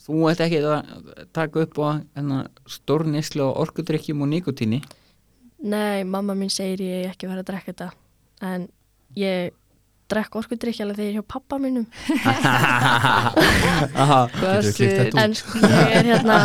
Þú 0.00 0.18
ert 0.30 0.40
ekki 0.40 0.60
að 0.64 1.08
taka 1.36 1.64
upp 1.66 1.74
á 1.84 1.88
hérna, 2.16 2.38
stórnislu 2.64 3.42
og 3.44 3.58
orkudrykkjum 3.66 4.22
og 4.24 4.30
nikotíni 4.30 4.80
Nei, 5.62 6.02
mamma 6.02 6.34
mín 6.34 6.50
segir 6.50 6.80
ég 6.80 7.10
ekki 7.12 7.28
verið 7.28 7.44
að 7.44 7.50
drekka 7.52 7.74
þetta 7.74 7.90
en 8.48 8.64
ég 9.20 9.52
drekk 10.12 10.32
orkudrykkjala 10.42 10.92
þegar 10.96 11.08
ég 11.08 11.12
er 11.12 11.16
hjá 11.18 11.24
pappa 11.34 11.54
mínum. 11.62 11.86
En 15.22 15.30
sko 15.36 15.54
ég 15.62 15.92
er 15.98 16.04
hérna 16.12 16.36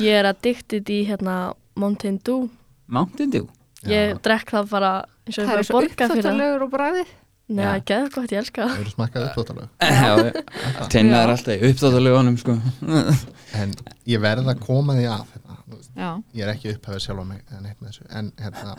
ég 0.00 0.12
er 0.20 0.26
addicted 0.30 0.86
í 0.92 0.94
hérna 1.08 1.34
Mountain 1.76 2.16
Dew. 2.24 2.40
Mountain 2.86 3.30
Dew? 3.34 3.44
Ég 3.86 4.16
drekk 4.24 4.50
það 4.56 4.64
bara 4.72 4.92
eins 5.26 5.38
og 5.38 5.42
Það 5.46 5.52
ég 5.52 5.58
er 5.62 5.66
svo 5.68 5.76
að 5.78 5.82
borga 5.86 5.94
fyrir 5.94 6.08
það. 6.08 6.16
uppþáttalegur 6.18 6.62
og 6.66 6.70
bræðið 6.74 7.08
Nei, 7.46 7.62
það 7.62 7.76
er 7.76 7.82
geður 7.86 8.10
gott, 8.10 8.32
ég 8.34 8.38
elska 8.40 8.58
það. 8.64 8.70
Það 8.72 8.80
eru 8.82 8.90
smakkað 8.90 9.22
uppþóttalega 9.28 9.70
Já, 10.02 10.12
Tinna 10.90 11.16
er 11.22 11.30
alltaf 11.36 11.54
í 11.54 11.62
uppþáttalögunum 11.70 12.36
sko. 12.42 12.52
en 13.60 13.68
ég 14.10 14.18
verð 14.24 14.46
að 14.50 14.58
koma 14.64 14.90
því 14.96 15.04
að 15.12 15.22
hérna, 15.36 15.54
ég 16.34 16.42
er 16.42 16.50
ekki 16.56 16.72
upphefið 16.74 17.02
sjálf 17.04 17.22
mig 17.28 17.40
en 17.54 17.62
eitt 17.70 17.78
með 17.78 17.86
þessu. 17.92 18.02
En 18.18 18.26
hérna, 18.42 18.70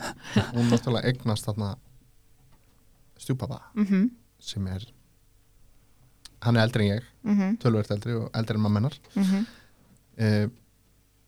hún 0.52 0.68
náttúrulega 0.68 1.08
eignast 1.08 1.48
þarna 1.48 1.70
stjúpapa 3.28 3.60
mhm, 3.76 4.08
sem 4.40 4.66
er 4.72 4.86
hann 6.46 6.56
er 6.56 6.64
eldri 6.68 6.88
en 6.88 6.96
ég, 6.98 7.06
mhm, 7.26 7.56
tölvert 7.62 7.90
eldri 7.94 8.14
og 8.18 8.28
eldri 8.38 8.58
en 8.58 8.64
mammenar 8.66 8.98
mhm. 9.14 9.46
Uh, 10.18 10.48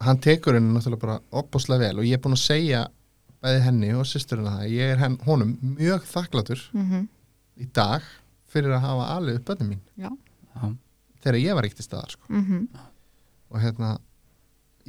hann 0.03 0.19
tekur 0.19 0.57
henni 0.57 0.73
náttúrulega 0.75 0.99
bara 1.05 1.21
opbúslega 1.39 1.85
vel 1.85 2.01
og 2.03 2.07
ég 2.09 2.17
er 2.17 2.23
búin 2.25 2.35
að 2.35 2.41
segja 2.43 2.81
bæði 3.39 3.61
henni 3.63 3.91
og 3.95 4.09
systurina 4.11 4.57
það 4.57 4.73
ég 4.75 4.91
er 4.97 4.99
henn, 4.99 5.15
honum 5.29 5.53
mjög 5.77 6.09
þakklatur 6.11 6.65
mhm, 6.75 7.05
í 7.63 7.69
dag 7.77 8.03
fyrir 8.51 8.75
að 8.75 8.83
hafa 8.83 9.05
alveg 9.15 9.39
upp 9.39 9.47
bönni 9.53 9.69
mín. 9.69 9.83
Já, 9.95 10.11
Já. 10.57 10.65
þegar 11.23 11.39
ég 11.39 11.55
var 11.61 11.69
ekkert 11.69 11.85
í 11.85 11.87
staðar 11.87 12.17
sko. 12.17 12.27
mhm, 12.35 12.65
og 13.55 13.63
hérna 13.63 13.93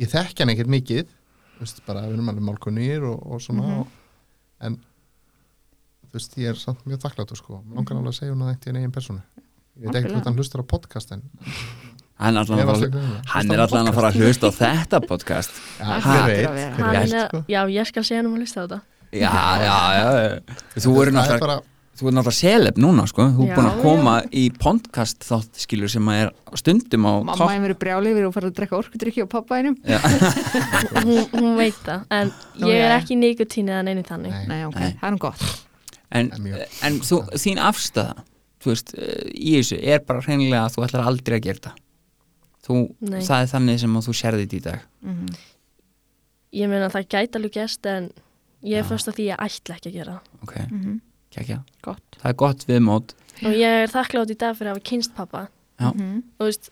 ég 0.01 0.09
þekki 0.15 0.41
hann 0.41 0.53
ekkert 0.55 0.73
mikið 0.73 1.05
þú 1.13 1.61
veist, 1.67 1.83
bara 1.85 2.07
við 2.07 2.15
erum 2.17 2.33
alveg 2.33 2.47
málkunnir 2.49 3.05
og, 3.11 3.21
og 3.21 3.45
svona 3.45 3.67
Mhm. 3.67 3.79
og, 3.83 3.87
en 4.65 4.79
þú 6.11 6.19
veist, 6.19 6.37
ég 6.41 6.51
er 6.51 6.59
samt 6.59 6.83
mjög 6.89 6.99
þakklátur 7.05 7.39
sko, 7.39 7.61
langar 7.71 7.95
alveg 7.97 8.11
að 8.11 8.19
segja 8.19 8.33
hún 8.35 8.43
að 8.43 8.51
þetta 8.51 8.69
er 8.71 8.79
eigin 8.81 8.93
persónu. 8.97 9.23
Ég 9.79 9.87
veit 9.87 9.95
ekkert 10.01 10.15
hvort 10.17 10.27
hann 10.27 10.37
hlustar 10.41 10.61
á 10.61 10.65
podcast 10.67 11.15
en 11.15 11.23
Hann 12.21 12.35
er 12.37 12.43
alltaf 12.43 12.77
slegna 12.77 13.01
Hann 13.31 13.51
alltaf 13.55 13.79
að 13.81 13.95
fara 13.95 14.09
að 14.11 14.19
hlusta 14.21 14.51
á 14.51 14.57
þetta 14.59 14.99
podcast. 15.07 15.55
Já, 15.79 16.19
er, 16.29 17.07
sko. 17.15 17.43
já, 17.49 17.61
ég 17.71 17.87
skal 17.89 18.03
segja 18.05 18.19
hann 18.21 18.29
um 18.29 18.35
að 18.35 18.43
hlusta 18.43 18.61
á 18.61 18.63
þetta. 18.67 18.81
Já, 19.11 19.31
já, 19.63 19.77
já 19.97 20.83
Þú 20.83 20.91
eru 21.01 21.09
er 21.09 21.15
náttúrulega 21.17 21.57
Þú 22.01 22.07
er 22.07 22.13
náttúrulega 22.15 22.37
seleb 22.37 22.77
núna 22.79 23.03
sko. 23.09 23.25
Þú 23.35 23.47
er 23.47 23.49
Já, 23.49 23.55
búin 23.57 23.71
að 23.71 23.81
koma 23.83 24.13
í 24.31 24.43
podcast 24.61 25.25
þátt 25.27 25.59
skilur 25.65 25.91
sem 25.91 26.07
að 26.13 26.21
er 26.21 26.31
stundum 26.61 27.09
á 27.09 27.11
mamma 27.19 27.35
topp 27.39 27.51
er 27.55 27.65
verið 27.65 27.81
brjálið 27.81 28.15
við 28.19 28.29
og 28.29 28.35
farið 28.37 28.51
að 28.53 28.55
drekka 28.61 28.79
orkudrykki 28.79 29.25
og 29.25 29.31
pappa 29.33 29.59
einum 29.59 29.75
hún, 31.07 31.19
hún 31.35 31.51
veit 31.59 31.81
það, 31.83 32.05
en 32.15 32.31
Nú, 32.31 32.69
ég 32.71 32.85
er 32.85 32.93
já. 32.93 32.95
ekki 33.01 33.19
nikotínið 33.19 33.81
en 33.81 33.91
einu 33.91 34.05
þannig. 34.07 34.37
Nei, 34.37 34.47
Nei, 34.47 34.63
ok, 34.69 34.79
Nei. 34.79 34.95
það 35.01 35.09
er 35.09 35.15
nú 35.17 35.21
gott 35.27 35.45
En, 36.11 36.29
Það 36.29 36.65
en 36.87 36.99
þú, 37.07 37.21
þín 37.39 37.59
afstæða 37.61 38.23
Þú 38.61 38.69
veist, 38.69 38.91
eh, 38.93 39.29
í 39.33 39.53
þessu 39.57 39.77
er 39.81 40.03
bara 40.05 40.21
hreinlega 40.21 40.65
að 40.67 40.75
þú 40.75 40.83
ætlar 40.85 41.07
aldrei 41.09 41.37
að 41.39 41.45
gera 41.47 41.59
þetta. 41.59 41.71
Þú, 42.61 42.75
það 43.09 43.37
er 43.39 43.47
þannig 43.49 43.79
sem 43.81 43.95
að 43.97 44.05
þú 44.05 44.13
sérði 44.19 44.43
þetta 44.45 44.57
í 44.57 44.65
dag. 44.67 44.83
Mhm. 45.01 45.31
ég 46.53 46.67
meina 46.67 46.89
það 46.91 47.07
gæti 47.07 47.37
alveg 47.39 47.53
gæst 47.55 47.85
en 47.87 48.09
ég 48.61 48.75
er 48.75 48.83
Já. 48.83 48.89
fyrst 48.89 49.07
að 49.07 49.15
því 49.15 49.25
ég 49.29 49.37
ætla 49.39 49.75
ekki 49.77 49.89
að 49.89 49.93
gera 49.93 50.11
það. 50.11 50.43
Ok, 50.43 50.55
Mhm, 50.71 51.01
kækja 51.31 51.63
Gott. 51.81 52.17
Það 52.19 52.29
er 52.29 52.33
gott 52.33 52.65
viðmót. 52.67 53.13
Og 53.45 53.53
ég 53.55 53.83
er 53.83 53.87
þakklátt 53.87 54.31
í 54.31 54.37
dag 54.37 54.55
fyrir 54.57 54.71
að 54.71 54.75
hafa 54.75 54.83
kynst 54.83 55.15
pappa 55.15 55.47
Já. 55.79 55.93
Mhm, 55.95 56.23
og 56.39 56.45
veist, 56.45 56.69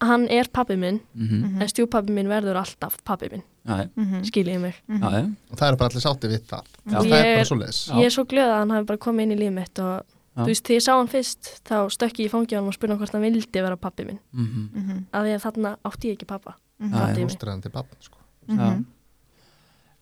hann 0.00 0.26
er 0.28 0.48
pappi 0.48 0.76
minn. 0.76 1.00
Mm 1.14 1.28
mhm, 1.28 1.60
en 1.62 1.68
stjúpappi 1.68 2.10
minn 2.10 2.26
verður 2.28 2.56
alltaf 2.56 2.96
pappi 3.04 3.28
minn 3.30 3.42
Já, 3.60 3.88
mhm, 3.94 4.22
skiljið 4.24 4.60
mig. 4.60 4.76
Já, 4.88 5.08
já. 5.12 5.24
Og 5.50 5.58
það 5.58 5.66
er 5.68 5.76
bara 5.76 5.90
allir 5.90 6.02
sátti 6.04 6.28
við 6.30 6.46
það. 6.48 6.70
Það 6.86 7.10
er 7.10 7.26
er- 7.26 7.34
bara 7.36 7.48
svo 7.50 7.58
leis 7.60 7.80
Já. 7.88 7.94
ég 7.94 8.04
er 8.06 8.14
svo 8.14 8.24
glöð 8.24 8.48
að 8.48 8.58
hann 8.58 8.70
hafi 8.70 8.86
bara 8.86 8.98
komið 9.04 9.22
inn 9.22 9.34
í 9.34 9.38
líf 9.40 9.52
mitt 9.52 9.78
og 9.78 9.92
Já. 10.00 10.40
þú 10.40 10.46
veist, 10.46 10.64
þegar 10.64 10.78
ég 10.78 10.86
sá 10.86 10.92
hann 10.96 11.10
fyrst 11.12 11.50
þá 11.68 11.76
stökki 11.92 12.24
ég 12.24 12.32
í 12.32 12.56
hann 12.56 12.66
og 12.70 12.74
spurði 12.74 12.94
hann 12.94 12.98
hvort 13.02 13.12
hann 13.12 13.22
vildi 13.26 13.62
vera 13.62 13.76
pappi 13.76 14.04
minn. 14.06 14.20
Mm 14.32 14.68
mhm, 14.74 15.04
að 15.12 15.26
því 15.28 15.34
að 15.36 15.44
þarna 15.44 15.76
átti 15.84 16.08
ég 16.08 16.16
ekki 16.16 16.26
pappa 16.26 16.56
mhm, 16.80 16.94
í 16.94 17.24
mig. 17.24 17.28
fóstræðandi 17.28 17.72
barn 17.72 18.00
sko. 18.00 18.18
mhm. 18.48 18.84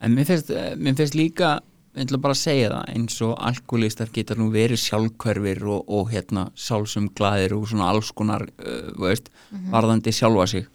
En 0.01 0.15
mér 0.15 0.25
finnst, 0.27 0.51
eh, 0.51 0.77
mér 0.77 0.95
finnst 0.95 1.15
líka 1.19 1.59
ég 1.97 2.07
ætla 2.07 2.21
bara 2.23 2.35
að 2.37 2.43
segja 2.45 2.71
það 2.71 2.91
eins 2.95 3.21
og 3.27 3.39
alkoholistar 3.43 4.11
geta 4.15 4.35
nú 4.39 4.51
verið 4.55 4.79
sjálfkörfir 4.79 5.63
og, 5.67 5.89
og 5.89 6.11
hérna 6.13 6.51
sálsum 6.55 7.09
glæðir 7.11 7.57
og 7.57 7.67
svona 7.67 7.89
alls 7.91 8.13
konar 8.13 8.45
uh, 8.47 8.93
veist, 9.03 9.31
varðandi 9.73 10.13
sjálfa 10.15 10.47
sig. 10.47 10.69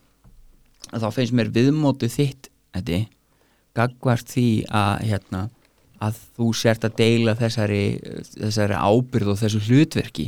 Að 0.91 1.05
þá 1.05 1.09
finnst 1.15 1.33
mér 1.37 1.53
viðmótið 1.55 2.11
þitt 2.17 2.49
þetta 2.73 3.03
gagvart 3.73 4.29
því 4.29 4.47
að 4.69 5.05
hérna 5.09 5.43
að 6.03 6.19
þú 6.35 6.49
sért 6.57 6.85
að 6.85 6.97
deila 6.99 7.35
þessari, 7.39 7.83
þessari 8.35 8.75
ábyrð 8.77 9.33
og 9.33 9.39
þessu 9.39 9.61
hlutverki 9.67 10.27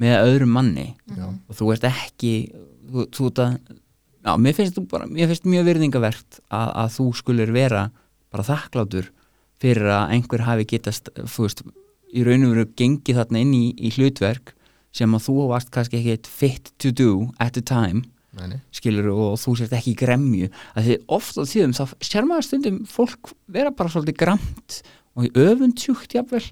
með 0.00 0.16
öðrum 0.24 0.54
manni 0.56 0.86
Já. 1.12 1.26
og 1.28 1.56
þú 1.58 1.72
ert 1.74 1.86
ekki 1.90 2.32
þú, 2.88 3.06
þú 3.12 3.26
ert 3.28 3.42
að 3.44 3.56
já, 3.60 4.32
mér 4.40 4.56
finnst, 4.56 4.76
þú 4.78 4.84
bara, 4.90 5.08
mér 5.10 5.30
finnst 5.30 5.48
mjög 5.48 5.66
virðingavert 5.68 6.40
að, 6.48 6.70
að 6.82 6.94
þú 6.96 7.06
skulir 7.20 7.52
vera 7.54 7.82
bara 8.32 8.46
þakklátur 8.46 9.10
fyrir 9.60 9.90
að 9.92 10.14
einhver 10.16 10.46
hafi 10.46 10.66
getast 10.70 11.12
þú 11.18 11.44
veist, 11.44 11.62
í 12.16 12.24
raun 12.26 12.46
og 12.46 12.54
veru 12.54 12.70
gengið 12.80 13.20
þarna 13.20 13.44
inn 13.44 13.52
í, 13.54 13.66
í 13.76 13.92
hlutverk 13.96 14.54
sem 14.96 15.12
að 15.14 15.26
þú 15.28 15.36
varst 15.52 15.70
kannski 15.74 16.00
ekki 16.00 16.32
fit 16.32 16.72
to 16.82 16.90
do 16.90 17.28
at 17.38 17.54
the 17.54 17.62
time 17.62 18.06
Nei, 18.38 18.46
nei. 18.52 18.60
skilur 18.74 19.10
og 19.10 19.38
þú 19.42 19.56
sért 19.58 19.74
ekki 19.74 19.96
gremju. 19.98 20.50
Að 20.78 20.86
því 20.86 20.96
oft 21.16 21.40
á 21.40 21.42
tíðum 21.42 21.74
þá 21.74 21.84
sér 22.06 22.28
maður 22.28 22.46
stundum 22.46 22.76
fólk 22.86 23.32
vera 23.50 23.72
bara 23.74 23.90
svolítið 23.90 24.20
gramt 24.22 24.80
og 25.18 25.26
öfundsjúkt 25.34 26.14
jafnvel 26.14 26.44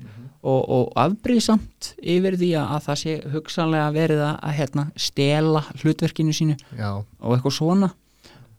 og, 0.42 0.58
og 0.58 0.90
afbrýðsamt 0.98 1.92
yfir 2.02 2.36
því 2.40 2.50
að, 2.58 2.74
að 2.74 2.84
það 2.88 3.00
sé 3.02 3.14
hugsanlega 3.34 3.88
verið 3.94 4.24
að, 4.26 4.34
að 4.48 4.56
hérna, 4.58 4.84
stela 4.98 5.64
hlutverkinu 5.78 6.34
sínu 6.34 6.58
Já, 6.78 6.90
og 6.98 7.36
eitthvað 7.36 7.58
svona. 7.60 7.92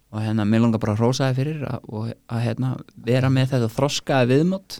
Og 0.09 0.23
hérna, 0.25 0.45
mér 0.49 0.63
langar 0.63 0.81
bara 0.81 0.95
að 0.95 1.03
rósa 1.03 1.27
það 1.27 1.41
fyrir 1.43 1.65
að, 1.69 2.13
að 2.33 2.45
hérna, 2.47 2.71
vera 3.05 3.29
með 3.33 3.51
þetta 3.51 3.73
þroskaði 3.75 4.31
viðmót 4.31 4.79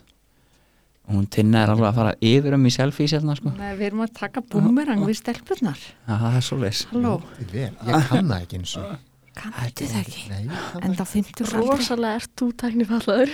og 1.10 1.16
hún 1.18 1.26
tinna 1.34 1.64
er 1.66 1.72
alveg 1.74 1.88
að 1.90 1.96
fara 1.98 2.14
yfir 2.22 2.54
um 2.54 2.66
í 2.70 2.72
selfies 2.72 3.14
hérna 3.18 3.34
sko, 3.40 3.50
Nei, 3.58 3.72
Við 3.80 3.86
erum 3.90 4.04
að 4.06 4.12
taka 4.20 4.44
búmerang 4.46 5.02
við 5.08 5.18
stelpunar 5.24 5.80
að 6.06 6.20
það 6.26 6.36
er 6.40 6.46
svo 6.46 6.58
leis 6.62 6.84
Halló, 6.92 7.14
ég 7.54 7.80
kann 7.82 8.30
það 8.30 8.36
ekki 8.44 8.60
eins 8.62 8.76
og 8.78 8.92
kanntu 9.40 9.88
það 9.90 10.02
ekki? 10.04 10.24
Nei, 10.30 10.42
ég 10.44 10.66
kann 10.70 10.86
En 10.86 10.94
það 10.94 11.02
þá 11.02 11.14
50 11.16 11.46
aldrei 11.48 11.64
rosalega 11.70 12.20
ert 12.20 12.34
þú 12.40 12.50
tæknifallaður. 12.62 13.34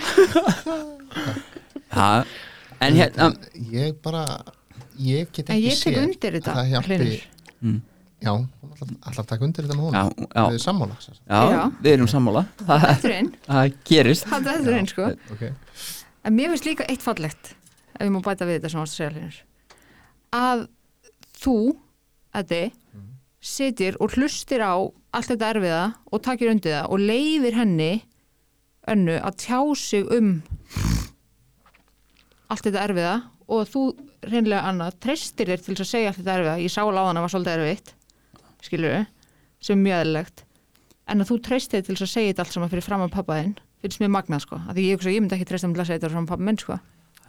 Ja, 1.96 2.08
en 2.80 2.96
hérna 3.00 3.28
ekki 3.32 3.66
Ég 3.76 3.98
bara, 4.04 4.22
ég 5.00 5.28
get 5.34 5.50
ekki 5.52 5.66
ég 5.68 5.76
tek 5.82 5.92
séð 5.92 6.00
undir 6.04 6.38
þetta, 6.38 6.52
að 6.52 6.56
Það 6.56 6.72
hjálpi, 6.72 7.20
mm, 7.66 7.76
já, 8.26 8.32
að 9.10 9.20
taka 9.32 9.44
undir 9.46 9.66
þetta 9.66 9.76
með 9.76 9.84
hún 9.86 9.96
já, 9.96 10.04
já, 10.06 10.46
Við 10.46 10.56
erum 10.56 10.64
sammála 10.66 10.96
sem 11.00 11.14
sagt. 11.18 11.22
já, 11.28 11.40
Já. 11.52 11.60
við 11.84 11.92
erum 11.96 12.10
sammála. 12.12 12.44
Það, 12.66 12.88
er 13.10 13.30
það 13.50 13.76
gerist. 13.90 14.28
Þetta 14.32 14.56
er 14.62 14.78
einn 14.80 14.90
sko 14.92 15.12
En 16.26 16.34
mér 16.34 16.50
finnst 16.54 16.66
líka 16.66 16.86
eitt 16.90 17.04
fallegt 17.04 17.52
ef 17.96 18.06
ég 18.06 18.14
má 18.14 18.22
bæta 18.24 18.48
við 18.48 18.60
þetta 18.60 18.72
sem 18.72 18.82
varst 18.82 18.96
að 18.96 19.00
segja 19.00 19.12
hlinur 19.16 19.42
að 20.36 20.66
þú 21.36 21.58
Eddi 22.36 22.64
sitir 23.46 23.96
og 24.02 24.16
hlustir 24.16 24.60
á 24.60 24.76
allt 25.14 25.30
þetta 25.30 25.52
erfiða 25.54 25.82
og 26.12 26.22
takir 26.24 26.50
undir 26.52 26.74
það 26.74 26.92
og 26.92 27.04
leifir 27.08 27.56
henni 27.56 27.92
önnu 28.90 29.16
að 29.20 29.38
tjá 29.42 29.60
sig 29.78 30.08
um 30.12 30.32
allt 32.50 32.66
þetta 32.66 32.82
erfiða 32.82 33.14
og 33.46 33.68
þú 33.70 33.84
reynlega 34.26 34.66
annað 34.68 34.98
treystir 35.06 35.52
þér 35.52 35.62
til 35.62 35.76
að 35.76 35.88
segja 35.88 36.10
allt 36.10 36.18
þetta 36.20 36.34
erfiða. 36.34 36.56
Ég 36.64 36.74
sá 36.74 36.82
láðan 36.82 37.20
að 37.20 37.26
var 37.26 37.34
svolítið 37.34 37.62
erfitt 37.62 37.94
skilur 38.66 39.06
sem 39.62 39.78
er 39.78 39.84
mjög 39.84 40.02
eðlilegt. 40.02 40.42
En 41.06 41.22
að 41.22 41.30
þú 41.30 41.38
treystir 41.46 41.82
þér 41.86 41.86
til 41.86 41.96
að 41.96 42.12
segja 42.12 42.32
þetta 42.32 42.44
allt 42.44 42.56
saman 42.56 42.72
fyrir 42.72 42.86
fram 42.86 43.06
að 43.06 43.14
pappa 43.14 43.38
þinn 43.40 43.56
finnst 43.82 44.02
mér 44.02 44.10
magnað 44.10 44.42
sko, 44.42 44.58
af 44.58 44.74
því 44.74 44.86
ég, 44.88 45.02
ég 45.12 45.22
myndi 45.22 45.36
ekki 45.36 45.48
treysta 45.50 45.68
til 45.70 45.82
að 45.82 45.88
segja 45.88 46.00
þetta 46.00 46.12
fram 46.14 46.26
að 46.26 46.32
pappa 46.32 46.46
minn 46.48 46.58
sko 46.58 46.78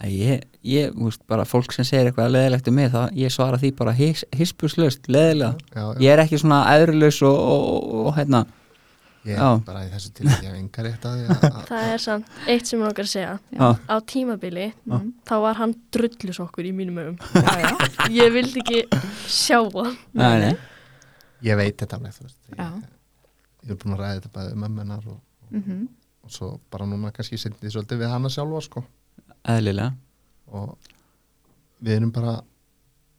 ég, 0.06 0.44
ég, 0.62 0.92
þú 0.94 1.08
veist, 1.08 1.22
bara 1.26 1.44
fólk 1.48 1.72
sem 1.74 1.84
segir 1.84 2.06
eitthvað 2.12 2.30
leðilegt 2.36 2.68
um 2.70 2.74
mig, 2.78 2.90
það, 2.92 3.08
ég 3.18 3.32
svara 3.34 3.58
því 3.58 3.72
bara 3.80 3.92
his, 3.98 4.24
hispuslaust, 4.38 5.08
leðilega 5.10 5.56
já, 5.74 5.80
já, 5.82 5.98
ég 6.04 6.12
er 6.14 6.22
ekki 6.22 6.38
svona 6.38 6.60
æðrulaus 6.70 7.18
og, 7.26 7.34
og, 7.34 7.66
og, 7.72 8.06
og 8.06 8.14
hérna, 8.18 8.44
ég 9.26 9.34
já. 9.34 9.48
er 9.56 9.64
bara 9.66 9.82
í 9.82 9.90
þessu 9.90 10.12
til 10.14 10.28
ég 10.28 10.44
hef 10.46 10.54
enga 10.60 10.84
rétt 10.86 11.08
að 11.10 11.16
því 11.18 11.26
að- 11.34 11.46
að 11.48 11.64
það 11.72 11.88
er 11.96 12.04
samt 12.04 12.38
eitt 12.54 12.70
sem 12.70 12.78
ég 12.78 12.84
langar 12.86 13.04
að 13.08 13.10
segja 13.10 13.32
já, 13.58 13.68
á 13.90 13.96
tímabili 14.14 14.66
Já. 14.70 14.98
þá 15.28 15.34
var 15.48 15.58
hann 15.58 15.74
drullusokkur 15.92 16.68
í 16.70 16.72
mínum 16.78 17.18
já, 17.34 17.54
já. 17.64 17.72
ég 18.20 18.32
vildi 18.38 18.62
ekki 18.62 18.84
sjá 19.26 19.58
hann 19.66 19.96
nei, 20.14 20.38
nei. 20.46 20.54
Ég 21.42 21.54
veit 21.58 21.76
þetta 21.78 21.98
alveg, 21.98 22.14
þú 22.14 22.24
veist 22.28 22.38
ég, 22.50 22.56
Já. 22.58 22.70
ég 23.66 23.74
er 23.74 23.80
búin 23.82 23.94
að 23.98 24.00
ræða 24.04 24.14
þetta 24.20 24.30
bæði 24.38 24.54
um 24.54 24.62
mömmunar 24.66 25.08
og, 25.10 25.18
Mm 25.50 25.88
og 26.28 26.32
svo 26.34 26.48
bara 26.68 26.84
núna 26.84 27.08
kannski 27.14 27.38
sendið 27.40 27.70
svolítið 27.72 28.00
við 28.02 28.10
hana 28.12 28.28
sjálfa 28.28 28.58
sko 28.66 28.80
eðlilega. 29.44 29.92
Og 30.52 30.76
við 31.84 31.96
erum 31.96 32.12
bara 32.12 32.38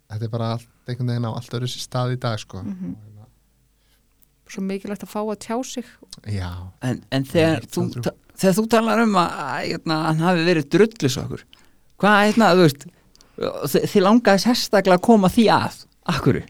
þetta 0.10 0.26
er 0.26 0.34
bara 0.34 0.52
allt 0.56 0.68
einhvern 0.90 1.12
veginn 1.14 1.28
á 1.30 1.32
allt 1.38 1.54
öðru 1.54 1.70
stað 1.70 2.16
í 2.16 2.20
dag 2.20 2.40
sko. 2.42 2.64
Mhm. 2.64 2.94
og, 2.96 3.04
hérna, 3.06 3.28
svo 4.50 4.64
mikilvægt 4.66 5.04
að 5.06 5.12
fá 5.14 5.20
að 5.22 5.40
tjá 5.46 5.58
sig. 5.66 5.86
Já, 6.26 6.50
En, 6.82 7.04
en 7.12 7.24
þegar, 7.24 7.62
þú, 7.70 7.84
ta- 8.02 8.16
þegar 8.36 8.56
þú 8.58 8.68
talar 8.70 9.04
um 9.04 9.14
að, 9.22 9.36
að 9.46 9.68
hérna, 9.70 9.98
hann 10.08 10.24
hafi 10.26 10.46
verið 10.48 10.70
drullis 10.74 11.18
okkur 11.22 11.44
hvað, 12.00 12.18
hérna, 12.26 12.54
þú 12.56 12.64
veist 12.66 12.86
þi- 13.74 13.86
þið 13.94 14.04
langaði 14.08 14.44
sérstaklega 14.46 14.98
að 14.98 15.06
koma 15.06 15.30
því 15.30 15.46
að 15.54 15.86
akkur 16.10 16.42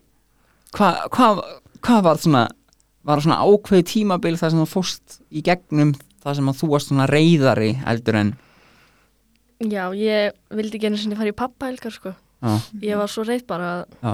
hvað 0.72 1.02
hva, 1.12 1.28
hva 1.82 2.02
var 2.06 2.18
svona 2.22 2.48
var 3.10 3.22
svona 3.24 3.42
ákveði 3.44 3.86
tímabil 3.90 4.38
þar 4.38 4.52
sem 4.54 4.60
þú 4.64 4.68
fórst 4.70 5.20
í 5.32 5.42
gegnum 5.44 5.94
þar 6.24 6.36
sem 6.40 6.50
að 6.52 6.58
þú 6.62 6.70
varst 6.72 6.88
svona 6.92 7.08
reyðari 7.10 7.72
heldur 7.84 8.16
en 8.20 8.32
Já, 9.60 9.90
ég 9.98 10.36
vildi 10.56 10.78
ekki 10.80 10.88
einu 10.88 10.98
sinni 11.02 11.18
fara 11.20 11.32
í 11.34 11.36
pappa 11.36 11.68
helgar 11.68 11.92
sko. 11.92 12.14
já, 12.40 12.54
Ég 12.82 12.96
var 13.00 13.10
svo 13.12 13.26
reyð 13.28 13.42
bara 13.50 13.72
að 13.82 13.98
já. 14.06 14.14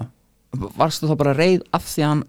varstu 0.80 1.10
þá 1.12 1.16
bara 1.20 1.34
reyð 1.38 1.62
af 1.76 1.84
því 1.86 2.02
að 2.06 2.10
hann 2.14 2.24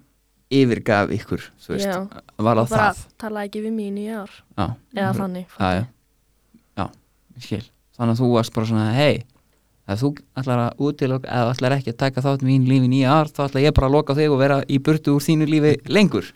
yfirgaf 0.57 1.11
ykkur 1.17 1.47
þú 1.63 1.73
veist, 1.75 1.87
Já. 1.87 1.97
var 2.39 2.59
það 2.61 2.69
bara 2.71 2.91
það 2.93 3.01
tala 3.19 3.45
ekki 3.49 3.63
við 3.65 3.73
mín 3.75 3.97
í 3.99 4.05
ár 4.15 4.31
já, 4.59 4.67
eða 4.95 5.13
þannig 5.17 5.47
já, 5.59 5.71
já. 5.79 5.85
já, 6.77 6.85
ég 7.39 7.47
skil 7.49 7.65
þannig 7.97 8.13
að 8.13 8.21
þú 8.21 8.29
varst 8.35 8.55
bara 8.55 8.69
svona, 8.71 8.93
hei 8.95 9.25
ef 9.87 10.01
þú 10.03 10.11
ætlar 10.39 10.63
að 10.67 10.85
útiloka 10.87 11.31
eða 11.31 11.55
ætlar 11.57 11.75
ekki 11.79 11.95
að 11.95 11.99
taka 12.05 12.23
þátt 12.27 12.45
mín 12.47 12.67
lífi 12.69 12.91
nýja 12.93 13.17
ár 13.17 13.31
þá 13.33 13.41
ætla 13.49 13.65
ég 13.65 13.75
bara 13.75 13.89
að 13.91 13.97
loka 13.97 14.15
þig 14.19 14.31
og 14.37 14.39
vera 14.45 14.61
í 14.69 14.79
burtu 14.79 15.15
úr 15.17 15.25
þínu 15.27 15.49
lífi 15.51 15.75
lengur 15.91 16.31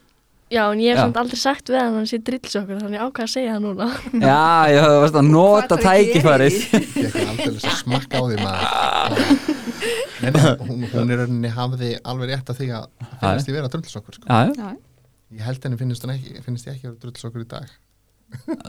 Já, 0.51 0.65
en 0.73 0.81
ég 0.83 0.91
hef 0.97 0.99
samt 1.05 1.19
aldrei 1.21 1.39
sagt 1.39 1.71
við 1.71 1.79
hann 1.79 1.93
að 1.93 1.97
hann 2.01 2.07
sé 2.11 2.19
drillsokkur 2.27 2.79
þannig 2.81 2.97
ég 2.99 3.03
ákvað 3.07 3.27
að 3.27 3.33
segja 3.37 3.53
það 3.55 3.61
núna. 3.69 3.87
Já, 4.31 4.39
já, 4.75 4.81
þú 4.83 4.97
varst 5.05 5.19
að 5.21 5.29
nota 5.31 5.77
að 5.77 5.85
tækifærið. 5.85 6.57
Ég 6.75 7.05
ekki 7.07 7.27
aldrei 7.31 7.51
að 7.55 7.77
smakka 7.79 8.19
á 8.19 8.23
því 8.27 8.39
maður. 8.41 9.21
Nei, 10.21 10.31
hún, 10.67 10.83
hún 10.91 11.13
er 11.15 11.23
rauninni 11.23 11.53
hafði 11.55 11.93
alveg 12.03 12.33
rétt 12.33 12.51
að 12.51 12.59
því 12.59 12.69
að 12.77 12.89
finnst 13.21 13.53
ég 13.53 13.57
vera 13.57 13.71
drullsokkur 13.73 14.19
sko. 14.19 14.27
já, 14.27 14.51
já, 14.51 14.67
Já, 14.67 15.39
ég 15.39 15.47
held 15.47 15.69
henni 15.69 15.79
finnst, 15.81 16.09
ekki, 16.17 16.43
finnst 16.49 16.67
ég 16.67 16.75
ekki 16.75 16.91
vera 16.91 16.99
drullsokkur 17.07 17.47
í 17.47 17.49
dag. 17.55 17.71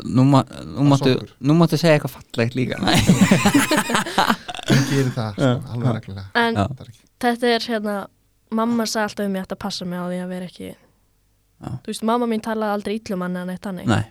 Nú, 0.05 0.23
ma 0.29 0.43
nú, 0.75 0.85
máttu, 0.93 1.15
nú 1.41 1.57
máttu 1.57 1.81
segja 1.81 1.97
eitthvað 1.97 2.15
fallegt 2.19 2.55
líka 2.57 2.77
Nei. 2.81 2.95
hún 4.69 4.87
gerir 4.89 5.11
það, 5.17 5.33
sko, 5.35 5.51
alveg 5.73 5.97
reglulega. 5.97 6.29
En 6.37 6.61
þetta 7.25 7.51
er 7.57 7.67
hérna 7.73 7.97
mamma 8.53 8.85
sagði 8.85 9.09
alltaf 9.09 9.27
um 9.27 9.35
mig 9.35 9.45
að 9.49 9.61
passa 9.65 9.89
mig 9.89 9.97
á 10.01 10.05
því 10.05 10.21
að 10.21 10.33
vera 10.37 10.49
ekki 10.53 10.71
Já. 11.61 11.69
Þú 11.85 11.91
veist, 11.93 12.03
mamma 12.09 12.25
mín 12.27 12.41
talaði 12.41 12.73
aldrei 12.77 12.95
íllum 12.99 13.21
hann 13.21 13.35
en 13.37 13.49
eitt 13.53 13.61
þannig. 13.61 13.85
Nei, 13.87 14.03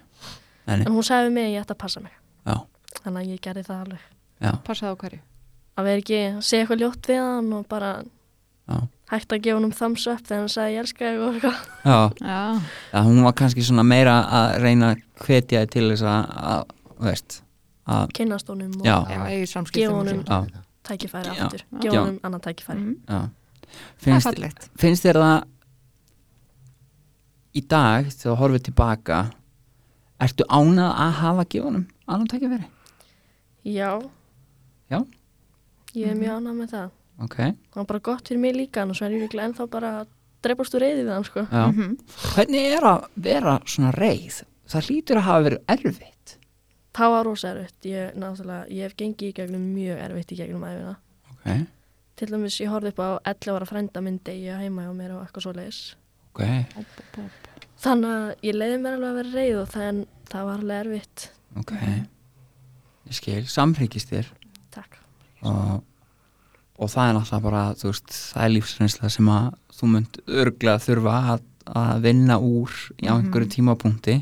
nei, 0.66 0.76
nei, 0.76 0.86
En 0.86 0.92
hún 0.94 1.03
sagði 1.07 1.32
mig 1.34 1.48
að 1.48 1.55
ég 1.57 1.64
ætti 1.64 1.74
að 1.74 1.80
passa 1.82 2.01
mig. 2.01 2.12
Já, 2.46 2.57
Þannig 3.03 3.20
að 3.24 3.28
ég 3.32 3.40
gerði 3.42 3.64
það 3.66 3.80
alveg. 3.84 4.07
Já, 4.40 4.53
passaði 4.66 4.92
á 4.92 4.96
hverju? 5.03 5.20
Að 5.80 5.84
vera 5.90 6.03
ekki 6.03 6.18
að 6.28 6.40
segja 6.46 6.64
eitthvað 6.64 6.80
ljótt 6.84 7.07
við 7.11 7.20
hann 7.24 7.53
og 7.57 7.66
bara 7.70 7.90
já, 8.70 8.76
hægt 9.11 9.32
að 9.34 9.42
gefa 9.44 9.57
hann 9.59 9.64
um 9.68 9.74
thumbs 9.74 10.07
up 10.11 10.22
þegar 10.26 10.40
hann 10.44 10.53
sagði 10.55 10.74
ég 10.74 10.80
elska 10.84 11.11
þig 11.11 11.20
og 11.20 11.34
eitthvað. 11.34 11.61
Já. 11.84 11.98
Já, 12.20 12.40
Já, 12.92 12.98
hún 13.09 13.22
var 13.24 13.32
kannski 13.40 13.64
svona 13.66 13.84
meira 13.86 14.16
að 14.40 14.57
reyna 14.62 14.92
að 14.94 15.05
hvetja 15.26 15.62
þig 15.64 15.70
til 15.74 15.86
þess 15.90 16.03
að, 16.03 16.34
að 16.55 17.07
veist, 17.07 17.40
að, 17.86 18.12
kynnast 18.18 18.48
honum 18.53 18.74
og 18.80 18.86
Gefa 19.72 19.94
honum- 19.94 20.51
tækifæri 20.86 21.32
aftur. 21.34 21.64
Gefa 21.80 21.96
honum 22.05 22.20
annað 22.22 22.42
tækifæri. 22.48 22.80
Mhm. 22.80 22.96
já. 23.09 24.20
Fallegt. 24.24 24.68
finnst 24.78 25.05
þér 25.07 25.18
það 25.22 25.44
í 27.57 27.62
dag 27.66 28.07
þegar 28.11 28.20
þú 28.22 28.36
horfið 28.40 28.64
tilbaka 28.68 29.18
ertu 30.20 30.46
ánað 30.53 30.92
að 31.05 31.12
hafa 31.20 31.44
gefunum 31.55 31.86
annan 32.07 32.30
tækifæri? 32.30 32.68
Já. 33.64 33.90
Já. 34.90 35.01
Ég 35.94 36.12
er 36.12 36.18
mjög 36.18 36.36
ánað 36.38 36.59
með 36.61 36.72
það. 36.74 36.90
Ok, 37.20 37.36
Það 37.36 37.76
var 37.80 37.88
bara 37.90 38.03
gott 38.09 38.28
fyrir 38.28 38.40
mig 38.40 38.55
líka 38.57 38.82
en 38.82 38.90
er 38.90 39.44
ennþá 39.44 39.66
bara 39.70 39.90
dreipast 40.42 40.74
úr 40.74 40.80
reyði 40.84 41.05
við 41.05 41.12
hann 41.14 41.24
sko. 41.24 41.46
Já. 41.51 41.66
Mhm. 41.68 41.98
Hvernig 42.34 42.76
er 42.76 42.86
að 42.88 43.05
vera 43.16 43.59
svona 43.66 43.92
reið? 43.92 44.42
Það 44.70 44.86
hlýtur 44.88 45.16
að 45.16 45.26
hafa 45.26 45.44
verið 45.48 45.61
erfitt. 45.68 46.36
Það 46.94 47.11
var 47.11 47.24
rosa 47.24 47.48
erfitt. 47.48 47.84
Ég, 47.84 48.14
ég 48.70 48.82
hef 48.82 48.96
gengið 48.96 49.28
í 49.28 49.34
gegnum 49.34 49.74
mjög 49.74 49.98
erfitt 49.98 50.32
í 50.32 50.36
gegnum 50.36 50.62
æfina 50.64 50.96
Ok, 51.30 51.66
Til 52.16 52.28
dæmis 52.28 52.61
ég 52.61 52.68
horfði 52.68 52.88
upp 52.92 52.98
á 53.01 53.09
11 53.24 53.57
ára 53.57 53.66
frænda 53.66 54.01
minn 54.03 54.20
degja 54.24 54.59
heima 54.59 54.82
hjá 54.84 54.92
mér 54.92 55.14
og 55.16 55.22
eitthvað 55.24 55.42
svo 55.42 55.53
leiðis 55.57 55.94
ok. 56.80 57.20
Þannig 57.80 58.11
að 58.12 58.30
ég 58.45 58.55
leiði 58.61 58.78
mér 58.82 58.97
alveg 58.99 59.11
að 59.11 59.18
vera 59.20 59.34
reið 59.36 59.59
og 59.62 59.68
þann 59.74 60.01
það 60.30 60.45
var 60.51 60.59
alveg 60.64 60.80
erfitt. 60.84 61.28
Ok. 61.61 61.72
Ég 63.11 63.16
skil, 63.16 63.45
samhryggist 63.51 64.11
þér. 64.12 64.26
Takk. 64.74 64.99
Og, 65.43 65.82
og 66.78 66.91
það 66.93 67.09
er 67.09 67.14
náttúrulega 67.16 67.43
bara 67.49 67.62
veist, 67.82 68.12
það 68.34 68.45
er 68.45 68.53
lífsreynsla 68.55 69.11
sem 69.11 69.30
að 69.32 69.49
þú 69.80 69.88
munt 69.95 70.20
örglega 70.28 70.82
þurfa 70.84 71.14
að, 71.34 71.47
að 71.80 72.03
vinna 72.05 72.36
úr 72.45 72.76
í 73.01 73.09
á 73.09 73.16
einhverju 73.16 73.51
tímapunkti 73.57 74.18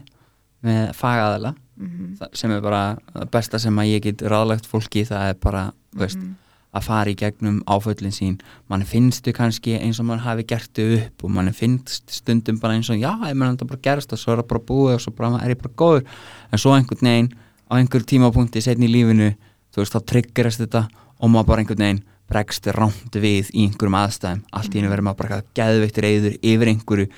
með 0.67 0.93
fagaðala 0.99 1.55
Mhm. 1.79 2.17
sem 2.35 2.51
er 2.51 2.61
bara 2.61 2.97
það 3.15 3.29
besta 3.31 3.59
sem 3.63 3.77
að 3.79 3.87
ég 3.93 4.01
get 4.03 4.23
ráðlagt 4.27 4.67
fólki 4.67 5.05
það 5.07 5.29
er 5.31 5.35
bara 5.39 5.61
þú 5.95 6.01
veist, 6.01 6.19
Mhm. 6.19 6.33
Að 6.77 6.85
fara 6.85 7.11
í 7.11 7.17
gegnum 7.17 7.63
áföllin 7.67 8.13
sín. 8.13 8.35
Mann 8.69 8.85
finnst 8.85 9.25
þau 9.25 9.33
kannski 9.39 9.79
eins 9.81 9.99
og 10.03 10.07
mann 10.11 10.21
hafi 10.21 10.45
gert 10.51 10.71
þau 10.77 10.99
upp 10.99 11.25
og 11.25 11.31
mann 11.33 11.53
finnst 11.57 12.11
stundum 12.13 12.59
bara 12.61 12.75
eins 12.77 12.91
og 12.93 13.01
já, 13.01 13.11
ég 13.25 13.35
menn 13.39 13.55
þetta 13.57 13.69
bara 13.71 13.81
gerst 13.89 14.13
og 14.13 14.21
svo 14.21 14.35
er 14.35 14.43
það 14.43 14.49
bara 14.53 14.65
búið 14.69 14.95
og 14.99 15.01
svo 15.07 15.13
bara 15.17 15.41
er 15.45 15.55
ég 15.55 15.63
bara 15.63 15.75
góður. 15.81 16.05
En 16.53 16.59
svo 16.61 16.75
einhvern 16.77 17.09
veginn 17.09 17.31
á 17.69 17.73
einhver 17.81 18.05
tímapunkti 18.05 18.61
setni 18.65 18.87
í 18.89 18.93
lífinu, 18.93 19.31
þú 19.73 19.81
veist, 19.83 19.97
þá 19.97 20.05
triggerast 20.13 20.61
þetta 20.67 20.85
og 21.19 21.33
maður 21.33 21.49
bara 21.55 21.65
einhvern 21.65 21.85
veginn 21.87 22.03
bregst 22.29 22.69
rámt 22.77 23.17
við 23.17 23.49
í 23.57 23.65
einhverjum 23.65 23.97
aðstæðum. 24.03 24.45
Allt 24.53 24.75
í 24.75 24.79
hennu 24.83 24.93
verður 24.93 25.07
maður 25.09 25.21
bara 25.25 25.43
geðveikt 25.57 26.01
reyður 26.05 26.35
yfir 26.45 26.71
einhverju 26.75 27.09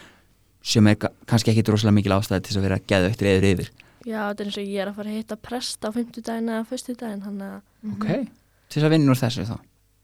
sem 0.62 0.86
er 0.86 0.94
ka- 1.02 1.10
kannski 1.26 1.50
ekki 1.50 1.64
rosalega 1.66 1.96
mikil 1.98 2.14
ástæði 2.14 2.44
til 2.46 2.58
að 2.60 2.66
vera 2.68 2.78
geðveikt 2.86 3.22
reyður 3.26 3.46
yfir. 3.50 3.70
Já, 4.06 4.20
þetta 4.30 4.40
er 4.40 4.46
eins 4.50 4.58
og 4.60 4.68
ég 4.70 4.80
er 4.84 4.88
að 4.92 4.94
fara 5.00 5.10
að 5.10 5.16
hitta 5.18 5.36
prest 5.36 5.82
á 5.84 5.88
50 5.92 6.22
daginn 6.24 6.48
eða 6.54 6.66
1. 6.78 6.94
daginn 7.00 7.24
Þannig 7.26 7.48
að 7.50 7.90
ok, 7.92 8.28
til 8.70 8.78
þess 8.80 8.86
að 8.88 8.94
vinna 8.94 9.12
úr 9.14 9.20
þessu 9.20 9.44
þá? 9.50 9.56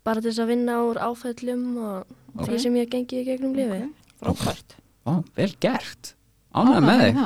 Bara 0.06 0.20
til 0.22 0.30
þess 0.32 0.42
að 0.44 0.50
vinna 0.52 0.74
úr 0.86 1.00
áfællum 1.06 1.64
og 1.78 2.14
Ok. 2.36 2.44
því 2.50 2.58
sem 2.66 2.74
ég 2.76 2.84
hef 2.84 2.90
gengið 2.92 3.22
í 3.22 3.24
gegnum 3.30 3.54
lífi 3.56 3.80
Frábært. 4.20 4.74
Ó, 5.06 5.12
vel 5.36 5.52
gert, 5.62 6.14
ánægð 6.56 6.84
með 6.86 7.02
þig. 7.06 7.18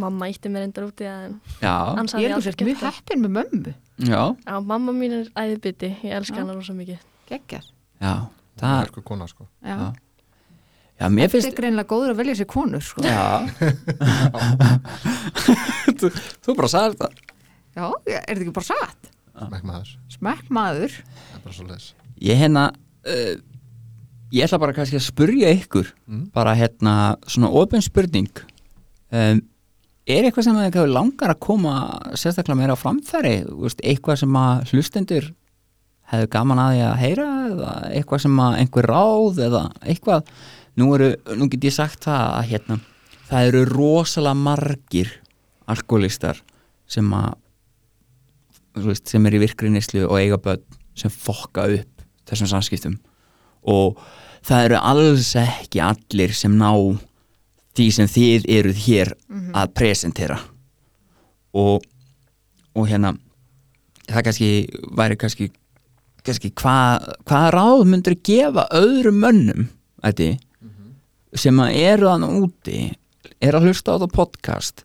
Mamma 0.00 0.28
ítti 0.30 0.48
mér 0.54 0.62
endur 0.68 0.84
út 0.88 1.00
í 1.02 1.06
það 1.08 1.24
en 1.26 1.32
já, 1.60 1.72
hann 1.96 2.06
Ég 2.06 2.10
sagði 2.12 2.22
held 2.22 2.30
að 2.30 2.30
þú 2.30 2.36
aldrei 2.38 2.46
sért 2.50 2.62
mjög 2.68 2.84
heppin 2.86 3.22
með 3.24 3.32
mömmu. 3.38 3.72
Já, 4.10 4.20
Já, 4.46 4.54
mamma 4.70 4.92
mín 4.96 5.12
er 5.20 5.26
æðibiti, 5.36 5.90
ég 6.06 6.14
elska 6.20 6.38
hana 6.40 6.54
rosa 6.54 6.72
mikið. 6.76 7.00
Gekkjar 7.28 7.64
já 8.00 8.14
það 8.60 8.76
er 8.76 8.86
eitthvað 8.86 9.04
kona 9.10 9.26
sko. 9.28 9.46
Já, 9.64 9.74
Já. 9.74 9.88
já, 11.00 11.08
mér 11.10 11.26
Þetta 11.26 11.26
er 11.26 11.34
finnst 11.34 11.56
greinlega 11.58 11.88
góður 11.90 12.10
að 12.14 12.20
velja 12.22 12.34
sér 12.38 12.48
konur 12.54 12.80
sko. 12.86 13.02
já. 13.02 13.20
Þú, 16.00 16.10
þú 16.44 16.54
bara 16.58 16.70
sagði 16.70 16.96
þetta 16.96 17.08
Já, 17.76 17.86
er 18.06 18.22
þetta 18.26 18.40
ekki 18.44 18.54
bara 18.56 18.66
satt? 18.70 19.10
Smekk 19.48 19.64
maður, 19.70 19.92
Smekk 20.16 20.50
maður 20.50 20.96
það 21.00 21.44
bara 21.44 21.54
svo 21.56 21.66
leis 21.68 21.86
ég 22.20 22.36
hérna 22.40 22.64
uh, 23.08 23.34
ég 24.30 24.44
ætla 24.46 24.60
bara 24.62 24.74
kannski 24.76 24.98
að 25.00 25.06
spurja 25.08 25.52
ykkur 25.56 25.92
Mm. 26.10 26.24
bara 26.34 26.54
hérna 26.58 27.16
svona 27.26 27.48
ofin 27.54 27.82
spurning. 27.82 28.30
Um, 29.10 29.40
er 30.06 30.26
eitthvað 30.26 30.44
sem 30.48 30.56
þið 30.58 30.88
langar 30.90 31.30
að 31.34 31.40
koma 31.40 31.74
sérstaklega 32.18 32.58
meira 32.58 32.74
á 32.74 32.82
framfæri? 32.82 33.44
Veist, 33.46 33.80
eitthvað 33.82 34.18
sem 34.24 34.36
að 34.38 34.72
hlustendur 34.72 35.28
hefðu 36.10 36.30
gaman 36.34 36.58
að 36.58 36.72
því 36.74 36.80
að 36.88 37.00
heyra 37.04 37.26
eða 37.50 37.74
eitthvað 37.94 38.22
sem 38.24 38.40
að 38.42 38.56
einhver 38.62 38.88
ráð 38.90 39.42
eða 39.46 39.62
eitthvað? 39.86 40.32
Nú, 40.78 40.88
eru, 40.96 41.10
nú 41.38 41.48
get 41.50 41.66
ég 41.66 41.74
sagt 41.74 42.06
það 42.06 42.26
að 42.38 42.48
hérna 42.50 42.78
það 43.30 43.48
eru 43.50 43.64
rosalega 43.70 44.34
margir 44.38 45.10
alkoholistar 45.70 46.40
sem 46.90 47.06
að 47.14 47.34
veist, 48.76 49.08
sem 49.10 49.26
er 49.26 49.36
í 49.36 49.42
virkri 49.42 49.70
neyslu 49.72 50.06
og 50.06 50.18
eiga 50.20 50.38
börn 50.40 50.64
sem 50.98 51.12
fokka 51.12 51.66
upp 51.76 52.04
þessum 52.30 52.50
samskiptum. 52.50 52.98
Og 53.66 53.98
það 54.46 54.66
eru 54.68 54.80
alls 54.80 55.32
ekki 55.38 55.82
allir 55.84 56.34
sem 56.36 56.54
ná 56.58 56.70
því 57.76 57.88
sem 57.94 58.10
þið 58.10 58.46
eruð 58.58 58.84
hér 58.86 59.14
að 59.56 59.74
presentera. 59.78 60.38
Og, 61.56 61.82
og 62.76 62.86
hérna 62.90 63.14
það 64.10 64.26
kannski 64.26 64.50
væri 64.98 65.18
kannski, 65.18 65.50
kannski 66.26 66.52
hvað 66.58 67.10
hva 67.28 67.42
ráð 67.54 67.84
myndur 67.90 68.16
gefa 68.26 68.66
öðrum 68.76 69.20
mönnum 69.22 69.68
ætti, 70.06 70.34
sem 71.34 71.58
að 71.62 71.76
eru 71.78 72.10
þannig 72.10 72.38
úti 72.44 72.78
eru 73.40 73.60
að 73.60 73.68
hlusta 73.68 73.94
á 73.94 73.96
þetta 73.96 74.14
podcast 74.14 74.84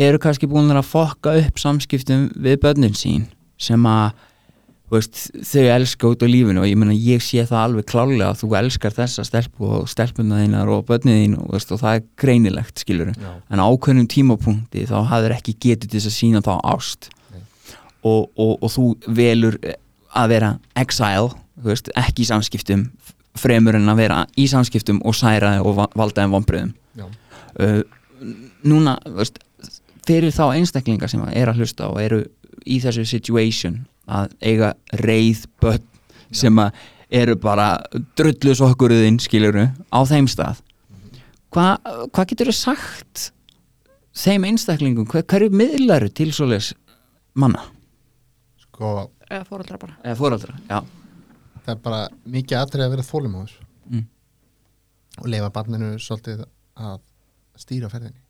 eru 0.00 0.18
kannski 0.22 0.48
búin 0.50 0.72
að 0.72 0.86
fokka 0.88 1.36
upp 1.42 1.60
samskiptum 1.60 2.28
við 2.40 2.58
börnin 2.64 2.96
sín 2.96 3.26
sem 3.60 3.84
að 3.88 4.12
veist, 4.90 5.18
þau 5.46 5.64
elska 5.76 6.08
út 6.10 6.24
á 6.24 6.26
lífinu 6.26 6.62
og 6.64 6.66
ég 6.66 6.78
meina 6.80 6.96
ég 6.96 7.22
sé 7.22 7.44
það 7.46 7.60
alveg 7.62 7.86
klálega 7.92 8.30
að 8.32 8.40
þú 8.40 8.48
elskar 8.58 8.96
þessa 8.96 9.22
stelpu 9.28 9.68
og 9.78 9.84
stelpuna 9.92 10.40
þínar 10.40 10.72
og 10.74 10.86
börnið 10.88 11.20
þín 11.20 11.36
og, 11.38 11.52
veist, 11.54 11.70
og 11.76 11.82
það 11.82 11.98
er 12.00 12.06
greinilegt 12.24 12.82
skilur 12.82 13.12
Já. 13.14 13.30
en 13.54 13.62
ákveðnum 13.62 14.08
tímapunkti 14.10 14.86
þá 14.90 14.96
hafður 15.12 15.36
ekki 15.36 15.54
getið 15.68 15.94
þess 15.94 16.10
að 16.10 16.16
sína 16.16 16.42
þá 16.46 16.52
ást 16.72 17.10
og, 18.02 18.30
og, 18.40 18.56
og 18.64 18.66
þú 18.72 18.86
velur 19.20 19.60
að 20.16 20.32
vera 20.32 20.50
exile 20.80 21.30
veist, 21.62 21.92
ekki 22.00 22.24
í 22.24 22.30
samskiptum 22.32 22.88
fremur 23.38 23.76
en 23.78 23.86
að 23.92 24.00
vera 24.02 24.22
í 24.40 24.48
samskiptum 24.50 24.98
og 25.06 25.14
særa 25.14 25.52
þig 25.58 25.68
og 25.70 25.76
va- 25.76 25.90
valda 26.00 26.24
þeim 26.24 26.34
vonbröðum 26.34 26.72
Já. 26.98 27.06
uh, 27.62 27.80
núna 28.66 28.96
veist, 29.20 29.38
fyrir 30.06 30.32
þá 30.34 30.44
einstaklinga 30.56 31.08
sem 31.10 31.22
er 31.32 31.50
að 31.52 31.60
hlusta 31.62 31.88
og 31.90 32.00
eru 32.02 32.22
í 32.66 32.80
þessu 32.82 33.04
situation 33.08 33.82
að 34.10 34.32
eiga 34.42 34.72
reið 35.00 35.44
börn 35.62 35.84
sem 36.34 36.58
að 36.62 36.74
eru 37.10 37.34
bara 37.42 37.72
drullu 38.18 38.52
sokkuruðinn 38.54 39.18
skiluru 39.22 39.66
á 39.90 40.00
þeim 40.06 40.28
stað. 40.30 40.60
Hvað 41.50 41.88
hva 42.14 42.24
getur 42.30 42.50
þú 42.52 42.54
sagt 42.54 43.30
þeim 44.20 44.46
einstaklingum, 44.50 45.08
hver, 45.10 45.24
hverju 45.26 45.50
miðlaru 45.54 46.10
til 46.14 46.28
svoleiðis 46.34 46.72
manna? 47.34 47.64
Sko, 48.62 49.08
eða 49.26 49.42
fóröldra 49.48 49.78
bara. 49.82 49.96
Eða 50.04 50.18
fóraldra, 50.20 50.54
já. 50.70 50.78
það 51.64 51.74
er 51.74 51.82
bara 51.84 52.00
mikið 52.36 52.58
atrið 52.60 52.86
að 52.86 52.94
vera 52.96 53.08
þólimóður 53.10 53.58
Mm. 53.90 54.04
og 55.18 55.26
leifa 55.26 55.50
barninu 55.50 55.86
svolítið 55.98 56.44
að 56.78 57.00
stýra 57.58 57.88
ferðinni. 57.90 58.20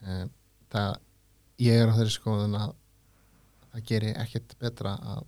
Það 0.00 0.90
ég 1.60 1.80
er 1.82 1.90
á 1.92 1.96
þeirri 1.98 2.14
skoðun 2.14 2.54
að 2.56 2.74
það 3.70 3.84
geri 3.90 4.12
ekkert 4.16 4.54
betra 4.58 4.96
að 5.14 5.24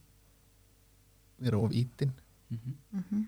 vera 1.42 1.58
of 1.58 1.72
ítin 1.72 2.12
Mhm. 2.52 3.22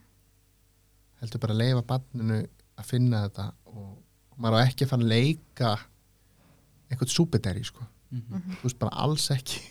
heldur 1.22 1.40
bara 1.40 1.54
að 1.54 1.60
leifa 1.62 1.82
barninu 1.88 2.38
að 2.76 2.84
finna 2.84 3.22
þetta 3.28 3.46
og, 3.72 3.94
maður 4.36 4.58
á 4.60 4.64
ekki 4.68 4.84
að 4.84 4.90
fara 4.90 5.02
að 5.02 5.12
leika 5.14 5.70
einhvern 6.90 7.08
súpederi 7.14 7.64
sko 7.64 7.86
þú 8.14 8.62
veist 8.66 8.78
bara 8.78 8.92
alls 9.00 9.30
ekki 9.32 9.62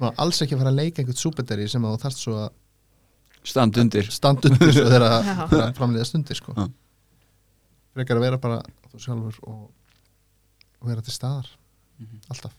bara 0.00 0.14
alls 0.18 0.40
ekki 0.42 0.56
að 0.56 0.62
fara 0.62 0.72
að 0.72 0.78
leika 0.80 1.02
einhvern 1.02 1.20
súpederi 1.20 1.68
sem 1.70 1.84
að 1.84 1.94
þú 1.96 2.02
þarft 2.04 2.22
svo 2.24 2.36
að 2.46 2.50
stand 3.52 3.78
undir 3.82 4.08
standa 4.12 4.48
undir 4.50 4.72
svo 4.74 4.86
þegar 4.88 5.04
Já. 5.10 5.34
að 5.46 5.74
framleiða 5.78 6.08
stundir 6.08 6.36
sko. 6.40 6.54
Já. 6.56 6.66
Frekar 7.94 8.16
að 8.20 8.24
vera 8.26 8.38
bara 8.42 8.58
þú 8.90 9.00
sjálfur 9.04 9.38
og, 9.50 9.70
vera 10.86 11.02
til 11.04 11.12
staðar 11.14 11.48
Mhm. 12.00 12.20
alltaf. 12.32 12.52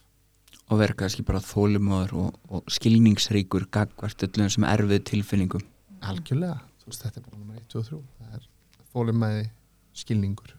Og 0.70 0.78
vera 0.78 0.94
kannski 0.94 1.24
bara 1.26 1.40
þólumóður 1.42 2.12
og, 2.14 2.34
og 2.48 2.64
skilningsríkur 2.70 3.64
gagvart 3.74 4.22
öllum 4.22 4.48
sem 4.50 4.64
erfið 4.64 5.02
tilfinningum. 5.10 5.64
Algjörlega, 6.02 6.60
þú 6.82 6.86
veist 6.92 7.02
þetta 7.02 7.18
er 7.18 7.24
bara 7.26 7.38
nummer 7.40 7.56
1, 7.58 7.66
2 7.72 7.78
og 7.78 7.86
3 7.88 7.98
það 8.20 8.34
er 8.38 8.46
þólimæði 8.94 9.48
skilningur. 9.94 10.52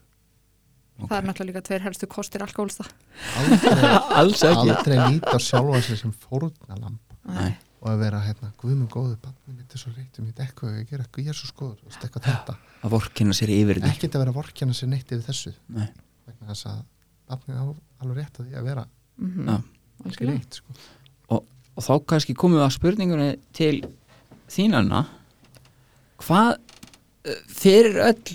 Það 1.00 1.16
er 1.16 1.24
náttúrulega 1.26 1.48
líka 1.50 1.62
tveir 1.66 1.80
helstu 1.82 2.06
kostir 2.06 2.42
alkoholsta 2.44 2.84
aldrei, 4.14 4.52
aldrei 4.62 4.98
líta 5.10 5.38
sjálfa 5.42 5.80
sig 5.82 5.98
sem 5.98 6.12
fórnalamb 6.12 7.00
Nei. 7.26 7.56
Og 7.84 7.90
að 7.92 7.98
vera 8.00 8.20
hérna, 8.24 8.48
guðmund 8.62 8.88
góðu 8.92 9.16
barnið 9.20 9.58
mitt 9.58 9.74
er 9.76 9.82
svo 9.82 9.90
reynt, 9.92 10.16
ég 10.18 10.24
veit 10.30 10.38
eitthvað 10.40 10.78
ég 10.80 10.88
gera 10.88 11.04
ég 11.20 11.28
er 11.28 11.36
svo 11.36 11.50
skoður, 11.50 11.82
veist 11.84 12.04
eitthvað 12.06 12.24
þetta 12.30 12.54
að 12.84 12.94
vorkina 12.94 13.36
sér 13.36 13.52
yfir 13.52 13.80
því 13.82 13.90
ekkert 13.92 14.16
að 14.16 14.22
vera 14.24 14.34
vorkjana 14.38 14.76
sér 14.78 14.88
neitt 14.94 15.12
yfir 15.12 15.26
þessu 15.28 15.52
Nei. 15.76 15.88
vegna 16.24 16.48
þess 16.54 16.68
að 16.70 16.78
barnið 17.28 17.60
á 17.60 17.64
alveg 18.04 18.16
rétt 18.22 18.40
að 18.40 18.48
því 18.48 18.58
að 18.62 18.68
vera 18.70 18.86
Mhm. 19.14 19.44
Já. 19.46 19.56
ekki 20.10 20.26
reitt 20.26 20.56
sko. 20.58 20.72
og 21.30 21.82
þá 21.82 21.92
kannski 22.06 22.34
komum 22.34 22.58
við 22.58 22.64
að 22.66 22.72
spurningunni 22.78 23.28
til 23.52 23.76
þínanna 24.50 25.04
hvað 26.22 26.50
eh, 27.26 27.38
fyrir 27.50 27.96
öll 28.08 28.34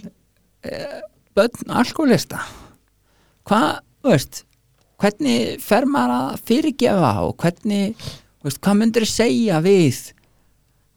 uh, 0.68 1.02
börn 1.38 1.72
alkoholista 1.82 2.40
hvað, 3.48 3.80
veist 4.04 4.42
hvernig 5.00 5.60
fer 5.64 5.88
maður 5.88 6.16
að 6.34 6.42
fyrirgefa 6.50 7.12
og 7.28 7.38
hvernig, 7.40 7.96
veist, 8.44 8.62
hvað 8.64 8.80
myndir 8.82 9.08
segja 9.10 9.60
við 9.64 10.14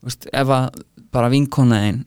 veist, 0.03 0.29
ef 0.33 0.53
að 0.57 0.83
bara 1.13 1.31
vinkonaðin 1.33 2.05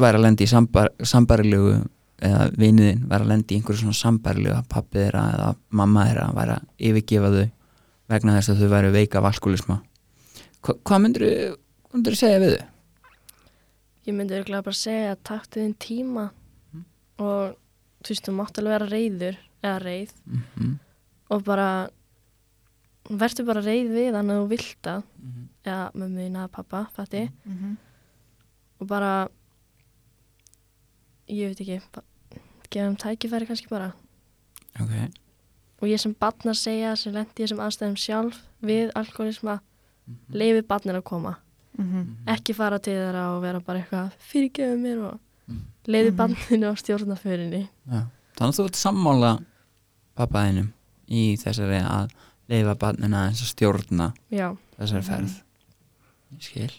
væri 0.00 0.20
að 0.20 0.24
lendi 0.24 0.46
í 0.46 0.50
sambar, 0.50 0.92
sambarilegu 1.02 1.78
eða 2.20 2.48
viniðin 2.60 3.06
væri 3.08 3.24
að 3.24 3.32
lendi 3.32 3.54
í 3.54 3.60
einhverju 3.60 3.82
svona 3.84 3.96
sambarilegu 3.96 4.56
að 4.56 4.68
pappi 4.72 5.00
þeirra 5.00 5.24
eða 5.34 5.48
mamma 5.80 6.06
þeirra 6.08 6.26
væri 6.36 6.56
að 6.56 6.90
yfirgefa 6.90 7.32
þau 7.36 7.46
vegna 8.10 8.36
þess 8.36 8.52
að 8.52 8.60
þau 8.60 8.72
væri 8.74 8.92
veika 8.96 9.20
af 9.20 9.30
alkoholisma 9.30 9.78
Hva, 10.60 10.74
hvað 10.84 11.00
myndir 11.00 11.24
myndir 11.94 12.18
segja 12.20 12.42
við 12.42 12.56
þau? 12.56 12.66
Ég 14.08 14.16
myndi 14.16 14.36
örgulega 14.36 14.66
bara 14.66 14.76
segja 14.76 15.14
að 15.14 15.24
taktu 15.30 15.62
þinn 15.62 15.76
tíma 15.80 16.26
og 17.20 17.56
þú 18.00 18.12
veist, 18.12 18.26
þú 18.26 18.36
mátt 18.36 18.60
alveg 18.60 18.76
vera 18.76 18.90
reyður 18.90 19.40
eða 19.62 19.78
reyð 19.84 20.12
Mm 20.24 20.42
-hmm. 20.56 20.74
og 21.30 21.44
bara 21.44 21.88
verður 23.08 23.46
bara 23.46 23.60
reyð 23.64 23.88
við 23.94 24.14
hann 24.14 24.28
að 24.30 24.42
þú 24.44 24.48
vilt 24.48 24.76
það 24.82 25.02
Mhm. 25.20 25.48
eða 25.64 25.92
mömmu 25.94 26.18
þín 26.26 26.36
eða 26.36 26.50
pappa, 26.50 26.86
fætti 26.96 27.30
Mhm. 27.46 27.76
og 28.80 28.86
bara 28.86 29.28
ég 31.28 31.48
veit 31.50 31.60
ekki 31.60 31.80
gefa 32.70 32.90
þeim 32.90 32.96
tækifæri 33.00 33.46
kannski 33.48 33.68
bara. 33.70 33.92
Ok, 34.80 34.90
og 35.82 35.88
ég 35.88 35.98
sem 36.00 36.14
barn 36.18 36.50
að 36.52 36.58
segja 36.60 36.96
sem 36.96 37.12
lendi 37.14 37.42
ég 37.44 37.48
sem 37.48 37.58
aðstæðum 37.58 37.96
sjálf 37.98 38.38
við 38.62 38.92
alkoholisma 38.98 39.60
leifi 40.32 40.62
barnin 40.66 40.96
að 40.96 41.04
koma. 41.04 41.36
Mhm. 41.78 42.16
ekki 42.26 42.52
fara 42.54 42.78
til 42.78 42.92
þeirra 42.92 43.36
og 43.36 43.42
vera 43.42 43.60
bara 43.60 43.78
eitthvað 43.80 44.12
fyrirgefu 44.18 44.76
mér 44.76 44.98
og 45.06 45.20
leiði 45.86 46.10
Mhm. 46.10 46.16
barninu 46.16 46.66
á 46.66 46.74
stjórnaförinni 46.76 47.68
já. 47.88 48.06
Þannig 48.36 48.54
að 48.54 48.58
þú 48.58 48.64
ert 48.64 48.76
sammála 48.76 49.44
pappaðinum 50.16 50.72
í 51.08 51.36
þessari 51.38 51.80
að 51.80 52.10
leifa 52.50 52.76
barnina 52.80 53.28
eins 53.28 53.42
að 53.44 53.52
stjórna 53.54 54.10
já, 54.34 54.50
þessari 54.76 55.06
ferð. 55.06 55.34
Ég 56.34 56.46
skil. 56.46 56.70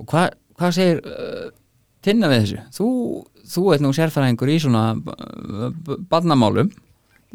Og 0.00 0.08
hvað 0.10 0.30
hva 0.60 0.68
segir 0.76 1.00
uh, 1.08 1.48
tinna 2.04 2.28
við 2.30 2.42
þessu? 2.44 2.62
Þú, 2.76 2.88
þú 3.54 3.66
ert 3.74 3.84
nú 3.84 3.92
sérfæðingur 3.96 4.52
í 4.52 4.58
svona 4.60 4.84
uh, 4.98 5.68
barnamálum. 6.10 6.70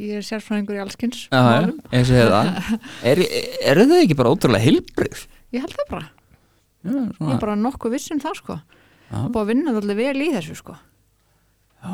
Ég 0.02 0.20
er 0.20 0.26
sérfræðingur 0.28 0.78
í 0.78 0.84
segi 2.10 2.28
það. 2.30 2.52
Er, 3.12 3.22
er 3.72 3.82
þau 3.88 3.98
ekki 4.02 4.20
bara 4.20 4.34
ótrúlega 4.36 4.66
heilbrið? 4.68 5.26
ég 5.56 5.64
held 5.64 5.76
það 5.78 5.92
bara, 5.94 6.10
Já, 6.86 6.98
ég 7.00 7.32
er 7.34 7.40
bara 7.42 7.56
nokkuð 7.60 7.96
viss 7.96 8.12
um 8.14 8.20
það 8.22 8.40
sko. 8.42 8.58
Já, 9.06 9.18
búið 9.30 9.42
að 9.42 9.50
vinna 9.54 9.74
allir 9.80 9.98
vel 10.00 10.26
í 10.26 10.28
þessu 10.34 10.58
sko. 10.60 10.76
Já, 11.80 11.94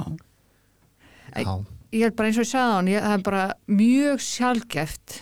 Já, 1.32 1.54
ég 1.92 2.06
held 2.06 2.16
bara 2.18 2.32
eins 2.32 2.40
og 2.40 2.46
ég 2.46 2.52
sagði 2.52 2.72
á 2.72 2.76
hann 2.78 2.92
það 2.96 3.16
er 3.16 3.26
bara 3.28 3.44
mjög 3.68 4.24
sjálfgeft 4.26 5.18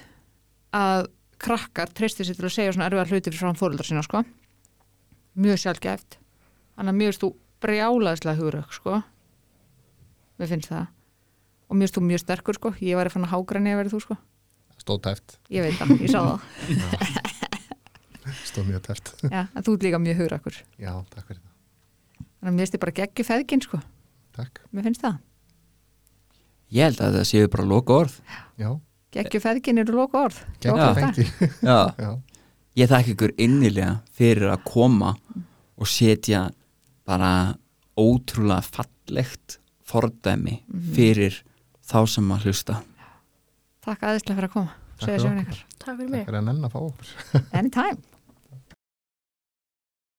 að 0.76 1.10
krakkar 1.40 1.92
treysti 1.96 2.28
sér 2.28 2.38
til 2.38 2.48
að 2.50 2.56
segja 2.56 2.76
svona 2.76 2.90
erfiðar 2.90 3.14
hluti 3.14 3.32
fyrir 3.32 3.42
fram 3.42 3.58
fóruldar 3.60 3.88
sína 3.88 4.04
sko. 4.06 4.24
Mjög 5.40 5.62
sjálfgeft 5.64 6.20
þannig 6.76 6.94
að 6.94 7.00
mjög 7.00 7.14
veist 7.14 7.24
þú 7.24 7.30
brjálaðislega 7.64 8.40
hugurök 8.40 8.76
sko. 8.76 9.00
Við 10.40 10.54
finnst 10.54 10.72
það. 10.72 10.90
Og 11.70 11.78
mjög 11.78 11.88
veist 11.88 11.98
þú 11.98 12.04
mjög 12.10 12.24
sterkur 12.24 12.60
sko. 12.60 12.74
Ég 12.84 13.00
væri 13.00 13.14
fann 13.14 13.26
að 13.28 13.34
hágræni 13.34 13.74
að 13.74 13.82
verið 13.84 13.96
þú 13.96 14.04
sko. 14.06 14.20
Stóð 14.80 15.02
tæft 15.08 15.36
ég 15.52 15.66
veit 15.66 15.76
það, 15.80 15.96
ég 16.00 16.12
sá 16.12 16.20
það. 16.24 16.40
Stóð 18.50 18.70
mjög 18.70 18.84
tæft 18.86 19.12
Já, 19.26 19.42
en 19.44 19.66
þú 19.66 19.74
ert 19.76 19.86
líka 19.88 20.00
mjög 20.02 20.20
hugurökkur 20.22 20.60
Já, 20.80 20.92
takk 21.12 21.26
fyrir 21.32 21.42
það, 21.42 21.54
þannig 22.20 22.52
að 22.52 22.54
mér 22.54 22.62
finnst 22.64 22.76
þið 22.76 22.84
bara 22.84 22.96
geggju 23.00 23.26
feðgin 23.28 23.64
sko. 23.66 23.80
Takk. 24.38 24.62
Mér 24.72 24.86
finnst 24.88 25.04
það, 25.04 25.18
ég 26.76 26.90
held 26.90 27.00
að 27.04 27.20
það 27.20 27.28
séu 27.32 27.52
bara 27.52 27.68
loka 27.70 27.92
orð 28.04 28.16
Já, 28.60 28.70
geggju 29.16 29.40
feðgin 29.44 29.82
eru 29.84 29.94
loka 30.02 30.26
orð 30.28 30.38
ég 32.80 32.92
þakka 32.92 33.14
ykkur 33.16 33.34
innilega 33.42 33.94
fyrir 34.16 34.50
að 34.54 34.66
koma 34.70 35.16
og 35.80 35.88
setja 35.90 36.42
bara 37.10 37.32
ótrúlega 38.00 38.62
fallegt 38.64 39.58
fordæmi 39.90 40.60
fyrir 40.96 41.42
þá 41.90 42.00
sem 42.14 42.28
að 42.36 42.46
hlusta. 42.46 42.76
Takk 43.86 44.06
aðeinslega 44.06 44.38
fyrir 44.38 44.50
að 44.50 44.54
koma. 44.54 44.72
Takk 45.00 45.10
fyrir 45.10 45.42
okkur. 45.42 45.60
takk 45.80 45.98
fyrir 45.98 46.12
mig. 46.12 46.22
takk 46.22 46.30
fyrir 46.30 46.40
að 46.40 46.48
nenn 46.50 46.68
að 46.68 46.74
fá 46.76 46.80
okkur. 46.84 47.10
Anytime 47.60 48.00